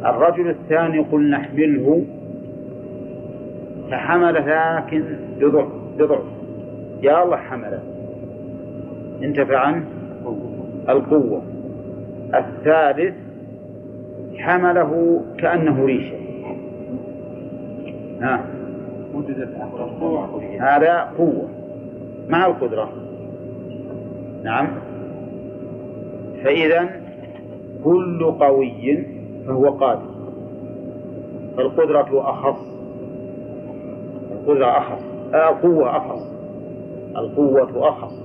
الرجل 0.06 0.50
الثاني 0.50 1.00
قلنا 1.00 1.38
احمله. 1.38 2.06
فحمل 3.92 4.34
لكن 4.34 5.04
بضعف 5.40 5.68
بضعف. 6.00 6.24
يا 7.02 7.24
الله 7.24 7.38
حمله. 7.38 7.80
انتفع 9.24 9.58
عنه. 9.58 9.86
القوة. 10.90 11.42
الثالث 12.36 13.16
حمله 14.38 15.22
كأنه 15.38 15.86
ريشة 15.86 16.16
ها؟ 18.22 18.46
هذا 20.60 21.12
قوة 21.18 21.50
مع 22.30 22.46
القدرة. 22.46 22.90
نعم. 24.44 24.68
فإذا 26.44 26.90
كل 27.84 28.32
قوي 28.40 29.06
فهو 29.48 29.70
قادر. 29.70 30.16
فالقدرة 31.58 32.30
أخص. 32.30 32.76
القدرة 34.32 34.78
أخص. 34.78 35.04
القوة 35.34 35.90
آه 35.90 35.98
أخص. 35.98 36.32
القوة 37.18 37.90
أخص. 37.90 38.24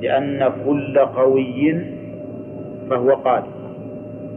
لأن 0.00 0.52
كل 0.66 0.98
قوي 0.98 1.80
فهو 2.90 3.10
قادر. 3.10 3.46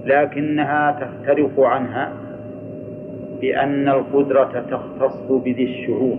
لكنها 0.06 0.92
تختلف 0.92 1.60
عنها 1.60 2.14
بأن 3.42 3.90
القدرة 3.90 4.66
تختص 4.72 5.32
بذي 5.32 5.64
الشعور. 5.64 6.18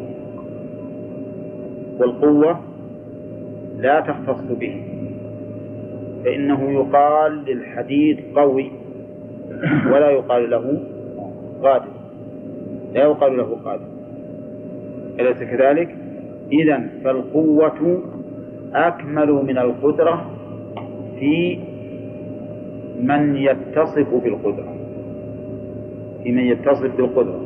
والقوة 1.98 2.60
لا 3.78 4.00
تختص 4.00 4.52
به. 4.60 4.82
فإنه 6.24 6.70
يقال 6.70 7.44
للحديد 7.44 8.20
قوي. 8.36 8.70
ولا 9.92 10.11
يقال 10.11 10.50
له 10.50 10.80
قادر. 11.62 11.88
لا 12.92 13.02
يقال 13.02 13.36
له 13.36 13.56
قادر. 13.64 13.86
أليس 15.20 15.38
كذلك؟ 15.38 15.96
إذا 16.52 16.88
فالقوة 17.04 18.02
أكمل 18.74 19.32
من 19.32 19.59
القدرة 19.59 20.30
في 21.18 21.59
من 23.00 23.36
يتصف 23.36 24.14
بالقدرة. 24.14 24.74
في 26.22 26.32
من 26.32 26.44
يتصف 26.44 26.96
بالقدرة. 26.96 27.40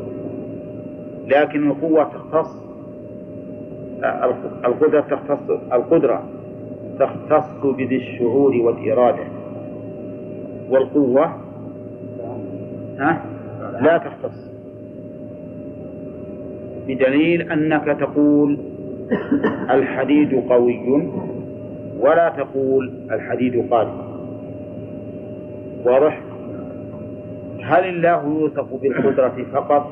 لكن 1.26 1.70
القوة 1.70 2.04
تختص 2.04 2.62
القدرة 4.64 5.00
تختص 5.00 5.50
القدرة 5.72 6.22
تختص 6.98 7.66
بذي 7.66 7.96
الشعور 7.96 8.56
والإرادة. 8.56 9.24
والقوة 10.70 11.41
ها؟ 12.98 13.22
لا 13.80 13.98
تختص. 13.98 14.52
بدليل 16.88 17.52
أنك 17.52 17.96
تقول 18.00 18.58
الحديد 19.70 20.34
قوي 20.48 21.08
ولا 22.00 22.28
تقول 22.28 22.92
الحديد 23.10 23.70
قادر. 23.70 24.12
واضح؟ 25.84 26.20
هل 27.62 27.84
الله 27.84 28.40
يوصف 28.40 28.74
بالقدرة 28.82 29.46
فقط 29.52 29.90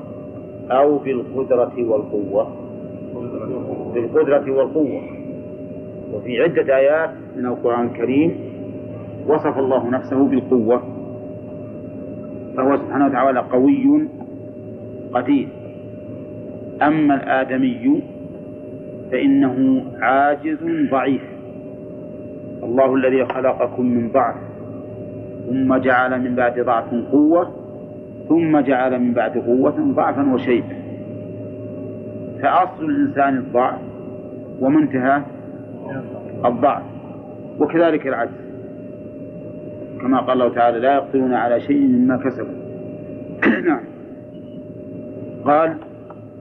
أو 0.70 0.98
بالقدرة 0.98 1.72
والقوة؟ 1.78 2.56
بالقدرة 3.94 4.50
والقوة. 4.50 5.02
وفي 6.12 6.42
عدة 6.42 6.76
آيات 6.76 7.10
من 7.36 7.46
القرآن 7.46 7.86
الكريم 7.86 8.34
وصف 9.26 9.58
الله 9.58 9.90
نفسه 9.90 10.28
بالقوة. 10.28 10.82
فهو 12.56 12.76
سبحانه 12.76 13.06
وتعالى 13.06 13.40
قوي 13.40 14.08
قدير 15.14 15.48
أما 16.82 17.14
الآدمي 17.14 18.02
فإنه 19.12 19.84
عاجز 20.00 20.58
ضعيف. 20.90 21.22
الله 22.62 22.94
الذي 22.94 23.24
خلقكم 23.24 23.86
من 23.86 24.08
ضعف 24.12 24.34
ثم 25.48 25.76
جعل 25.76 26.20
من 26.20 26.34
بعد 26.34 26.60
ضعف 26.60 26.94
قوة 27.12 27.50
ثم 28.28 28.60
جعل 28.60 28.98
من 28.98 29.12
بعد 29.12 29.38
قوة 29.38 29.74
ضعفا 29.94 30.32
وشيبا. 30.34 30.76
فأصل 32.42 32.84
الإنسان 32.84 33.38
الضعف 33.38 33.78
ومنتهى 34.60 35.22
الضعف 36.44 36.82
وكذلك 37.58 38.06
العجز. 38.06 38.49
كما 40.00 40.20
قال 40.20 40.42
الله 40.42 40.54
تعالى 40.54 40.78
لا 40.78 40.94
يقدرون 40.94 41.34
على 41.34 41.60
شيء 41.60 41.80
مما 41.80 42.16
كسبوا. 42.16 42.54
نعم. 43.68 43.80
قال 45.44 45.76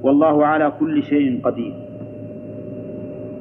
والله 0.02 0.46
على 0.46 0.72
كل 0.80 1.04
شيء 1.04 1.42
قدير. 1.44 1.74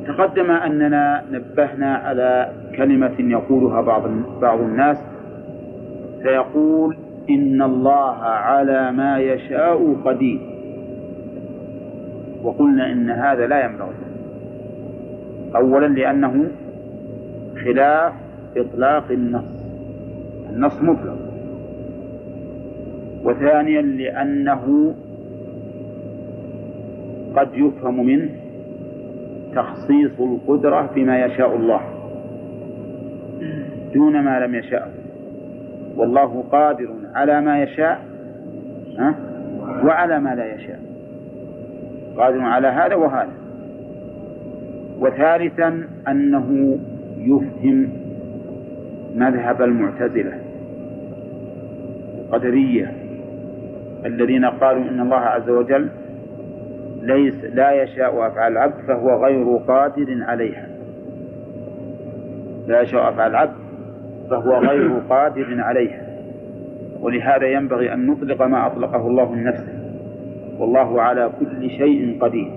تقدم 0.06 0.50
أننا 0.50 1.24
نبهنا 1.32 1.94
على 1.94 2.52
كلمة 2.76 3.14
يقولها 3.18 3.80
بعض 3.80 4.02
بعض 4.40 4.60
الناس 4.60 4.96
فيقول 6.22 6.96
إن 7.30 7.62
الله 7.62 8.16
على 8.24 8.92
ما 8.92 9.18
يشاء 9.18 9.96
قدير. 10.04 10.40
وقلنا 12.42 12.92
إن 12.92 13.10
هذا 13.10 13.46
لا 13.46 13.64
ينبغي. 13.64 13.94
أولا 15.56 15.86
لأنه 15.86 16.50
خلاف 17.64 18.12
إطلاق 18.56 19.04
النص. 19.10 19.57
النص 20.58 20.82
مطلق. 20.82 21.16
وثانيا 23.24 23.82
لأنه 23.82 24.94
قد 27.36 27.48
يفهم 27.54 28.06
منه 28.06 28.28
تخصيص 29.54 30.20
القدرة 30.20 30.90
بما 30.94 31.24
يشاء 31.24 31.56
الله 31.56 31.80
دون 33.94 34.20
ما 34.20 34.40
لم 34.40 34.54
يشاء 34.54 34.92
والله 35.96 36.44
قادر 36.52 36.88
على 37.14 37.40
ما 37.40 37.62
يشاء 37.62 38.00
وعلى 39.84 40.20
ما 40.20 40.34
لا 40.34 40.54
يشاء. 40.54 40.80
قادر 42.16 42.40
على 42.40 42.68
هذا 42.68 42.94
وهذا. 42.94 43.32
وثالثا 45.00 45.82
أنه 46.08 46.78
يفهم 47.18 47.88
مذهب 49.16 49.62
المعتزلة. 49.62 50.47
القدرية 52.28 52.92
الذين 54.06 54.44
قالوا 54.44 54.82
إن 54.82 55.00
الله 55.00 55.16
عز 55.16 55.50
وجل 55.50 55.88
ليس 57.02 57.34
لا 57.54 57.82
يشاء 57.82 58.26
أفعال 58.26 58.52
العبد 58.52 58.74
فهو 58.88 59.24
غير 59.24 59.56
قادر 59.56 60.16
عليها. 60.20 60.68
لا 62.66 62.80
يشاء 62.80 63.08
أفعال 63.08 63.30
العبد 63.30 63.54
فهو 64.30 64.58
غير 64.58 64.98
قادر 65.10 65.60
عليها. 65.60 66.06
ولهذا 67.00 67.46
ينبغي 67.46 67.92
أن 67.94 68.06
نطلق 68.06 68.42
ما 68.42 68.66
أطلقه 68.66 69.06
الله 69.06 69.32
من 69.32 69.44
نفسه. 69.44 69.72
والله 70.58 71.02
على 71.02 71.30
كل 71.40 71.70
شيء 71.70 72.18
قدير. 72.20 72.50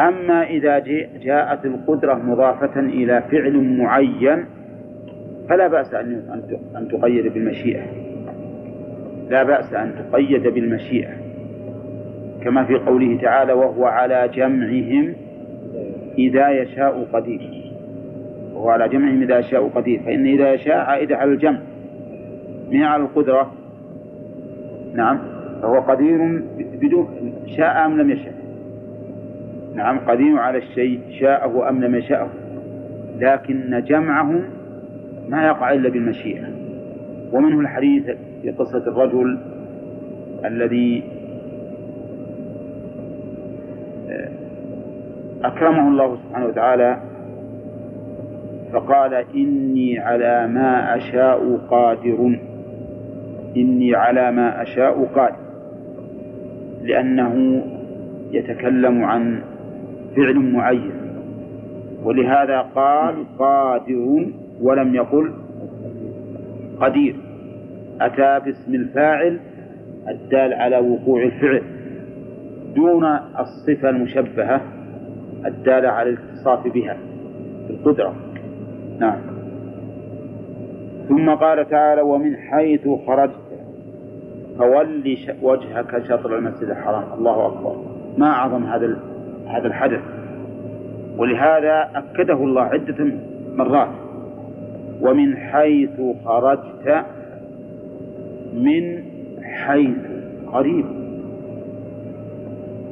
أما 0.00 0.42
إذا 0.42 0.78
جاءت 1.22 1.64
القدرة 1.64 2.14
مضافة 2.14 2.80
إلى 2.80 3.22
فعل 3.30 3.76
معين 3.78 4.44
فلا 5.48 5.68
بأس 5.68 5.94
أن 5.94 6.88
تقيد 6.90 7.32
بالمشيئة. 7.34 7.82
لا 9.32 9.42
بأس 9.42 9.74
أن 9.74 9.94
تقيد 9.98 10.42
بالمشيئة 10.42 11.10
كما 12.44 12.64
في 12.64 12.74
قوله 12.74 13.18
تعالى 13.22 13.52
وهو 13.52 13.84
على 13.84 14.30
جمعهم 14.34 15.14
إذا 16.18 16.48
يشاء 16.48 17.06
قدير. 17.12 17.40
وهو 18.54 18.68
على 18.68 18.88
جمعهم 18.88 19.22
إذا 19.22 19.38
يشاء 19.38 19.68
قدير 19.68 20.00
فإن 20.00 20.26
إذا 20.26 20.52
يشاء 20.52 20.76
عائد 20.76 21.12
على 21.12 21.32
الجمع. 21.32 21.58
من 22.70 22.82
على 22.82 23.02
القدرة 23.02 23.52
نعم 24.94 25.18
فهو 25.62 25.80
قدير 25.80 26.42
بدون 26.58 27.32
شاء 27.56 27.86
أم 27.86 27.98
لم 28.00 28.10
يشاء. 28.10 28.34
نعم 29.74 29.98
قدير 29.98 30.38
على 30.38 30.58
الشيء 30.58 31.00
شاءه 31.20 31.68
أم 31.68 31.84
لم 31.84 31.94
يشاءه. 31.94 32.28
لكن 33.18 33.82
جمعه 33.86 34.40
ما 35.28 35.46
يقع 35.46 35.72
إلا 35.72 35.88
بالمشيئة. 35.88 36.44
ومنه 37.32 37.60
الحديث 37.60 38.10
في 38.42 38.50
قصة 38.50 38.78
الرجل 38.86 39.38
الذي 40.44 41.02
آه، 44.10 44.28
أكرمه 45.44 45.88
الله 45.88 46.16
سبحانه 46.16 46.46
وتعالى 46.46 46.96
فقال 48.72 49.14
إني 49.34 49.98
على 49.98 50.46
ما 50.46 50.96
أشاء 50.96 51.56
قادر. 51.70 52.38
إني 53.56 53.94
على 53.94 54.30
ما 54.32 54.62
أشاء 54.62 55.04
قادر. 55.04 55.36
لأنه 56.82 57.62
يتكلم 58.30 59.04
عن 59.04 59.42
فعل 60.16 60.34
معين. 60.38 60.92
ولهذا 62.04 62.60
قال 62.60 63.14
قادر 63.38 64.26
ولم 64.60 64.94
يقل 64.94 65.30
قدير. 66.80 67.16
أتى 68.06 68.44
باسم 68.44 68.74
الفاعل 68.74 69.40
الدال 70.08 70.54
على 70.54 70.78
وقوع 70.78 71.22
الفعل 71.22 71.62
دون 72.74 73.04
الصفة 73.38 73.90
المشبهة 73.90 74.60
الدالة 75.46 75.88
على 75.88 76.10
الاتصاف 76.10 76.68
بها 76.68 76.96
بالقدرة 77.68 78.14
نعم. 78.98 79.18
ثم 81.08 81.30
قال 81.30 81.68
تعالى 81.68 82.02
ومن 82.02 82.36
حيث 82.36 82.88
خرجت 83.06 83.32
فول 84.58 85.16
وجهك 85.42 86.02
شطر 86.08 86.38
المسجد 86.38 86.70
الحرام. 86.70 87.04
الله 87.18 87.46
أكبر. 87.46 87.76
ما 88.18 88.26
أعظم 88.26 88.64
هذا 88.64 88.96
هذا 89.46 89.66
الحدث. 89.66 90.00
ولهذا 91.16 91.90
أكده 91.94 92.34
الله 92.34 92.62
عدة 92.62 93.06
مرات. 93.56 93.88
ومن 95.00 95.36
حيث 95.36 96.00
خرجت 96.24 97.04
من 98.54 99.02
حيث 99.42 99.98
قريب. 100.52 100.84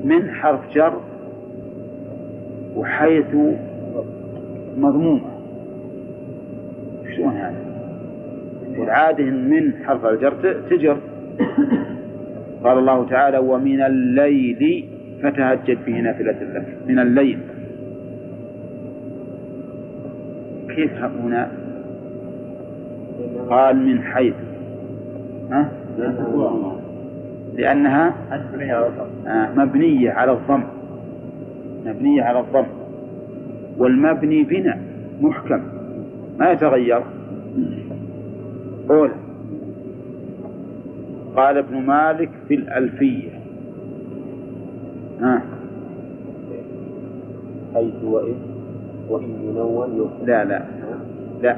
من 0.05 0.31
حرف 0.31 0.75
جر 0.75 1.01
وحيث 2.77 3.37
مضمومة. 4.79 5.31
شلون 7.17 7.37
هذا؟ 7.37 7.65
والعادة 8.79 9.25
من 9.25 9.73
حرف 9.85 10.07
الجر 10.07 10.63
تجر. 10.71 10.97
قال 12.65 12.79
الله 12.79 13.09
تعالى 13.09 13.39
ومن 13.39 13.83
الليل 13.83 14.89
فتهجد 15.23 15.79
به 15.87 16.01
نافلة 16.01 16.33
لك 16.33 16.67
من 16.87 16.99
الليل. 16.99 17.39
كيف 20.69 20.93
هنا؟ 21.05 21.51
قال 23.49 23.77
من 23.77 24.03
حيث. 24.03 24.35
ها؟ 25.51 25.71
لأنها 27.55 28.15
مبنية 29.57 30.11
على 30.11 30.33
الضم. 30.33 30.63
مبنية 31.87 32.23
على 32.23 32.41
الضم. 32.41 32.67
والمبني 33.79 34.43
بناء 34.43 34.79
محكم. 35.21 35.61
ما 36.39 36.51
يتغير. 36.51 37.03
قول. 38.89 39.11
قال 41.37 41.59
ابن 41.59 41.77
مالك 41.77 42.31
في 42.49 42.55
الألفية. 42.55 43.31
ها؟ 45.21 45.43
حيث 47.75 48.05
وإن 48.05 48.35
وإن 49.09 49.29
ينون 49.45 50.11
لا 50.27 50.45
لا. 50.45 50.63
لا. 51.43 51.57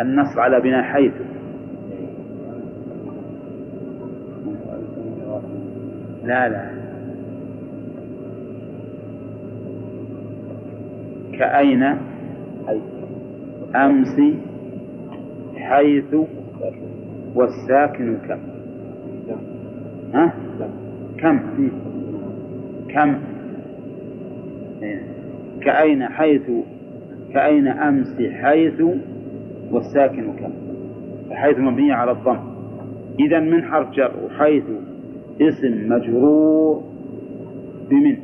النص 0.00 0.38
على 0.38 0.60
بناء 0.60 0.82
حيث. 0.82 1.12
لا 6.24 6.48
لا. 6.48 6.70
كأين؟ 11.38 11.82
أمس 13.76 14.20
حيث 15.56 16.14
والساكن 17.34 18.16
كم؟ 18.28 18.38
ها؟ 20.14 20.32
كم؟ 21.18 21.40
كم؟ 22.88 23.18
كأين 25.62 26.08
حيث 26.08 26.50
كأين 27.34 27.68
أمس 27.68 28.16
حيث 28.32 28.82
والساكن 29.70 30.32
كم؟ 30.32 30.52
حيث 31.30 31.58
مبنية 31.58 31.94
على 31.94 32.10
الضم. 32.10 32.38
إذا 33.20 33.40
من 33.40 33.64
حرف 33.64 33.90
جر 33.90 34.12
وحيث 34.24 34.64
اسم 35.40 35.88
مجرور 35.88 36.82
بمن؟ 37.90 38.16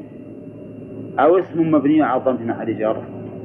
أو 1.19 1.39
اسم 1.39 1.71
مبني 1.71 2.03
على 2.03 2.21
الضم 2.21 2.37
في 2.37 2.45
محل 2.45 2.79
جر 2.79 2.97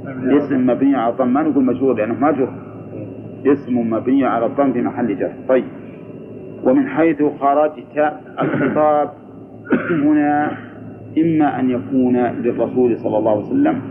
اسم 0.07 0.67
مبني 0.67 0.95
على 0.95 1.13
الضم 1.13 1.33
ما 1.33 1.43
نقول 1.43 1.63
مجرور 1.63 1.93
لأنه 1.95 2.13
مجرور. 2.13 2.49
اسم 3.45 3.89
مبني 3.89 4.25
على 4.25 4.45
الضم 4.45 4.73
في 4.73 4.81
محل 4.81 5.17
جر 5.17 5.31
طيب. 5.49 5.63
ومن 6.63 6.87
حيث 6.87 7.23
خرجت 7.39 8.13
الخطاب 8.41 9.09
هنا 10.05 10.57
إما 11.17 11.59
أن 11.59 11.69
يكون 11.69 12.17
للرسول 12.17 12.97
صلى 12.97 13.17
الله 13.17 13.31
عليه 13.31 13.45
وسلم 13.45 13.81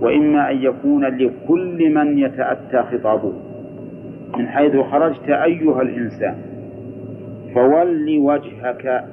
وإما 0.00 0.50
أن 0.50 0.56
يكون 0.56 1.04
لكل 1.04 1.94
من 1.94 2.18
يتأتى 2.18 2.82
خطابه. 2.82 3.32
من 4.38 4.46
حيث 4.46 4.76
خرجت 4.76 5.28
أيها 5.28 5.82
الإنسان 5.82 6.53
فول 7.54 8.18
وجهك. 8.18 9.04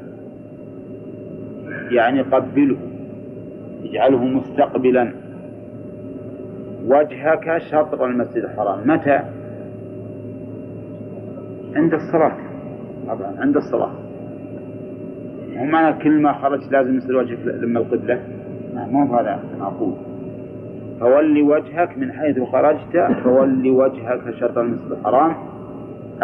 يعني 1.91 2.21
قبله 2.21 2.77
اجعله 3.83 4.25
مستقبلا. 4.25 5.13
وجهك 6.87 7.57
شطر 7.57 8.05
المسجد 8.05 8.43
الحرام. 8.43 8.87
متى؟ 8.87 9.19
عند 11.75 11.93
الصلاة. 11.93 12.37
طبعا 13.07 13.35
عند 13.39 13.57
الصلاة. 13.57 13.91
مو 15.55 15.65
معنى 15.65 16.03
كل 16.03 16.21
ما 16.21 16.33
خرج 16.33 16.61
لازم 16.71 16.97
يصير 16.97 17.17
وجهك 17.17 17.39
لما 17.45 17.79
القبلة؟ 17.79 18.19
مو 18.73 19.15
هذا 19.15 19.39
معقول 19.59 19.93
فول 20.99 21.41
وجهك 21.41 21.97
من 21.97 22.11
حيث 22.11 22.39
خرجت 22.39 22.97
فول 23.23 23.69
وجهك 23.69 24.35
شطر 24.39 24.61
المسجد 24.61 24.91
الحرام 24.91 25.35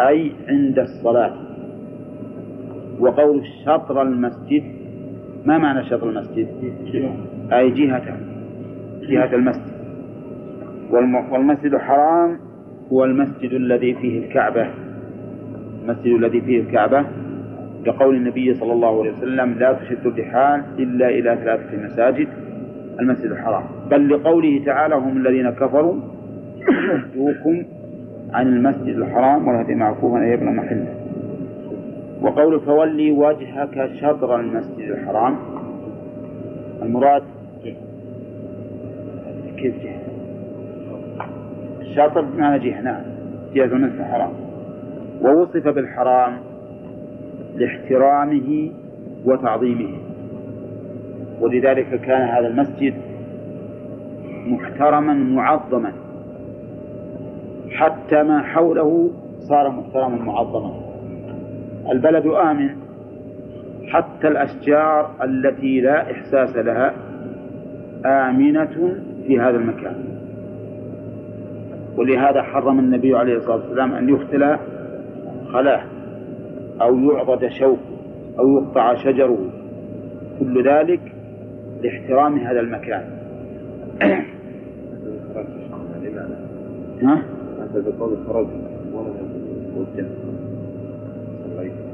أي 0.00 0.32
عند 0.48 0.78
الصلاة. 0.78 1.47
وقول 3.00 3.46
شطر 3.64 4.02
المسجد 4.02 4.62
ما 5.44 5.58
معنى 5.58 5.84
شطر 5.84 6.08
المسجد؟ 6.08 6.48
أي 7.52 7.70
جهته 7.70 8.14
جهة 9.08 9.34
المسجد. 9.34 9.78
والمسجد 11.32 11.74
الحرام 11.74 12.38
هو 12.92 13.04
المسجد 13.04 13.52
الذي 13.52 13.94
فيه 13.94 14.18
الكعبة. 14.18 14.66
المسجد 15.84 16.12
الذي 16.12 16.40
فيه 16.40 16.60
الكعبة 16.60 17.04
لقول 17.86 18.16
النبي 18.16 18.54
صلى 18.54 18.72
الله 18.72 19.00
عليه 19.00 19.12
وسلم 19.12 19.52
لا 19.52 19.72
تشد 19.72 20.06
الرحال 20.06 20.62
إلا 20.78 21.08
إلى 21.08 21.38
ثلاثة 21.44 21.84
مساجد 21.84 22.28
المسجد 23.00 23.30
الحرام 23.30 23.62
بل 23.90 24.08
لقوله 24.08 24.64
تعالى 24.66 24.94
هم 24.94 25.16
الذين 25.16 25.50
كفروا 25.50 25.94
يصدوكم 27.16 27.62
عن 28.32 28.46
المسجد 28.46 28.96
الحرام 28.96 29.48
والهدي 29.48 29.74
معكوفا 29.74 30.18
أن 30.18 30.32
يبنى 30.32 30.50
محله 30.50 31.07
وقول 32.22 32.60
فولي 32.60 33.10
وجهك 33.10 33.90
شطر 34.00 34.40
المسجد 34.40 34.90
الحرام. 34.90 35.36
المراد 36.82 37.22
كيف 39.56 39.74
جهة 39.82 39.98
الشاطر 41.80 42.20
بمعنى 42.20 42.58
جهة 42.58 42.80
نعم. 42.80 43.02
جهة 43.54 43.64
المسجد 43.64 44.00
الحرام. 44.00 44.30
ووصف 45.22 45.68
بالحرام 45.68 46.36
لاحترامه 47.56 48.70
وتعظيمه. 49.24 49.98
ولذلك 51.40 52.00
كان 52.00 52.28
هذا 52.28 52.46
المسجد 52.46 52.94
محترما 54.46 55.14
معظما. 55.14 55.92
حتى 57.70 58.22
ما 58.22 58.42
حوله 58.42 59.10
صار 59.38 59.70
محترما 59.70 60.24
معظما. 60.24 60.87
البلد 61.92 62.26
آمن. 62.26 62.70
حتى 63.88 64.28
الأشجار 64.28 65.10
التي 65.24 65.80
لا 65.80 66.10
إحساس 66.12 66.56
لها 66.56 66.94
آمنة 68.06 68.94
في 69.26 69.40
هذا 69.40 69.56
المكان. 69.56 69.94
ولهذا 71.96 72.42
حرم 72.42 72.78
النبي 72.78 73.16
عليه 73.16 73.36
الصلاة 73.36 73.56
والسلام 73.56 73.92
أن 73.92 74.08
يختلى 74.08 74.58
خلاه 75.52 75.82
أو 76.80 76.98
يعضد 76.98 77.48
شوك 77.48 77.78
أو 78.38 78.58
يقطع 78.58 78.94
شجره. 78.94 79.38
كل 80.40 80.68
ذلك 80.68 81.00
لاحترام 81.82 82.38
هذا 82.38 82.60
المكان. 82.60 83.04
ها؟ 87.02 87.22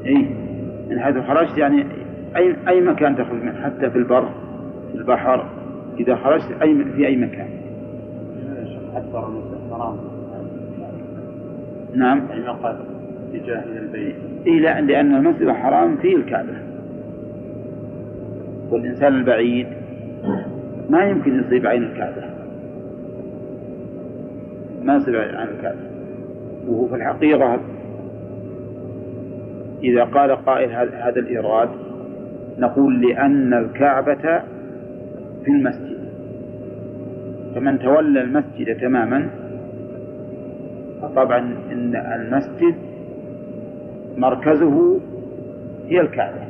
اي 0.07 0.27
من 0.91 1.01
حيث 1.01 1.17
خرجت 1.17 1.59
يعني 1.59 1.87
اي 2.37 2.57
أي 2.69 2.81
مكان 2.81 3.17
تخرج 3.17 3.43
منه 3.43 3.63
حتى 3.63 3.91
في 3.91 3.99
البر 3.99 4.29
في 4.93 4.99
البحر 4.99 5.47
إذا 5.99 6.17
خرجت 6.17 6.63
أي 6.63 6.85
في 6.85 7.07
أي 7.07 7.17
مكان. 7.17 7.49
نعم. 11.95 12.21
اتجاه 13.35 13.65
إلى 13.65 13.79
البيت 13.79 14.15
إيه 14.47 14.61
لا 14.61 14.81
لأن 14.81 15.15
المسجد 15.15 15.43
الحرام 15.43 15.97
فيه 15.97 16.17
الكعبة. 16.17 16.53
والإنسان 18.71 19.15
البعيد 19.15 19.67
ما 20.91 21.05
يمكن 21.05 21.39
يصيب 21.39 21.67
عين 21.67 21.83
الكعبة. 21.83 22.23
ما 24.83 24.97
يصيب 24.97 25.15
عين 25.15 25.49
الكعبة. 25.49 25.81
وهو 26.69 26.89
في 26.89 26.95
الحقيقة 26.95 27.61
إذا 29.85 30.05
قال 30.05 30.37
قائل 30.37 30.71
هذا 30.73 31.21
الإيراد 31.21 31.69
نقول 32.59 33.01
لأن 33.09 33.55
الكعبة 33.55 34.43
في 35.45 35.49
المسجد. 35.49 35.95
فمن 37.55 37.79
تولى 37.79 38.21
المسجد 38.21 38.81
تماما 38.81 39.31
فطبعا 41.03 41.39
إن 41.73 41.97
المسجد 41.97 42.75
مركزه 44.17 45.01
هي 45.89 46.01
الكعبة. 46.01 46.45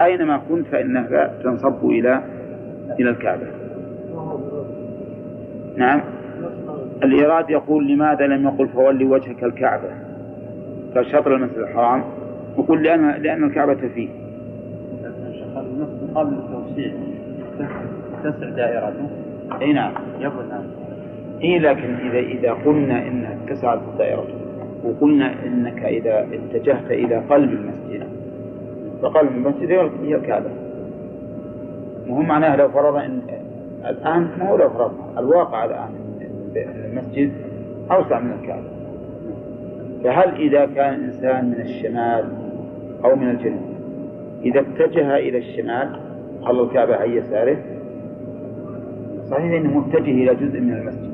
أينما 0.00 0.40
كنت 0.48 0.66
فإنك 0.66 1.30
تنصب 1.42 1.84
إلى 1.84 2.22
إلى 3.00 3.10
الكعبة. 3.10 3.46
نعم. 5.76 6.00
الإيراد 7.02 7.50
يقول 7.50 7.88
لماذا 7.88 8.26
لم 8.26 8.44
يقل 8.44 8.68
فولي 8.68 9.04
وجهك 9.04 9.44
الكعبة؟ 9.44 9.88
كشطر 10.94 11.36
المسجد 11.36 11.58
الحرام. 11.58 12.17
يقول 12.58 12.82
لأن 12.82 13.10
لأن 13.10 13.44
الكعبة 13.44 13.88
فيه. 13.94 14.08
قبل 16.14 16.34
التوسيع 16.34 16.92
تسع 18.24 18.48
دائرته 18.48 19.08
أي 19.60 19.72
نعم. 19.72 19.92
يقول 20.20 20.48
نعم. 20.48 20.62
إيه 21.40 21.58
لكن 21.58 21.94
إذا 21.94 22.18
إذا 22.18 22.52
قلنا 22.52 23.08
إنها 23.08 23.36
اتسعت 23.44 23.78
دائرته 23.98 24.34
وقلنا 24.84 25.34
إنك 25.46 25.84
إذا 25.84 26.26
اتجهت 26.32 26.90
إلى 26.90 27.16
قلب 27.16 27.52
المسجد 27.52 28.06
فقلب 29.02 29.30
المسجد 29.30 29.70
هي 30.04 30.14
الكعبة. 30.14 30.50
وهو 32.08 32.22
معناه 32.22 32.56
لو 32.56 32.68
فرض 32.68 32.96
إن 32.96 33.20
الآن 33.86 34.28
ما 34.38 34.50
هو 34.50 34.56
لو 34.56 34.70
فرضنا 34.70 35.20
الواقع 35.20 35.64
الآن 35.64 35.90
المسجد 36.56 37.32
أوسع 37.90 38.20
من 38.20 38.32
الكعبة. 38.42 38.68
فهل 40.04 40.34
إذا 40.34 40.66
كان 40.66 40.94
إنسان 40.94 41.44
من 41.44 41.60
الشمال 41.60 42.47
أو 43.04 43.16
من 43.16 43.30
الجنوب 43.30 43.78
إذا 44.44 44.60
اتجه 44.60 45.16
إلى 45.16 45.38
الشمال 45.38 46.00
خلى 46.42 46.62
الكعبة 46.62 46.96
عن 46.96 47.10
يساره. 47.10 47.56
صحيح 49.30 49.60
أنه 49.60 49.78
متجه 49.78 50.10
إلى 50.10 50.34
جزء 50.34 50.60
من 50.60 50.72
المسجد. 50.72 51.10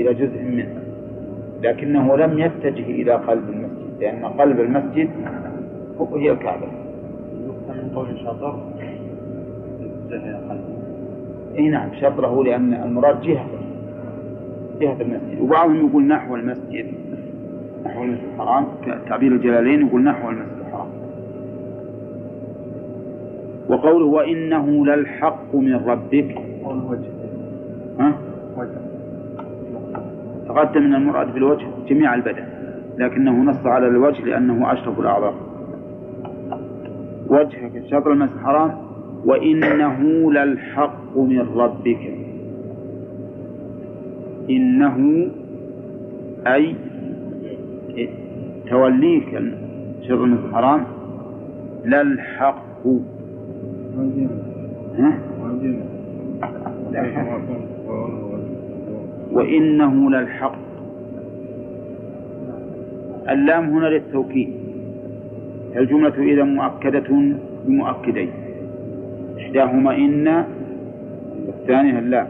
إلى 0.00 0.14
جزء 0.14 0.42
منه. 0.42 0.68
لكنه 1.62 2.16
لم 2.16 2.38
يتجه 2.38 2.90
إلى 2.90 3.12
قلب 3.12 3.48
المسجد 3.48 4.00
لأن 4.00 4.24
قلب 4.24 4.60
المسجد 4.60 5.10
هو 6.00 6.16
هي 6.16 6.30
الكعبة. 6.30 6.66
من 7.68 7.90
قول 7.94 8.06
قلبه. 8.28 8.62
إي 11.58 11.68
نعم 11.68 11.88
شطره 12.00 12.44
لأن 12.44 12.74
المراد 12.74 13.20
جهة. 13.20 13.46
جهة 14.80 14.96
المسجد. 15.00 15.40
وبعضهم 15.40 15.88
يقول 15.88 16.06
نحو 16.06 16.34
المسجد. 16.34 16.86
نحو 17.86 18.02
المسجد 18.02 18.24
الحرام. 18.34 18.64
تعبير 19.08 19.32
الجلالين 19.32 19.86
يقول 19.86 20.02
نحو 20.02 20.30
المسجد 20.30 20.58
الحرام. 20.66 20.88
وقوله 23.68 24.06
وإنه 24.06 24.86
للحق 24.86 25.54
من 25.54 25.74
ربك. 25.74 26.38
وجه. 26.64 27.10
ها؟ 28.00 28.12
وجه. 28.56 28.78
تقدم 30.48 30.82
ان 30.82 30.94
المراد 30.94 31.34
بالوجه 31.34 31.66
جميع 31.88 32.14
البدن 32.14 32.44
لكنه 32.98 33.42
نص 33.42 33.66
على 33.66 33.86
الوجه 33.86 34.24
لأنه 34.24 34.72
أشرف 34.72 35.00
الاعضاء 35.00 35.34
وجهك 37.28 37.82
شطر 37.90 38.12
المسجد 38.12 38.36
الحرام. 38.36 38.74
وإنه 39.24 40.32
للحق 40.32 41.18
من 41.18 41.46
ربك. 41.56 42.10
إنه 44.50 45.28
أي 46.46 46.74
توليك 48.70 49.42
شطر 50.02 50.24
المسجد 50.24 50.44
الحرام؟ 50.44 50.84
للحق 51.84 52.86
ها؟ 54.98 55.18
وإنه 59.32 60.10
للحق 60.10 60.56
اللام 63.28 63.70
هنا 63.70 63.86
للتوكيد. 63.86 64.48
الجملة 65.76 66.22
إذا 66.32 66.42
مؤكدة 66.42 67.08
بمؤكدين. 67.66 68.30
إحداهما 69.38 69.96
إن 69.96 70.44
والثانية 71.46 71.98
اللام. 71.98 72.28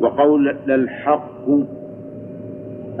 وقول 0.00 0.56
للحق 0.66 1.48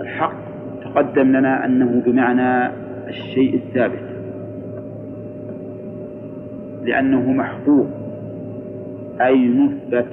الحق 0.00 0.49
تقدم 0.94 1.28
لنا 1.36 1.64
أنه 1.64 2.02
بمعنى 2.06 2.72
الشيء 3.08 3.54
الثابت. 3.54 4.04
لأنه 6.84 7.32
محقوق. 7.32 7.86
أي 9.20 9.48
مثبت. 9.48 10.06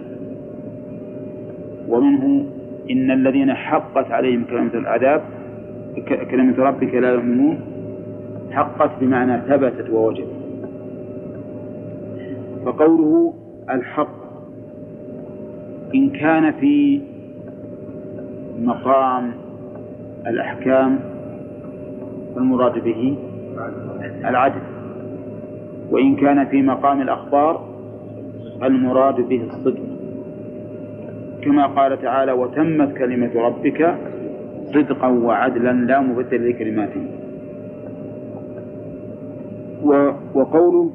ومنه 1.90 2.46
إن 2.92 3.12
الذين 3.12 3.54
حقت 3.54 4.12
عليهم 4.12 4.44
كلمة 4.44 4.74
العذاب 4.74 5.22
كلمة 6.32 6.58
ربك 6.58 6.94
لا 6.94 7.10
يؤمنون 7.10 7.60
حقت 8.52 8.92
بمعنى 9.02 9.42
ثبتت 9.42 9.90
ووجدت. 9.90 10.38
فقوله 12.66 13.34
الحق 13.70 14.18
إن 15.96 16.10
كان 16.10 16.52
في 16.52 17.02
مقام 18.60 19.32
الأحكام 20.28 21.00
فالمراد 22.36 22.84
به 22.84 23.18
العدل. 24.26 24.62
وإن 25.92 26.16
كان 26.16 26.46
في 26.46 26.62
مقام 26.62 27.02
الأخبار 27.02 27.68
المراد 28.64 29.22
به 29.22 29.44
الصدق. 29.44 29.84
كما 31.42 31.68
قال 31.68 32.02
تعالى 32.02 32.32
وتمت 32.32 32.98
كلمة 32.98 33.32
ربك 33.36 33.96
صدقا 34.74 35.08
وعدلا 35.08 35.72
لا 35.74 36.00
مبدل 36.02 36.50
لكلماته. 36.50 37.08
وقوله 40.34 40.92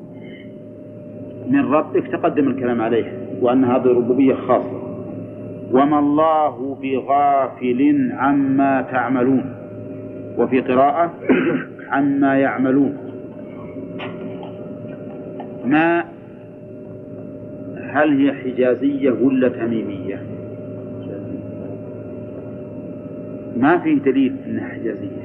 من 1.50 1.72
ربك 1.72 2.06
تقدم 2.06 2.48
الكلام 2.48 2.80
عليه 2.80 3.12
وأن 3.40 3.64
هذه 3.64 3.86
ربوبية 3.86 4.34
خاصة. 4.34 4.81
وما 5.72 5.98
الله 5.98 6.76
بغافل 6.82 8.10
عما 8.12 8.82
تعملون. 8.82 9.44
وفي 10.38 10.60
قراءة 10.60 11.12
عما 11.92 12.38
يعملون. 12.38 12.96
ما 15.64 16.04
هل 17.92 18.20
هي 18.20 18.32
حجازية 18.32 19.10
ولا 19.10 19.48
تميمية؟ 19.48 20.22
ما 23.56 23.78
في 23.78 23.94
دليل 23.94 24.36
إنها 24.46 24.68
حجازية 24.68 25.22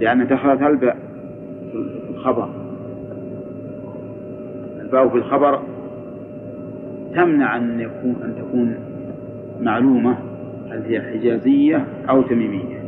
لأن 0.00 0.26
دخلت 0.26 0.62
الباء 0.62 0.96
في 1.72 2.10
الخبر. 2.10 2.48
الباء 4.80 5.08
في 5.08 5.16
الخبر 5.16 5.62
تمنع 7.14 7.56
أن 7.56 7.80
يكون 7.80 8.16
أن 8.24 8.34
تكون 8.38 8.93
معلومة 9.60 10.16
هل 10.70 10.82
هي 10.86 11.02
حجازية 11.02 11.84
أو 12.08 12.22
تميمية. 12.22 12.84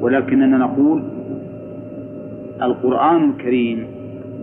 ولكننا 0.00 0.56
نقول 0.56 1.02
القرآن 2.62 3.30
الكريم 3.30 3.86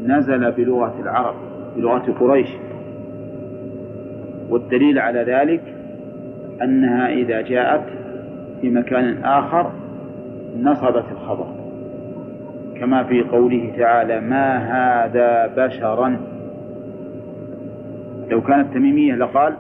نزل 0.05 0.51
بلغة 0.51 0.95
العرب 1.01 1.35
بلغة 1.75 2.11
قريش. 2.19 2.49
والدليل 4.49 4.99
على 4.99 5.19
ذلك 5.23 5.61
أنها 6.61 7.13
إذا 7.13 7.41
جاءت 7.41 7.83
في 8.61 8.69
مكان 8.69 9.23
آخر 9.23 9.71
نصبت 10.61 11.05
الخبر. 11.11 11.47
كما 12.79 13.03
في 13.03 13.21
قوله 13.21 13.73
تعالى 13.77 14.19
ما 14.19 14.57
هذا 14.57 15.53
بشرا. 15.57 16.17
لو 18.29 18.41
كانت 18.41 18.73
تميمية 18.73 19.15
لقال 19.15 19.53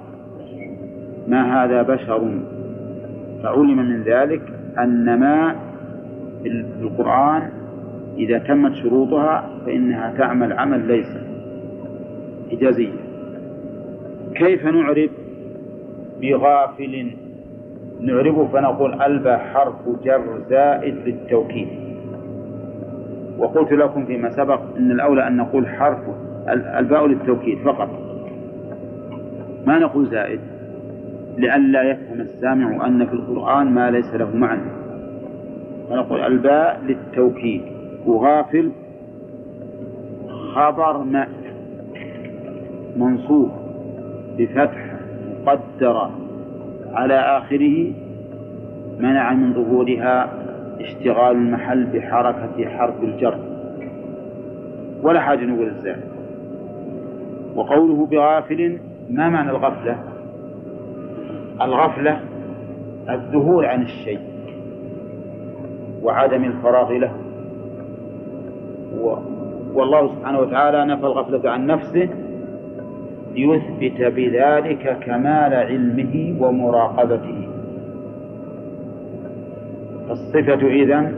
ما 1.27 1.63
هذا 1.63 1.81
بشر 1.81 2.39
فعلم 3.43 3.77
من 3.77 4.03
ذلك 4.03 4.41
أن 4.79 5.19
ما 5.19 5.55
في 6.43 6.47
القرآن 6.81 7.49
إذا 8.17 8.37
تمت 8.37 8.75
شروطها 8.75 9.49
فإنها 9.65 10.13
تعمل 10.17 10.53
عمل 10.53 10.87
ليس 10.87 11.17
إجازية 12.51 12.93
كيف 14.35 14.65
نعرف 14.65 15.11
بغافل 16.21 17.11
نعربه 18.01 18.47
فنقول 18.47 19.01
ألبى 19.01 19.37
حرف 19.37 19.75
جر 20.03 20.41
زائد 20.49 20.95
للتوكيد؟ 21.05 21.67
وقلت 23.37 23.71
لكم 23.71 24.05
فيما 24.05 24.29
سبق 24.29 24.61
أن 24.77 24.91
الأولى 24.91 25.27
أن 25.27 25.37
نقول 25.37 25.67
حرف 25.67 25.99
الباء 26.49 27.07
للتوكيد 27.07 27.57
فقط. 27.57 27.89
ما 29.65 29.79
نقول 29.79 30.05
زائد؟ 30.05 30.39
لئلا 31.37 31.83
يفهم 31.83 32.21
السامع 32.21 32.87
أن 32.87 33.05
في 33.05 33.13
القرآن 33.13 33.67
ما 33.67 33.91
ليس 33.91 34.13
له 34.13 34.35
معنى. 34.35 34.71
فنقول 35.89 36.21
الباء 36.21 36.81
للتوكيد. 36.87 37.61
وغافل 38.05 38.71
خبر 40.53 40.97
ما 40.97 41.27
منصوب. 42.97 43.51
بفتح 44.37 44.93
مقدرة 45.45 46.11
على 46.93 47.13
آخره 47.13 47.91
منع 48.99 49.33
من 49.33 49.53
ظهورها 49.53 50.29
اشتغال 50.79 51.35
المحل 51.35 51.85
بحركة 51.85 52.65
حرف 52.65 53.03
الجر. 53.03 53.39
ولا 55.03 55.19
حاجة 55.21 55.45
نقول 55.45 55.67
الزائد. 55.67 56.03
وقوله 57.55 58.05
بغافل 58.05 58.77
ما 59.09 59.29
معنى 59.29 59.49
الغفلة؟ 59.49 60.10
الغفلة 61.63 62.19
الذهول 63.09 63.65
عن 63.65 63.81
الشيء 63.81 64.19
وعدم 66.03 66.43
الفراغ 66.43 66.91
له. 66.91 67.11
والله 69.73 70.07
سبحانه 70.07 70.39
وتعالى 70.39 70.85
نفى 70.85 71.05
الغفلة 71.05 71.51
عن 71.51 71.65
نفسه 71.67 72.09
ليثبت 73.35 74.01
بذلك 74.01 74.97
كمال 75.05 75.53
علمه 75.53 76.35
ومراقبته. 76.39 77.47
فالصفة 80.09 80.67
إذن 80.67 81.15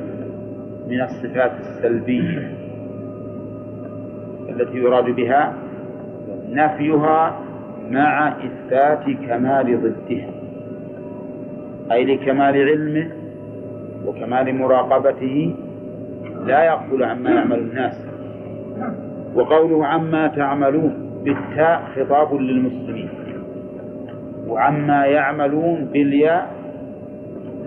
من 0.88 1.02
الصفات 1.02 1.52
السلبية 1.60 2.52
التي 4.50 4.78
يراد 4.78 5.06
بها 5.06 5.54
نفيها 6.50 7.40
مع 7.92 8.28
إثبات 8.28 9.04
كمال 9.28 9.82
ضدها 9.82 10.30
أي 11.92 12.06
لكمال 12.06 12.56
علمه 12.56 13.08
وكمال 14.06 14.56
مراقبته 14.56 15.56
لا 16.46 16.64
يغفل 16.64 17.04
عما 17.04 17.30
يعمل 17.30 17.60
الناس. 17.60 18.08
وقوله 19.36 19.86
عما 19.86 20.28
تعملون 20.28 21.22
بالتاء 21.24 21.84
خطاب 21.96 22.34
للمسلمين. 22.34 23.10
وعما 24.48 25.06
يعملون 25.06 25.86
بالياء 25.86 26.52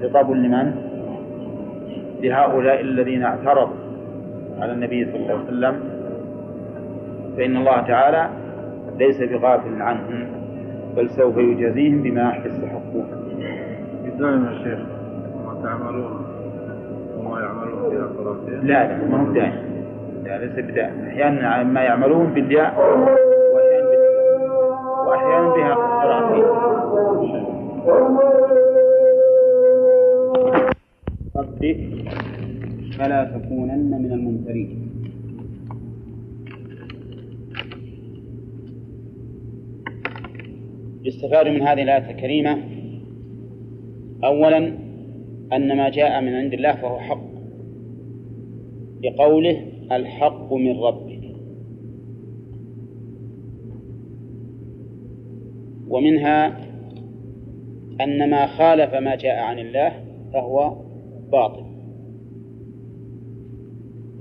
خطاب 0.03 0.31
لمن؟ 0.31 0.75
لهؤلاء 2.23 2.81
الذين 2.81 3.23
اعترضوا 3.23 3.77
على 4.61 4.73
النبي 4.73 5.05
صلى 5.05 5.17
الله 5.17 5.31
عليه 5.31 5.45
وسلم. 5.45 5.81
فإن 7.37 7.57
الله 7.57 7.81
تعالى 7.81 8.29
ليس 8.99 9.21
بغافل 9.23 9.83
عنهم 9.83 10.27
بل 10.97 11.11
سوف 11.11 11.37
يجازيهم 11.37 12.03
بما 12.03 12.37
يستحقون. 12.47 13.07
دائما 14.19 14.51
يا 14.53 14.59
شيخ 14.65 14.79
وما 15.37 15.63
تعملون 15.63 16.13
وما 17.19 17.41
يعملون 17.41 17.91
في 17.91 17.97
قراءتين 18.19 18.67
لا 18.67 18.89
لا 18.99 19.09
ما 19.09 19.29
هو 19.29 19.33
دائما 19.33 19.63
لا 20.25 20.39
ليس 20.39 20.65
بدائما 20.65 21.09
أحيانا 21.09 21.63
ما 21.63 21.81
يعملون 21.83 22.27
بالياء 22.27 22.75
وأحيانا 25.07 25.49
بها 25.55 25.75
قراءتين 25.75 26.45
ربك 31.37 31.79
فلا 32.99 33.25
تكونن 33.25 33.91
من 34.03 34.13
الممترين 34.13 34.91
يستفاد 41.07 41.49
من 41.49 41.63
هذه 41.63 41.83
الآية 41.83 42.11
الكريمة 42.11 42.59
أولا 44.25 44.59
أن 45.53 45.77
ما 45.77 45.89
جاء 45.89 46.21
من 46.21 46.35
عند 46.35 46.53
الله 46.53 46.73
فهو 46.73 46.99
حق. 46.99 47.27
لقوله 49.05 49.63
الحق 49.93 50.53
من 50.53 50.81
ربك. 50.81 51.21
ومنها 55.89 56.47
أن 58.01 58.31
ما 58.31 58.47
خالف 58.47 58.95
ما 58.95 59.15
جاء 59.15 59.39
عن 59.39 59.59
الله 59.59 59.93
فهو 60.33 60.77
باطل. 61.33 61.67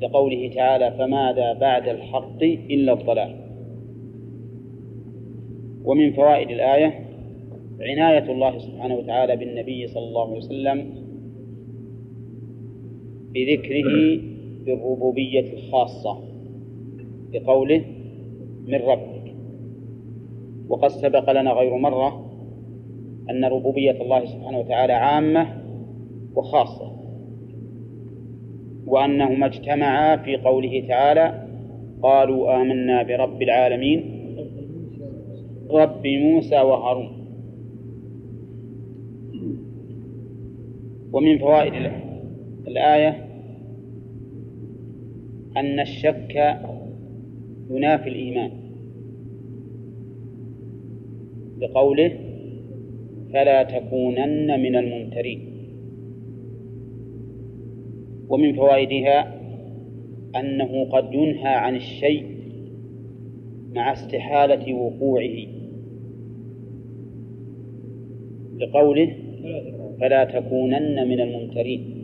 لقوله 0.02 0.52
تعالى 0.56 0.92
فماذا 0.92 1.54
بعد 1.54 1.88
الحق 1.88 2.44
إلا 2.44 2.94
الضلال. 2.94 3.45
ومن 5.86 6.14
فوائد 6.14 6.50
الآية 6.50 7.06
عناية 7.82 8.32
الله 8.32 8.58
سبحانه 8.58 8.96
وتعالى 8.96 9.36
بالنبي 9.36 9.88
صلى 9.88 10.04
الله 10.08 10.28
عليه 10.28 10.38
وسلم 10.38 11.06
بذكره 13.34 14.22
بالربوبية 14.66 15.54
الخاصة 15.54 16.20
بقوله 17.34 17.82
من 18.68 18.76
ربك. 18.76 19.36
وقد 20.70 20.88
سبق 20.88 21.32
لنا 21.32 21.52
غير 21.52 21.78
مرة 21.78 22.26
أن 23.30 23.46
ربوبية 23.46 24.02
الله 24.02 24.26
سبحانه 24.26 24.60
وتعالى 24.60 24.94
عامة 24.94 25.48
وخاصة 26.36 26.92
وأنهما 28.88 29.46
اجتمعا 29.46 30.18
في 30.18 30.38
قوله 30.38 30.86
تعالى 30.88 31.48
قالوا 32.04 32.62
آمنا 32.62 33.04
برب 33.04 33.42
العالمين 33.42 34.15
رب 35.76 36.08
موسى 36.08 36.62
وهارون. 36.62 37.26
ومن 41.14 41.38
فوائد 41.38 41.92
الآية 42.68 43.26
أن 45.58 45.80
الشك 45.80 46.60
ينافي 47.70 48.10
الإيمان. 48.10 48.52
بقوله 51.58 52.12
فلا 53.34 53.64
تكونن 53.64 54.60
من 54.60 54.76
الممترين. 54.76 55.40
ومن 58.30 58.54
فوائدها 58.56 59.36
أنه 60.36 60.86
قد 60.86 61.14
ينهى 61.14 61.56
عن 61.56 61.76
الشيء 61.76 62.36
مع 63.76 63.94
استحالة 63.94 64.74
وقوعه. 64.74 65.55
لقوله 68.60 69.14
فلا 70.02 70.24
تكونن 70.24 71.10
من 71.10 71.20
الممترين. 71.20 71.96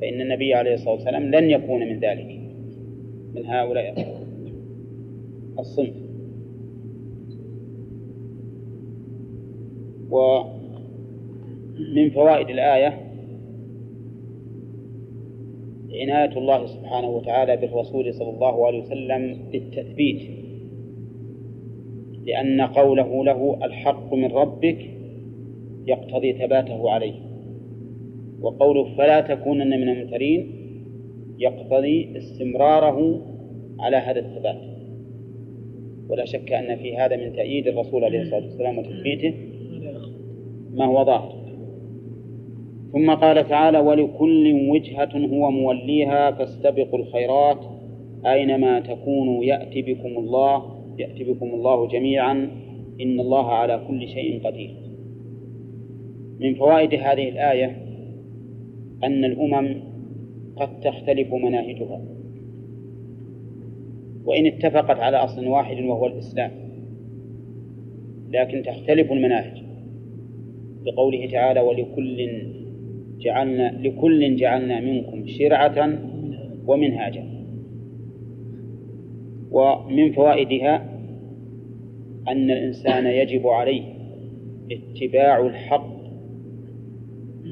فإن 0.00 0.20
النبي 0.20 0.54
عليه 0.54 0.74
الصلاة 0.74 0.94
والسلام 0.94 1.22
لن 1.22 1.50
يكون 1.50 1.80
من 1.80 2.00
ذلك 2.00 2.40
من 3.34 3.46
هؤلاء. 3.46 4.18
الصنف. 5.58 5.94
ومن 10.10 12.10
فوائد 12.10 12.48
الآية 12.48 12.98
عناية 15.92 16.38
الله 16.38 16.66
سبحانه 16.66 17.08
وتعالى 17.08 17.56
بالرسول 17.56 18.14
صلى 18.14 18.30
الله 18.30 18.66
عليه 18.66 18.82
وسلم 18.82 19.38
بالتثبيت. 19.52 20.47
لأن 22.28 22.60
قوله 22.60 23.24
له 23.24 23.58
الحق 23.62 24.14
من 24.14 24.32
ربك 24.32 24.90
يقتضي 25.86 26.32
ثباته 26.32 26.90
عليه. 26.90 27.14
وقوله 28.40 28.84
فلا 28.84 29.20
تكونن 29.20 29.80
من 29.80 29.88
الممترين 29.88 30.50
يقتضي 31.38 32.16
استمراره 32.16 33.20
على 33.80 33.96
هذا 33.96 34.20
الثبات. 34.20 34.60
ولا 36.08 36.24
شك 36.24 36.52
أن 36.52 36.76
في 36.76 36.96
هذا 36.96 37.16
من 37.16 37.32
تأييد 37.32 37.68
الرسول 37.68 38.04
عليه 38.04 38.22
الصلاة 38.22 38.42
والسلام 38.42 38.78
وتثبيته 38.78 39.34
ما 40.74 40.84
هو 40.84 41.04
ظاهر. 41.04 41.38
ثم 42.92 43.14
قال 43.14 43.48
تعالى 43.48 43.78
ولكل 43.78 44.68
وجهة 44.70 45.26
هو 45.26 45.50
موليها 45.50 46.30
فاستبقوا 46.30 46.98
الخيرات 46.98 47.64
أينما 48.26 48.80
تكونوا 48.80 49.44
يأتي 49.44 49.82
بكم 49.82 50.08
الله 50.08 50.77
يأتي 50.98 51.24
بكم 51.24 51.46
الله 51.46 51.88
جميعا 51.88 52.50
إن 53.00 53.20
الله 53.20 53.50
على 53.50 53.84
كل 53.88 54.08
شيء 54.08 54.46
قدير. 54.46 54.74
من 56.40 56.54
فوائد 56.54 56.94
هذه 56.94 57.28
الآية 57.28 57.76
أن 59.04 59.24
الأمم 59.24 59.80
قد 60.56 60.80
تختلف 60.80 61.34
مناهجها. 61.34 62.00
وإن 64.24 64.46
اتفقت 64.46 65.00
على 65.00 65.16
أصل 65.16 65.46
واحد 65.46 65.84
وهو 65.84 66.06
الإسلام 66.06 66.50
لكن 68.30 68.62
تختلف 68.62 69.12
المناهج. 69.12 69.62
بقوله 70.84 71.26
تعالى 71.26 71.60
ولكل 71.60 72.42
جعلنا 73.18 73.80
لكل 73.82 74.36
جعلنا 74.36 74.80
منكم 74.80 75.26
شرعة 75.26 75.98
ومنهاجا. 76.66 77.37
ومن 79.58 80.12
فوائدها 80.12 80.76
أن 82.28 82.50
الإنسان 82.50 83.06
يجب 83.06 83.46
عليه 83.46 83.82
اتباع 84.72 85.46
الحق 85.46 85.98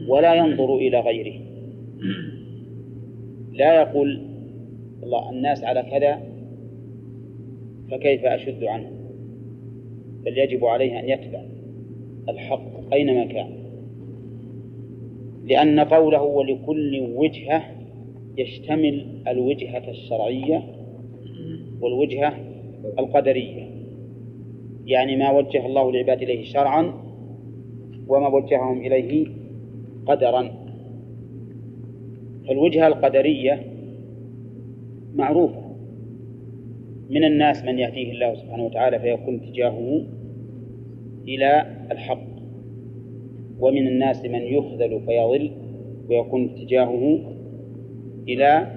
ولا 0.08 0.34
ينظر 0.34 0.76
إلى 0.76 1.00
غيره. 1.00 1.40
لا 3.52 3.80
يقول 3.80 4.22
الله 5.02 5.30
الناس 5.30 5.64
على 5.64 5.82
كذا 5.82 6.22
فكيف 7.90 8.24
أشد 8.24 8.64
عنه؟ 8.64 8.90
بل 10.24 10.38
يجب 10.38 10.64
عليه 10.64 11.00
أن 11.00 11.08
يتبع 11.08 11.42
الحق 12.28 12.92
أينما 12.92 13.24
كان. 13.24 13.50
لأن 15.44 15.80
قوله 15.80 16.22
ولكل 16.22 17.00
وجهة 17.14 17.62
يشتمل 18.38 19.22
الوجهة 19.28 19.90
الشرعية 19.90 20.75
والوجهة 21.86 22.34
القدرية. 22.98 23.70
يعني 24.86 25.16
ما 25.16 25.30
وجه 25.30 25.66
الله 25.66 25.90
العباد 25.90 26.22
إليه 26.22 26.44
شرعا 26.44 26.92
وما 28.08 28.28
وجههم 28.28 28.80
إليه 28.80 29.26
قدرا. 30.06 30.50
فالوجهة 32.48 32.86
القدرية 32.86 33.62
معروفة. 35.14 35.62
من 37.10 37.24
الناس 37.24 37.64
من 37.64 37.78
يهديه 37.78 38.12
الله 38.12 38.34
سبحانه 38.34 38.64
وتعالى 38.64 38.98
فيكون 38.98 39.34
اتجاهه 39.34 40.02
إلى 41.28 41.66
الحق. 41.92 42.26
ومن 43.60 43.86
الناس 43.86 44.24
من 44.24 44.42
يخذل 44.42 45.00
فيضل 45.06 45.50
ويكون 46.08 46.44
اتجاهه 46.44 47.18
إلى 48.28 48.72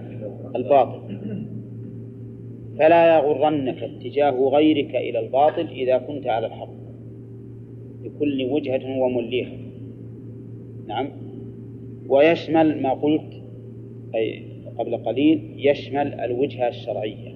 الباطل. 0.56 1.00
فلا 2.80 3.18
يغرنك 3.18 3.84
اتجاه 3.84 4.50
غيرك 4.50 4.96
إلى 4.96 5.20
الباطل 5.20 5.68
إذا 5.68 5.98
كنت 5.98 6.28
على 6.28 6.48
الحق. 6.48 6.70
لكل 8.04 8.44
وجهة 8.52 9.00
ومليها 9.00 9.58
نعم. 10.88 11.10
ويشمل 12.08 12.82
ما 12.82 12.94
قلت 12.94 13.44
أي 14.16 14.44
قبل 14.78 14.98
قليل 14.98 15.54
يشمل 15.58 16.20
الوجهة 16.20 16.68
الشرعية 16.68 17.36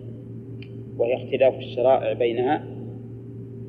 وهي 0.97 1.15
اختلاف 1.15 1.57
الشرائع 1.57 2.13
بينها. 2.13 2.63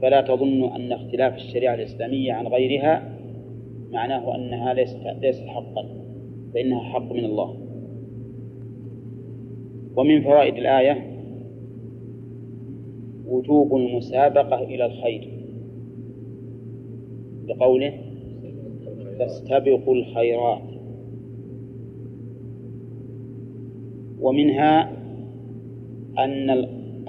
فلا 0.02 0.20
تظن 0.20 0.64
أن 0.64 0.92
اختلاف 0.92 1.36
الشريعة 1.36 1.74
الإسلامية 1.74 2.32
عن 2.32 2.46
غيرها 2.46 3.18
معناه 3.92 4.34
أنها 4.34 4.74
ليست 4.74 5.16
ليست 5.22 5.46
حقا 5.46 5.88
فإنها 6.54 6.80
حق 6.80 7.12
من 7.12 7.24
الله. 7.24 7.56
ومن 9.96 10.22
فوائد 10.22 10.54
الآية 10.54 11.13
وجوب 13.26 13.76
المسابقة 13.76 14.62
إلى 14.62 14.86
الخير. 14.86 15.28
بقوله 17.46 17.92
فاستبقوا 19.18 19.94
الخيرات. 19.94 20.62
ومنها 24.20 24.92
أن 26.18 26.50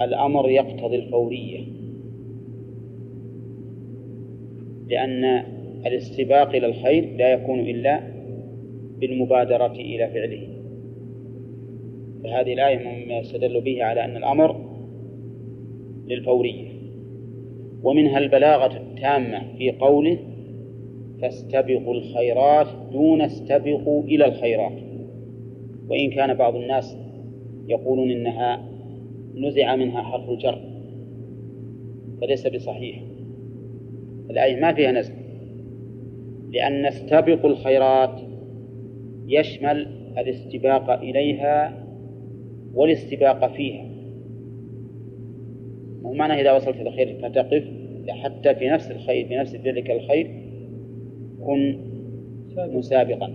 الأمر 0.00 0.50
يقتضي 0.50 0.96
الفورية. 0.96 1.64
لأن 4.88 5.24
الاستباق 5.86 6.48
إلى 6.48 6.66
الخير 6.66 7.16
لا 7.16 7.32
يكون 7.32 7.60
إلا 7.60 8.00
بالمبادرة 9.00 9.72
إلى 9.72 10.08
فعله. 10.08 10.48
فهذه 12.24 12.52
الآية 12.52 12.78
مما 12.78 13.18
يستدل 13.18 13.60
به 13.60 13.84
على 13.84 14.04
أن 14.04 14.16
الأمر 14.16 14.65
للفورية 16.06 16.68
ومنها 17.82 18.18
البلاغة 18.18 18.76
التامة 18.76 19.42
في 19.58 19.70
قوله 19.70 20.18
فاستبقوا 21.22 21.94
الخيرات 21.94 22.66
دون 22.92 23.22
استبقوا 23.22 24.02
إلى 24.04 24.26
الخيرات. 24.26 24.72
وإن 25.88 26.10
كان 26.10 26.34
بعض 26.34 26.56
الناس 26.56 26.96
يقولون 27.68 28.10
إنها 28.10 28.68
نزع 29.34 29.76
منها 29.76 30.02
حرف 30.02 30.30
الجر 30.30 30.60
فليس 32.20 32.46
بصحيح. 32.46 33.02
الآية 34.30 34.60
ما 34.60 34.74
فيها 34.74 34.92
نزع 34.92 35.14
لأن 36.50 36.86
استبقوا 36.86 37.50
الخيرات 37.50 38.20
يشمل 39.26 39.86
الاستباق 40.18 40.90
إليها 40.90 41.86
والاستباق 42.74 43.52
فيها. 43.52 43.95
مو 46.06 46.12
معنى 46.12 46.40
إذا 46.40 46.52
وصلت 46.52 46.76
إلى 46.76 46.88
الخير 46.88 47.18
فتقف 47.22 47.64
حتى 48.08 48.54
في 48.54 48.68
نفس 48.68 48.90
الخير 48.90 49.28
في 49.28 49.36
نفس 49.36 49.54
ذلك 49.54 49.90
الخير 49.90 50.30
كن 51.46 51.78
مسابقا. 52.56 53.32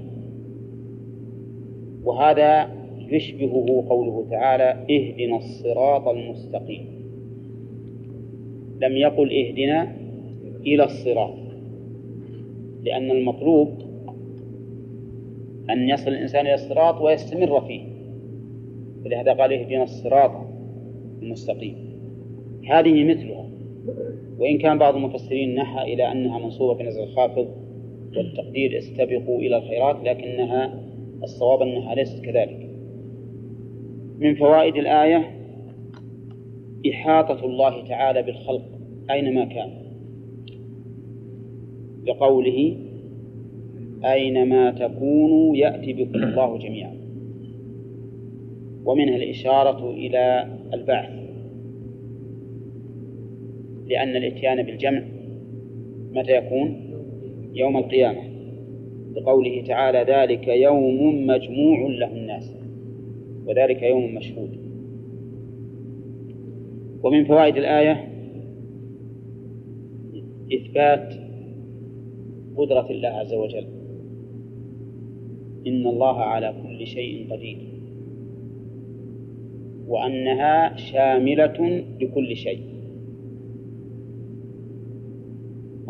وهذا 2.03 2.69
يشبهه 2.97 3.85
قوله 3.89 4.27
تعالى 4.29 4.85
اهدنا 4.89 5.37
الصراط 5.37 6.07
المستقيم 6.07 6.85
لم 8.81 8.97
يقل 8.97 9.31
اهدنا 9.31 9.95
إلى 10.65 10.83
الصراط 10.83 11.37
لأن 12.83 13.11
المطلوب 13.11 13.69
أن 15.69 15.89
يصل 15.89 16.11
الإنسان 16.11 16.45
إلى 16.45 16.53
الصراط 16.53 17.01
ويستمر 17.01 17.61
فيه. 17.61 17.81
ولهذا 19.05 19.33
قال 19.33 19.53
اهدنا 19.53 19.83
الصراط 19.83 20.31
المستقيم 21.21 21.90
هذه 22.69 23.03
مثلها. 23.03 23.49
وإن 24.39 24.57
كان 24.57 24.77
بعض 24.77 24.95
المفسرين 24.95 25.55
نحى 25.55 25.93
إلى 25.93 26.11
أنها 26.11 26.39
منصوبة 26.39 26.73
بنزل 26.73 27.03
الخافض 27.03 27.47
والتقدير 28.17 28.77
استبقوا 28.77 29.39
إلى 29.39 29.57
الخيرات 29.57 29.97
لكنها 30.03 30.83
الصواب 31.23 31.61
أنها 31.61 31.95
ليست 31.95 32.25
كذلك. 32.25 32.69
من 34.19 34.35
فوائد 34.35 34.75
الآية 34.75 35.31
إحاطة 36.89 37.45
الله 37.45 37.87
تعالى 37.87 38.23
بالخلق 38.23 38.65
أينما 39.11 39.45
كان. 39.45 39.69
لقوله 42.07 42.77
أينما 44.05 44.71
تكونوا 44.71 45.55
يأتي 45.55 45.93
بكم 45.93 46.23
الله 46.23 46.57
جميعا. 46.57 46.95
ومنها 48.85 49.15
الإشارة 49.15 49.91
إلى 49.91 50.47
البعث. 50.73 51.20
لأن 53.91 54.15
الإتيان 54.15 54.63
بالجمع 54.63 55.03
متى 56.11 56.31
يكون؟ 56.31 56.75
يوم 57.53 57.77
القيامة. 57.77 58.21
لقوله 59.15 59.63
تعالى 59.67 60.13
ذلك 60.13 60.47
يوم 60.47 61.27
مجموع 61.27 61.89
له 61.89 62.13
الناس 62.13 62.55
وذلك 63.45 63.83
يوم 63.83 64.15
مشهود. 64.15 64.49
ومن 67.03 67.25
فوائد 67.25 67.57
الآية 67.57 68.07
إثبات 70.53 71.13
قدرة 72.57 72.91
الله 72.91 73.09
عز 73.09 73.33
وجل. 73.33 73.67
إن 75.67 75.87
الله 75.87 76.19
على 76.19 76.53
كل 76.63 76.87
شيء 76.87 77.33
قدير. 77.33 77.57
وأنها 79.87 80.75
شاملة 80.75 81.83
لكل 82.01 82.35
شيء. 82.35 82.80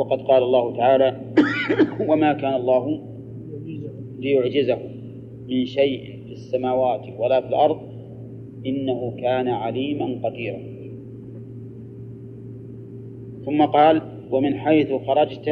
وقد 0.02 0.22
قال 0.22 0.44
الله 0.44 0.78
تعالى 0.78 1.22
وما 2.10 2.34
كان 2.34 2.54
الله 2.54 3.02
ليعجزه 4.20 4.78
من 5.48 5.66
شيء 5.66 6.24
في 6.26 6.32
السماوات 6.32 7.02
ولا 7.18 7.42
في 7.42 7.48
الأرض 7.48 7.80
إنه 8.66 9.16
كان 9.22 9.48
عليما 9.48 10.20
قديرا. 10.24 10.60
ثم 13.46 13.66
قال 13.66 14.02
ومن 14.32 14.54
حيث 14.56 14.94
خرجت 14.94 15.50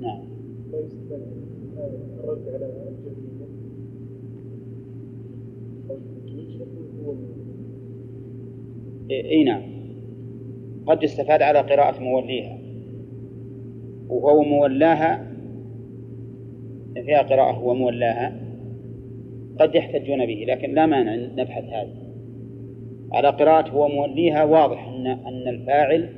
نعم. 0.00 0.26
اي 9.10 9.44
نعم. 9.44 9.62
قد 10.86 11.02
يستفاد 11.02 11.42
على 11.42 11.58
قراءة 11.58 12.00
موليها. 12.00 12.65
وهو 14.08 14.42
مولاها 14.42 15.26
فيها 16.94 17.22
قراءة 17.22 17.52
هو 17.52 17.74
مولاها 17.74 18.36
قد 19.60 19.74
يحتجون 19.74 20.26
به 20.26 20.44
لكن 20.48 20.74
لا 20.74 20.86
مانع 20.86 21.14
نبحث 21.14 21.64
هذا. 21.64 22.06
على 23.12 23.28
قراءة 23.28 23.70
هو 23.70 23.88
موليها 23.88 24.44
واضح 24.44 24.88
أن 24.88 25.06
أن 25.06 25.48
الفاعل 25.48 26.08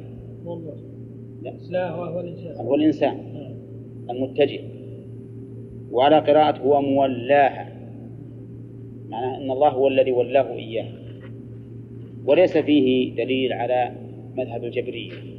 لا, 1.43 1.55
لا 1.70 1.90
هو 1.90 2.05
هو 2.05 2.20
الإنسان. 2.20 2.66
هو 2.66 2.74
الإنسان 2.74 3.19
المتجه. 4.10 4.60
وعلى 5.90 6.19
قراءة 6.19 6.59
هو 6.59 6.82
مولاها 6.82 7.73
معناه 9.09 9.36
أن 9.36 9.51
الله 9.51 9.69
هو 9.69 9.89
الذي 9.89 10.12
ولاه 10.12 10.52
إياه. 10.52 10.89
وليس 12.27 12.59
فيه 12.59 13.15
دليل 13.15 13.52
على 13.52 13.93
مذهب 14.36 14.65
الجبرية. 14.65 15.38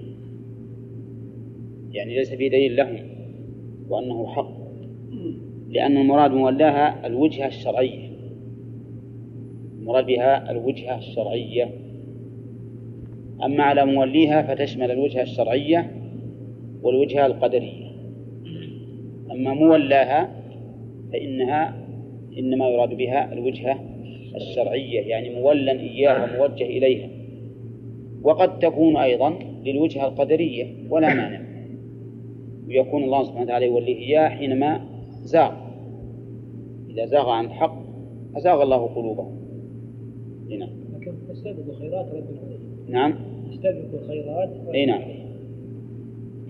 يعني 1.92 2.16
ليس 2.16 2.34
فيه 2.34 2.50
دليل 2.50 2.76
لهم 2.76 2.98
وأنه 3.90 4.28
حق. 4.28 4.60
لأن 5.70 5.98
المراد 5.98 6.32
مولاها 6.32 7.08
الوجهة 7.08 7.48
الشرعية 7.48 8.10
المراد 9.80 10.06
بها 10.06 10.52
الوجهة 10.52 10.98
الشرعية 10.98 11.70
أما 13.44 13.64
على 13.64 13.86
موليها 13.86 14.42
فتشمل 14.42 14.92
الوجهة 14.92 15.22
الشرعية 15.22 15.92
والوجهة 16.82 17.26
القدرية 17.26 17.90
أما 19.32 19.54
مولاها 19.54 20.30
فإنها 21.14 21.76
إنما 22.38 22.70
يراد 22.70 22.94
بها 22.98 23.34
الوجهة 23.34 23.80
الشرعية 24.36 25.02
يعني 25.02 25.30
مولا 25.42 25.72
إياها 25.72 26.36
وموجه 26.36 26.64
إليها. 26.66 27.10
وقد 28.24 28.60
تكون 28.60 28.98
أيضا 28.98 29.40
للوجهة 29.66 30.08
القدرية 30.08 30.66
ولا 30.90 31.14
مانع. 31.14 31.49
ويكون 32.70 33.04
الله 33.04 33.24
سبحانه 33.24 33.44
وتعالى 33.44 33.66
يوليه 33.66 33.98
إياه 33.98 34.30
حينما 34.30 34.82
زاغ. 35.24 35.52
إذا 36.90 37.06
زاغ 37.06 37.30
عن 37.30 37.46
الحق 37.46 37.76
أزاغ 38.38 38.64
الله 38.64 38.86
قلوبهم. 38.86 39.40
هنا 40.52 40.70
لكن 40.94 41.12
تستبق 41.30 41.70
الخيرات 41.70 42.06
رد 42.06 42.38
عليه. 42.46 42.90
نعم. 42.90 43.16
تستبق 43.52 44.02
الخيرات 44.04 44.50
إي 44.74 44.86
نعم. 44.86 45.02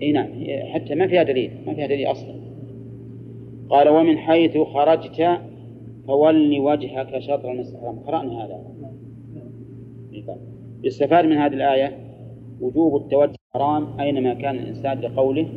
إي 0.02 0.12
نعم. 0.12 0.28
حتى 0.72 0.94
ما 0.94 1.06
فيها 1.06 1.22
دليل 1.22 1.50
ما 1.66 1.74
فيها 1.74 1.86
دليل 1.86 2.10
أصلا. 2.10 2.34
قال 3.70 3.88
ومن 3.88 4.18
حيث 4.18 4.58
خرجت 4.58 5.40
فول 6.06 6.60
وجهك 6.60 7.18
شطر 7.18 7.52
المسجد 7.52 7.74
الحرام 7.74 7.98
قرأنا 7.98 8.44
هذا. 8.44 8.70
يستفاد 10.84 11.24
من 11.24 11.36
هذه 11.36 11.52
الآية 11.52 11.98
وجوب 12.60 12.96
التوجه 12.96 13.34
الحرام 13.54 14.00
أينما 14.00 14.34
كان 14.34 14.56
الإنسان 14.56 15.00
لقوله 15.00 15.48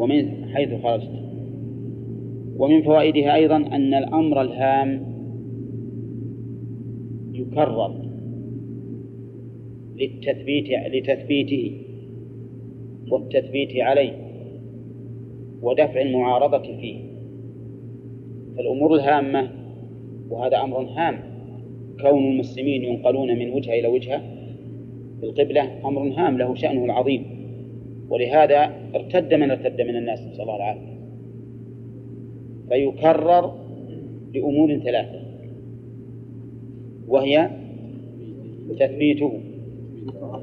ومن 0.00 0.48
حيث 0.54 0.82
خرجت. 0.82 1.10
ومن 2.56 2.82
فوائدها 2.82 3.34
أيضا 3.34 3.56
أن 3.56 3.94
الأمر 3.94 4.42
الهام 4.42 5.06
يكرر 7.32 7.94
للتثبيت 9.96 10.68
لتثبيته 10.94 11.80
والتثبيت 13.10 13.76
عليه 13.76 14.12
ودفع 15.62 16.00
المعارضة 16.00 16.62
فيه. 16.62 17.00
فالأمور 18.56 18.94
الهامة 18.94 19.50
وهذا 20.30 20.62
أمر 20.62 20.78
هام. 20.78 21.30
كون 22.00 22.32
المسلمين 22.32 22.84
ينقلون 22.84 23.38
من 23.38 23.50
وجهة 23.50 23.74
إلى 23.74 23.88
وجهة 23.88 24.18
في 25.20 25.26
القبلة 25.26 25.88
أمر 25.88 26.02
هام 26.02 26.38
له 26.38 26.54
شأنه 26.54 26.84
العظيم. 26.84 27.39
ولهذا 28.10 28.70
ارتد 28.94 29.34
من 29.34 29.50
ارتد 29.50 29.80
من 29.80 29.96
الناس 29.96 30.20
نسأل 30.20 30.40
الله 30.40 30.56
العافية. 30.56 31.00
فيكرر 32.68 33.54
لأمور 34.34 34.78
ثلاثة. 34.78 35.20
وهي 37.08 37.50
تثبيته. 38.78 39.32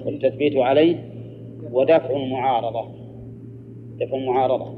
والتثبيت 0.06 0.56
عليه 0.56 0.96
ودفع 1.72 2.10
المعارضة. 2.24 2.88
دفع 4.00 4.18
المعارضة. 4.18 4.76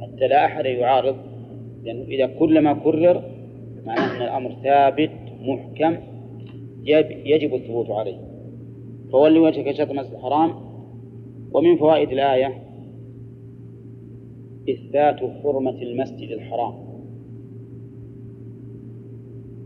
حتى 0.00 0.28
لا 0.28 0.44
أحد 0.44 0.64
يعارض 0.64 1.16
لأنه 1.84 2.02
إذا 2.02 2.26
كلما 2.26 2.72
كرر 2.72 3.22
معناه 3.84 4.16
أن 4.16 4.22
الأمر 4.22 4.52
ثابت 4.62 5.10
محكم 5.42 5.96
يجب 7.24 7.54
الثبوت 7.54 7.90
عليه. 7.90 8.18
فولي 9.12 9.38
وجهك 9.38 9.72
شطر 9.72 9.90
المسجد 9.90 10.14
الحرام. 10.14 10.71
ومن 11.54 11.76
فوائد 11.76 12.12
الآية 12.12 12.62
إثبات 14.70 15.20
حرمة 15.42 15.82
المسجد 15.82 16.30
الحرام. 16.30 16.74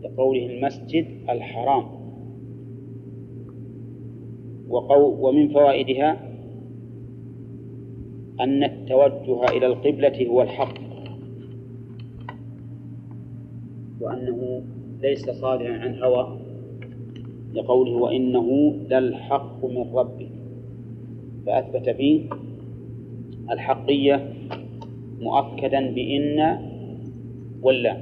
لقوله 0.03 0.45
المسجد 0.45 1.05
الحرام. 1.29 1.85
وقو 4.69 5.27
ومن 5.27 5.49
فوائدها 5.49 6.27
أن 8.39 8.63
التوجه 8.63 9.57
إلى 9.57 9.65
القبلة 9.65 10.27
هو 10.27 10.41
الحق. 10.41 10.73
وأنه 14.01 14.61
ليس 15.01 15.29
صادرا 15.29 15.73
عن 15.73 16.03
هوى. 16.03 16.39
لقوله 17.53 17.91
وإنه 17.91 18.73
للحق 18.89 19.65
من 19.65 19.93
ربك 19.93 20.36
فأثبت 21.47 21.89
فيه 21.89 22.29
الحقية 23.51 24.33
مؤكدا 25.19 25.91
بإن 25.91 26.57
ولا. 27.61 27.97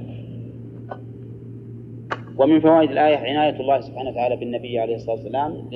ومن 2.38 2.60
فوائد 2.60 2.90
الآية 2.90 3.16
عناية 3.16 3.60
الله 3.60 3.80
سبحانه 3.80 4.10
وتعالى 4.10 4.36
بالنبي 4.36 4.78
عليه 4.78 4.94
الصلاة 4.94 5.16
والسلام 5.16 5.70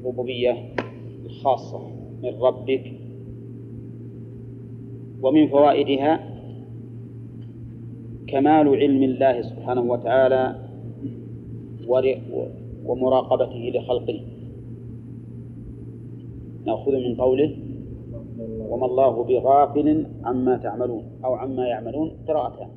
الربوبية 0.00 0.56
الخاصة 1.26 1.90
من 2.22 2.34
ربك. 2.40 2.92
ومن 5.22 5.48
فوائدها 5.48 6.20
كمال 8.28 8.68
علم 8.68 9.02
الله 9.02 9.42
سبحانه 9.42 9.80
وتعالى 9.80 10.56
ومراقبته 12.84 13.72
لخلقه. 13.74 14.20
نأخذ 16.66 16.92
من 16.92 17.14
قوله 17.14 17.56
وما 18.70 18.86
الله 18.86 19.24
بغافل 19.24 20.06
عما 20.24 20.56
تعملون 20.56 21.04
أو 21.24 21.34
عما 21.34 21.66
يعملون 21.66 22.10
قراءتان. 22.28 22.68